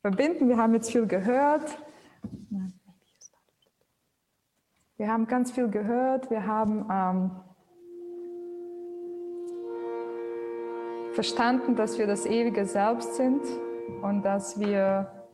verbinden. 0.01 0.49
Wir 0.49 0.57
haben 0.57 0.73
jetzt 0.73 0.91
viel 0.91 1.05
gehört. 1.05 1.77
Wir 4.97 5.07
haben 5.07 5.27
ganz 5.27 5.51
viel 5.51 5.67
gehört. 5.67 6.31
Wir 6.31 6.47
haben 6.47 6.87
ähm, 6.91 7.31
verstanden, 11.13 11.75
dass 11.75 11.99
wir 11.99 12.07
das 12.07 12.25
ewige 12.25 12.65
Selbst 12.65 13.13
sind 13.17 13.43
und 14.01 14.23
dass 14.23 14.59
wir 14.59 15.24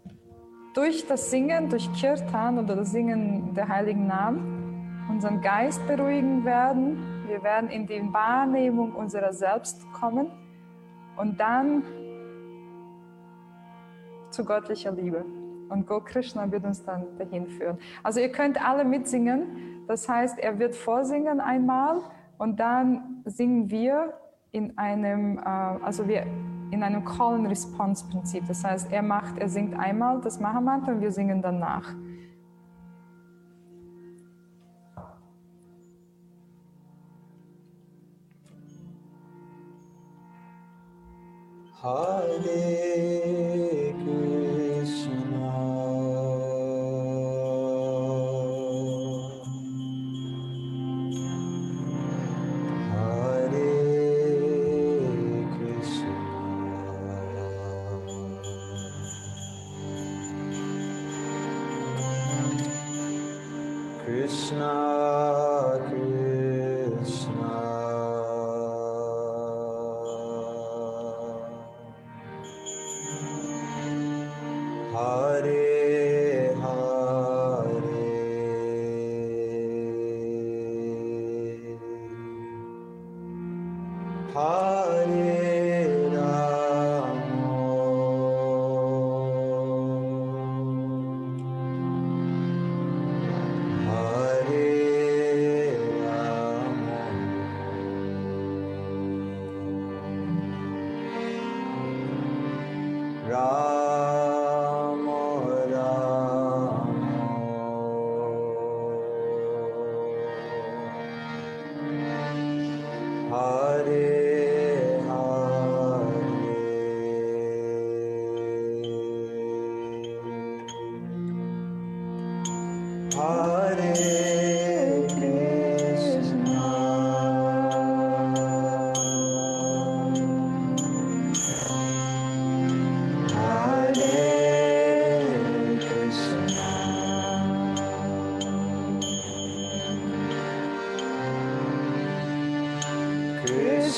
durch 0.74 1.06
das 1.06 1.30
Singen, 1.30 1.70
durch 1.70 1.92
Kirtan 1.94 2.58
oder 2.60 2.76
das 2.76 2.92
Singen 2.92 3.54
der 3.54 3.68
heiligen 3.68 4.08
Namen 4.08 5.06
unseren 5.10 5.42
Geist 5.42 5.86
beruhigen 5.88 6.46
werden. 6.46 6.98
Wir 7.28 7.44
werden 7.44 7.70
in 7.70 7.86
die 7.86 8.02
Wahrnehmung 8.14 8.94
unserer 8.94 9.34
Selbst 9.34 9.86
kommen 9.94 10.32
und 11.18 11.40
dann 11.40 11.84
zu 14.30 14.46
göttlicher 14.46 14.92
Liebe. 14.92 15.26
Und 15.70 15.88
Go 15.88 16.02
Krishna 16.02 16.50
wird 16.52 16.66
uns 16.66 16.84
dann 16.84 17.06
dahin 17.18 17.48
führen. 17.48 17.78
Also 18.04 18.20
ihr 18.20 18.32
könnt 18.32 18.64
alle 18.64 18.84
mitsingen. 18.84 19.86
Das 19.88 20.08
heißt, 20.08 20.40
er 20.40 20.60
wird 20.60 20.76
vorsingen 20.76 21.40
einmal 21.40 22.02
und 22.38 22.60
dann 22.60 23.22
singen 23.26 23.70
wir 23.70 24.14
in 24.52 24.78
einem, 24.78 25.38
äh, 25.38 25.42
also 25.42 26.08
wir 26.08 26.26
in 26.72 26.84
einem 26.84 27.04
Call-and-Response-Prinzip. 27.06 28.48
Das 28.48 28.64
heißt, 28.64 28.92
er 28.92 29.02
macht, 29.02 29.38
er 29.38 29.50
singt 29.50 29.78
einmal 29.78 30.22
das 30.22 30.40
Mahamantra 30.40 30.94
und 30.94 31.02
wir 31.02 31.12
singen 31.12 31.42
danach. 31.42 31.94
Hare 41.84 42.82
Krishna 44.04 44.31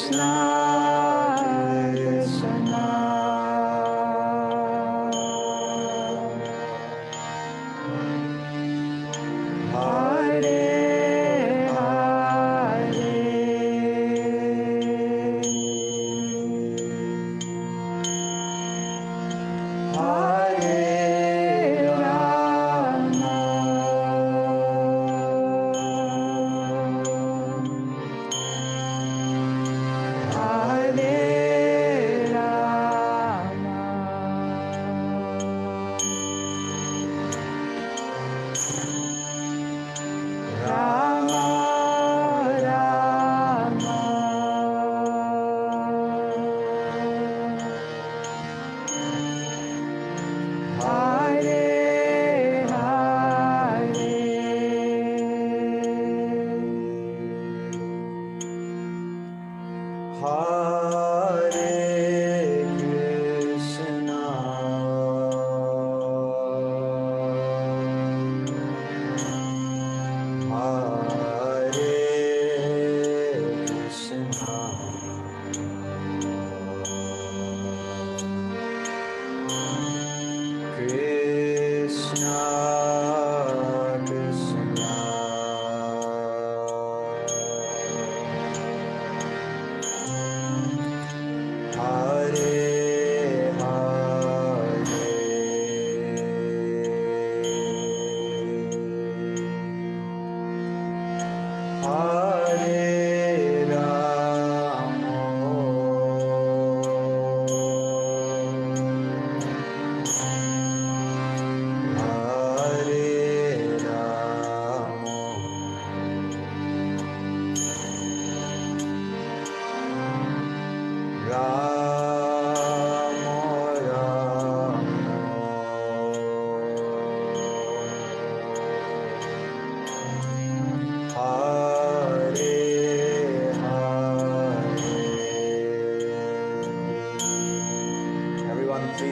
Krishna 0.04 0.53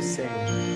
Senhor. 0.02 0.71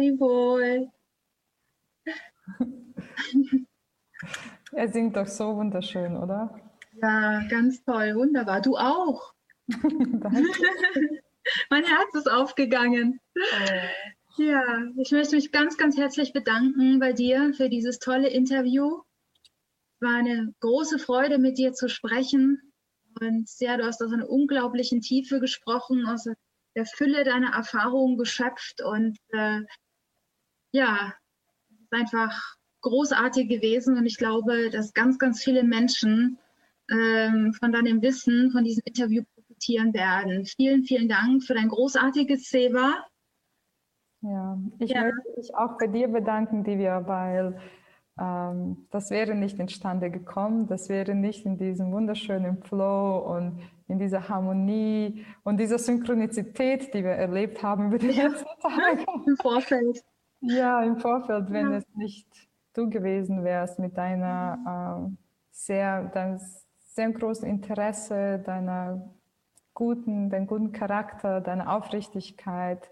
Jawohl. 0.00 0.90
Er 4.72 4.88
singt 4.88 5.16
doch 5.16 5.26
so 5.26 5.56
wunderschön, 5.56 6.16
oder? 6.16 6.60
Ja, 7.00 7.46
ganz 7.48 7.82
toll, 7.84 8.14
wunderbar. 8.14 8.60
Du 8.60 8.76
auch. 8.76 9.32
Mein 11.70 11.84
Herz 11.84 12.14
ist 12.14 12.30
aufgegangen. 12.30 13.20
Ja, 14.36 14.62
ich 14.96 15.10
möchte 15.10 15.36
mich 15.36 15.52
ganz, 15.52 15.76
ganz 15.76 15.96
herzlich 15.96 16.32
bedanken 16.32 16.98
bei 16.98 17.12
dir 17.12 17.52
für 17.54 17.68
dieses 17.68 17.98
tolle 17.98 18.28
Interview. 18.28 19.02
Es 19.94 20.08
war 20.08 20.16
eine 20.16 20.54
große 20.60 20.98
Freude, 20.98 21.38
mit 21.38 21.58
dir 21.58 21.72
zu 21.72 21.88
sprechen. 21.88 22.72
Und 23.20 23.50
ja, 23.58 23.76
du 23.76 23.84
hast 23.84 24.02
aus 24.02 24.12
einer 24.12 24.28
unglaublichen 24.28 25.00
Tiefe 25.00 25.40
gesprochen, 25.40 26.06
aus 26.06 26.28
der 26.76 26.86
Fülle 26.86 27.24
deiner 27.24 27.52
Erfahrungen 27.54 28.16
geschöpft. 28.16 28.82
Und 28.82 29.18
äh, 29.30 29.60
ja, 30.72 31.14
es 31.72 31.80
ist 31.80 31.92
einfach 31.92 32.56
großartig 32.82 33.48
gewesen. 33.48 33.96
Und 33.96 34.06
ich 34.06 34.16
glaube, 34.16 34.70
dass 34.70 34.92
ganz, 34.92 35.18
ganz 35.18 35.42
viele 35.42 35.62
Menschen 35.64 36.38
ähm, 36.90 37.52
von 37.54 37.72
deinem 37.72 38.02
Wissen, 38.02 38.50
von 38.50 38.64
diesem 38.64 38.82
Interview 38.84 39.22
profitieren 39.34 39.92
werden. 39.94 40.44
Vielen, 40.46 40.84
vielen 40.84 41.08
Dank 41.08 41.44
für 41.44 41.54
dein 41.54 41.68
großartiges 41.68 42.48
Seva. 42.48 43.04
Ja, 44.22 44.58
ich 44.78 44.90
Ja. 44.92 45.02
möchte 45.02 45.30
mich 45.36 45.54
auch 45.54 45.78
bei 45.78 45.86
dir 45.86 46.08
bedanken, 46.08 46.62
Divya, 46.62 47.06
weil 47.06 47.58
ähm, 48.20 48.86
das 48.90 49.10
wäre 49.10 49.34
nicht 49.34 49.58
instande 49.58 50.10
gekommen, 50.10 50.66
das 50.66 50.88
wäre 50.90 51.14
nicht 51.14 51.46
in 51.46 51.56
diesem 51.56 51.90
wunderschönen 51.92 52.62
Flow 52.62 53.18
und 53.18 53.60
in 53.88 53.98
dieser 53.98 54.28
Harmonie 54.28 55.24
und 55.42 55.58
dieser 55.58 55.78
Synchronizität, 55.78 56.92
die 56.92 57.02
wir 57.02 57.12
erlebt 57.12 57.62
haben 57.62 57.86
über 57.88 57.98
die 57.98 58.08
Ja. 58.08 58.28
letzten 58.28 58.60
Tage. 58.60 59.06
Im 59.26 59.36
Vorfeld. 59.36 60.02
Ja, 60.42 60.82
im 60.82 60.96
Vorfeld, 60.98 61.50
wenn 61.50 61.70
Ja. 61.70 61.76
es 61.78 61.84
nicht 61.94 62.26
du 62.74 62.88
gewesen 62.88 63.44
wärst 63.44 63.78
mit 63.78 63.96
deiner 63.98 64.96
ähm, 65.06 65.18
sehr, 65.50 66.04
deinem 66.04 66.40
sehr 66.78 67.10
großen 67.12 67.46
Interesse, 67.48 68.38
deiner 68.38 69.10
guten, 69.74 70.30
deinem 70.30 70.46
guten 70.46 70.72
Charakter, 70.72 71.40
deiner 71.40 71.72
Aufrichtigkeit, 71.76 72.90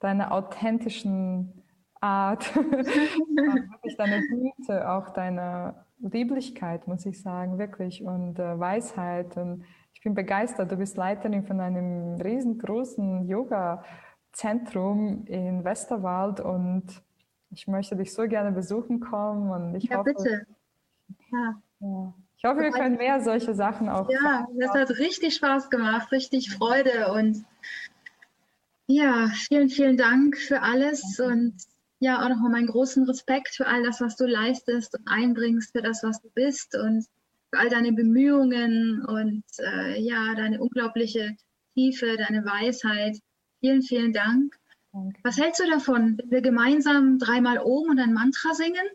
deiner 0.00 0.32
authentischen 0.32 1.62
Art, 2.00 2.54
wirklich 2.56 3.96
deiner 3.96 4.20
Güte, 4.20 4.90
auch 4.90 5.10
deiner 5.10 5.86
Lieblichkeit, 6.00 6.88
muss 6.88 7.06
ich 7.06 7.22
sagen, 7.22 7.58
wirklich, 7.58 8.02
und 8.04 8.38
äh, 8.38 8.58
Weisheit. 8.58 9.36
Und 9.36 9.64
ich 9.94 10.02
bin 10.02 10.14
begeistert. 10.14 10.70
Du 10.72 10.76
bist 10.76 10.96
Leiterin 10.96 11.44
von 11.46 11.60
einem 11.60 12.16
riesengroßen 12.20 13.26
Yoga-Zentrum 14.32 15.26
in 15.26 15.64
Westerwald 15.64 16.40
und 16.40 16.84
ich 17.50 17.66
möchte 17.66 17.96
dich 17.96 18.12
so 18.12 18.26
gerne 18.26 18.52
besuchen 18.52 19.00
kommen 19.00 19.50
und 19.50 19.74
ich 19.74 19.84
Ja, 19.84 19.98
hoffe, 19.98 20.14
bitte. 20.14 20.46
Ja, 21.30 21.62
ja, 21.80 22.14
ich 22.36 22.44
hoffe, 22.44 22.60
wir 22.60 22.70
können 22.70 22.96
mehr 22.96 23.20
solche 23.20 23.54
Sachen 23.54 23.88
auch. 23.88 24.10
ja, 24.10 24.46
das 24.58 24.70
hat 24.70 24.90
richtig 24.98 25.34
Spaß 25.34 25.70
gemacht, 25.70 26.10
richtig 26.12 26.50
Freude 26.50 27.12
und 27.12 27.44
ja, 28.86 29.28
vielen, 29.48 29.68
vielen 29.68 29.96
Dank 29.96 30.36
für 30.36 30.62
alles 30.62 31.20
und 31.20 31.54
ja, 32.00 32.20
auch 32.22 32.28
nochmal 32.28 32.50
meinen 32.50 32.66
großen 32.66 33.04
Respekt 33.04 33.54
für 33.54 33.66
all 33.66 33.82
das, 33.84 34.00
was 34.00 34.16
du 34.16 34.26
leistest 34.26 34.98
und 34.98 35.06
einbringst, 35.06 35.72
für 35.72 35.82
das, 35.82 36.02
was 36.02 36.20
du 36.20 36.30
bist 36.34 36.76
und 36.76 37.06
für 37.50 37.60
all 37.60 37.68
deine 37.68 37.92
Bemühungen 37.92 39.04
und 39.04 39.44
äh, 39.58 40.00
ja, 40.00 40.34
deine 40.34 40.60
unglaubliche 40.60 41.36
Tiefe, 41.74 42.16
deine 42.16 42.44
Weisheit. 42.44 43.18
Vielen, 43.62 43.82
vielen 43.82 44.12
Dank. 44.12 44.58
Danke. 44.92 45.20
Was 45.22 45.38
hältst 45.38 45.60
du 45.60 45.70
davon, 45.70 46.18
wenn 46.18 46.30
wir 46.32 46.42
gemeinsam 46.42 47.18
dreimal 47.18 47.58
Om 47.58 47.90
und 47.90 48.00
ein 48.00 48.12
Mantra 48.12 48.54
singen? 48.54 48.86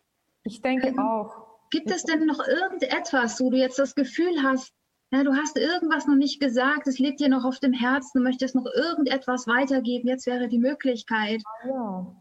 Ich 0.43 0.61
denke 0.61 0.89
Ähm, 0.89 0.99
auch. 0.99 1.47
Gibt 1.71 1.89
es 1.89 2.03
denn 2.03 2.25
noch 2.25 2.45
irgendetwas, 2.45 3.39
wo 3.39 3.49
du 3.49 3.57
jetzt 3.57 3.79
das 3.79 3.95
Gefühl 3.95 4.43
hast, 4.43 4.73
ja, 5.11 5.23
du 5.23 5.33
hast 5.33 5.57
irgendwas 5.57 6.05
noch 6.05 6.15
nicht 6.15 6.41
gesagt, 6.41 6.87
es 6.87 6.99
liegt 6.99 7.21
dir 7.21 7.29
noch 7.29 7.45
auf 7.45 7.59
dem 7.59 7.71
Herzen, 7.71 8.17
du 8.17 8.23
möchtest 8.23 8.55
noch 8.55 8.65
irgendetwas 8.65 9.47
weitergeben, 9.47 10.09
jetzt 10.09 10.27
wäre 10.27 10.49
die 10.49 10.59
Möglichkeit. 10.59 11.41
Ja, 11.65 12.15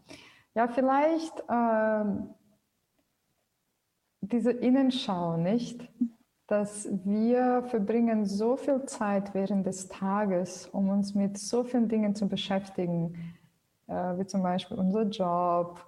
ja 0.55 0.67
vielleicht 0.69 1.43
ähm, 1.49 2.29
diese 4.21 4.51
Innenschau, 4.51 5.35
nicht? 5.35 5.89
Dass 6.47 6.87
wir 7.03 7.63
verbringen 7.63 8.25
so 8.25 8.55
viel 8.55 8.85
Zeit 8.85 9.33
während 9.33 9.65
des 9.65 9.89
Tages, 9.89 10.67
um 10.67 10.89
uns 10.89 11.13
mit 11.13 11.37
so 11.37 11.63
vielen 11.63 11.89
Dingen 11.89 12.15
zu 12.15 12.27
beschäftigen, 12.27 13.35
äh, 13.87 14.17
wie 14.17 14.25
zum 14.25 14.43
Beispiel 14.43 14.77
unser 14.77 15.03
Job, 15.03 15.83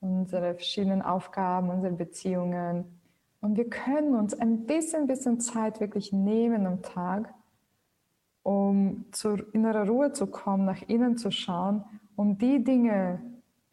unsere 0.00 0.54
verschiedenen 0.54 1.02
Aufgaben, 1.02 1.68
unsere 1.68 1.92
Beziehungen. 1.92 3.00
Und 3.40 3.56
wir 3.56 3.68
können 3.68 4.14
uns 4.14 4.38
ein 4.38 4.66
bisschen, 4.66 5.06
bisschen 5.06 5.40
Zeit 5.40 5.80
wirklich 5.80 6.12
nehmen 6.12 6.66
am 6.66 6.82
Tag, 6.82 7.32
um 8.42 9.04
zur 9.12 9.54
inneren 9.54 9.88
Ruhe 9.88 10.12
zu 10.12 10.26
kommen, 10.26 10.64
nach 10.64 10.82
innen 10.88 11.16
zu 11.16 11.30
schauen, 11.30 11.84
um 12.16 12.38
die 12.38 12.64
Dinge 12.64 13.20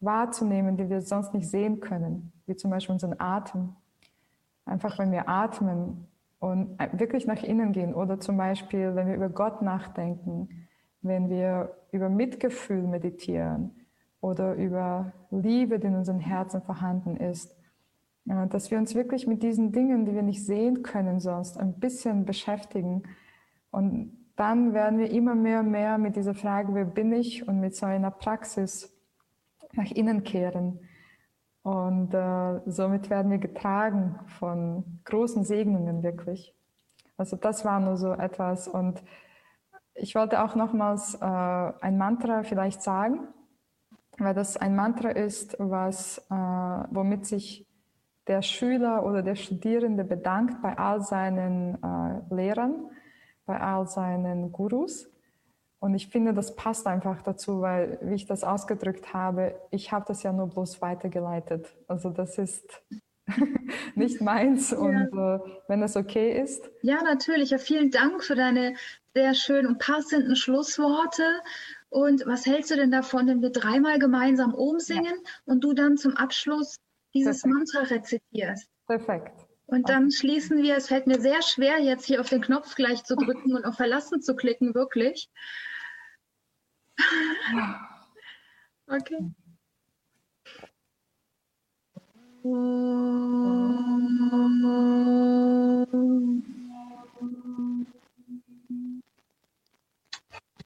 wahrzunehmen, 0.00 0.76
die 0.76 0.88
wir 0.88 1.00
sonst 1.02 1.34
nicht 1.34 1.48
sehen 1.48 1.80
können, 1.80 2.32
wie 2.46 2.56
zum 2.56 2.70
Beispiel 2.70 2.92
unseren 2.92 3.18
Atem. 3.18 3.74
Einfach 4.64 4.98
wenn 4.98 5.10
wir 5.10 5.28
atmen 5.28 6.06
und 6.38 6.78
wirklich 6.92 7.26
nach 7.26 7.42
innen 7.42 7.72
gehen 7.72 7.94
oder 7.94 8.20
zum 8.20 8.36
Beispiel, 8.36 8.94
wenn 8.94 9.08
wir 9.08 9.14
über 9.14 9.28
Gott 9.28 9.62
nachdenken, 9.62 10.48
wenn 11.02 11.28
wir 11.28 11.76
über 11.90 12.08
Mitgefühl 12.08 12.82
meditieren 12.82 13.86
oder 14.20 14.54
über 14.54 15.12
Liebe, 15.30 15.78
die 15.78 15.86
in 15.88 15.96
unserem 15.96 16.20
Herzen 16.20 16.62
vorhanden 16.62 17.16
ist, 17.16 17.56
äh, 18.28 18.46
dass 18.48 18.70
wir 18.70 18.78
uns 18.78 18.94
wirklich 18.94 19.26
mit 19.26 19.42
diesen 19.42 19.72
Dingen, 19.72 20.04
die 20.04 20.14
wir 20.14 20.22
nicht 20.22 20.44
sehen 20.44 20.82
können 20.82 21.20
sonst, 21.20 21.58
ein 21.58 21.78
bisschen 21.78 22.24
beschäftigen. 22.24 23.02
Und 23.70 24.16
dann 24.36 24.74
werden 24.74 24.98
wir 24.98 25.10
immer 25.10 25.34
mehr 25.34 25.60
und 25.60 25.70
mehr 25.70 25.98
mit 25.98 26.16
dieser 26.16 26.34
Frage, 26.34 26.74
wer 26.74 26.84
bin 26.84 27.12
ich, 27.12 27.46
und 27.48 27.60
mit 27.60 27.74
so 27.74 27.86
einer 27.86 28.10
Praxis 28.10 28.96
nach 29.72 29.90
innen 29.90 30.22
kehren. 30.22 30.80
Und 31.68 32.14
äh, 32.14 32.60
somit 32.64 33.10
werden 33.10 33.30
wir 33.30 33.36
getragen 33.36 34.18
von 34.38 35.00
großen 35.04 35.44
Segnungen 35.44 36.02
wirklich. 36.02 36.54
Also 37.18 37.36
das 37.36 37.62
war 37.62 37.78
nur 37.78 37.98
so 37.98 38.14
etwas. 38.14 38.68
Und 38.68 39.02
ich 39.92 40.14
wollte 40.14 40.42
auch 40.42 40.54
nochmals 40.54 41.16
äh, 41.16 41.26
ein 41.26 41.98
Mantra 41.98 42.42
vielleicht 42.42 42.80
sagen, 42.80 43.28
weil 44.16 44.32
das 44.32 44.56
ein 44.56 44.76
Mantra 44.76 45.10
ist, 45.10 45.56
was, 45.58 46.16
äh, 46.30 46.34
womit 46.34 47.26
sich 47.26 47.66
der 48.28 48.40
Schüler 48.40 49.04
oder 49.04 49.22
der 49.22 49.34
Studierende 49.34 50.04
bedankt 50.04 50.62
bei 50.62 50.78
all 50.78 51.02
seinen 51.02 51.74
äh, 51.82 52.34
Lehrern, 52.34 52.86
bei 53.44 53.60
all 53.60 53.86
seinen 53.88 54.52
Gurus. 54.52 55.10
Und 55.80 55.94
ich 55.94 56.08
finde, 56.08 56.34
das 56.34 56.56
passt 56.56 56.86
einfach 56.86 57.22
dazu, 57.22 57.60
weil, 57.60 57.98
wie 58.02 58.14
ich 58.14 58.26
das 58.26 58.42
ausgedrückt 58.42 59.14
habe, 59.14 59.54
ich 59.70 59.92
habe 59.92 60.04
das 60.08 60.22
ja 60.22 60.32
nur 60.32 60.48
bloß 60.48 60.82
weitergeleitet. 60.82 61.76
Also 61.86 62.10
das 62.10 62.38
ist 62.38 62.82
nicht 63.94 64.20
meins. 64.20 64.72
Und 64.72 65.12
äh, 65.12 65.38
wenn 65.68 65.80
das 65.80 65.96
okay 65.96 66.40
ist, 66.40 66.68
Ja, 66.82 67.02
natürlich. 67.02 67.50
Ja, 67.50 67.58
vielen 67.58 67.90
Dank 67.90 68.24
für 68.24 68.34
deine 68.34 68.74
sehr 69.14 69.34
schönen 69.34 69.68
und 69.68 69.78
passenden 69.78 70.34
Schlussworte. 70.34 71.22
Und 71.90 72.26
was 72.26 72.44
hältst 72.44 72.70
du 72.70 72.76
denn 72.76 72.90
davon, 72.90 73.26
wenn 73.28 73.40
wir 73.40 73.50
dreimal 73.50 73.98
gemeinsam 73.98 74.54
Om 74.54 74.80
singen 74.80 75.14
und 75.46 75.62
du 75.62 75.72
dann 75.72 75.96
zum 75.96 76.16
Abschluss 76.16 76.76
dieses 77.14 77.42
Perfekt. 77.42 77.54
Mantra 77.54 77.94
rezitierst? 77.94 78.68
perfekt. 78.86 79.47
Und 79.68 79.90
dann 79.90 80.10
schließen 80.10 80.62
wir, 80.62 80.76
es 80.76 80.88
fällt 80.88 81.06
mir 81.06 81.20
sehr 81.20 81.42
schwer, 81.42 81.78
jetzt 81.78 82.06
hier 82.06 82.22
auf 82.22 82.30
den 82.30 82.40
Knopf 82.40 82.74
gleich 82.74 83.04
zu 83.04 83.16
drücken 83.16 83.54
und 83.54 83.66
auf 83.66 83.76
Verlassen 83.76 84.22
zu 84.22 84.34
klicken, 84.34 84.74
wirklich. 84.74 85.28
okay. 88.86 89.30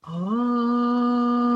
Oh. 0.05 1.52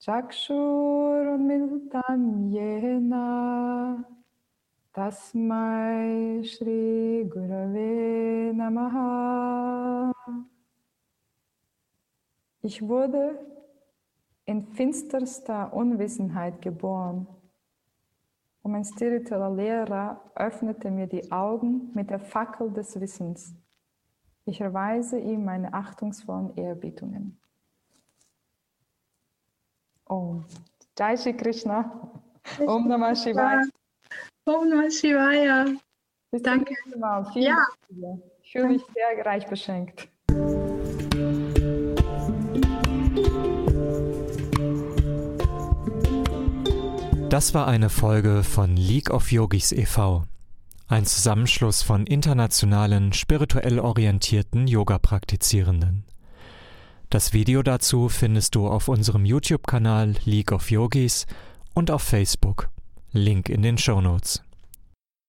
Chakshurmiltam 0.00 2.48
yena 2.48 4.00
Tasmai 4.96 6.40
Shri 6.42 7.28
Gurave 7.28 8.56
Namaha 8.56 10.10
Ich 12.62 12.80
wurde 12.80 13.38
in 14.46 14.64
finsterster 14.64 15.74
Unwissenheit 15.74 16.62
geboren 16.62 17.26
und 18.64 18.72
mein 18.72 18.84
spiritueller 18.84 19.50
Lehrer 19.50 20.20
öffnete 20.34 20.90
mir 20.90 21.06
die 21.06 21.30
Augen 21.30 21.90
mit 21.94 22.08
der 22.08 22.18
Fackel 22.18 22.72
des 22.72 22.98
Wissens. 22.98 23.54
Ich 24.46 24.60
erweise 24.60 25.18
ihm 25.18 25.44
meine 25.44 25.72
achtungsvollen 25.72 26.56
Ehrbietungen. 26.56 27.38
Om. 30.06 30.44
Jai 30.98 31.16
Shri 31.16 31.36
Krishna. 31.36 32.10
Om 32.66 32.88
Namah 32.88 33.14
Shivaya. 33.14 33.62
Om 34.46 34.68
Namah 34.68 34.90
Shivaya. 34.90 35.66
Bis 36.30 36.42
Danke. 36.42 36.74
Vielen 37.32 37.44
Ja. 37.44 37.66
Dank. 37.90 38.22
Ich 38.42 38.52
fühle 38.52 38.68
mich 38.68 38.82
sehr 38.94 39.24
reich 39.24 39.46
beschenkt. 39.46 40.08
Das 47.34 47.52
war 47.52 47.66
eine 47.66 47.90
Folge 47.90 48.44
von 48.44 48.76
League 48.76 49.10
of 49.10 49.32
Yogis 49.32 49.72
e.V., 49.72 50.22
ein 50.86 51.04
Zusammenschluss 51.04 51.82
von 51.82 52.06
internationalen, 52.06 53.12
spirituell 53.12 53.80
orientierten 53.80 54.68
Yoga-Praktizierenden. 54.68 56.04
Das 57.10 57.32
Video 57.32 57.64
dazu 57.64 58.08
findest 58.08 58.54
du 58.54 58.68
auf 58.68 58.86
unserem 58.86 59.24
YouTube-Kanal 59.24 60.14
League 60.24 60.52
of 60.52 60.70
Yogis 60.70 61.26
und 61.74 61.90
auf 61.90 62.02
Facebook. 62.02 62.70
Link 63.10 63.48
in 63.48 63.62
den 63.62 63.78
Show 63.78 64.00
Notes. 64.00 64.43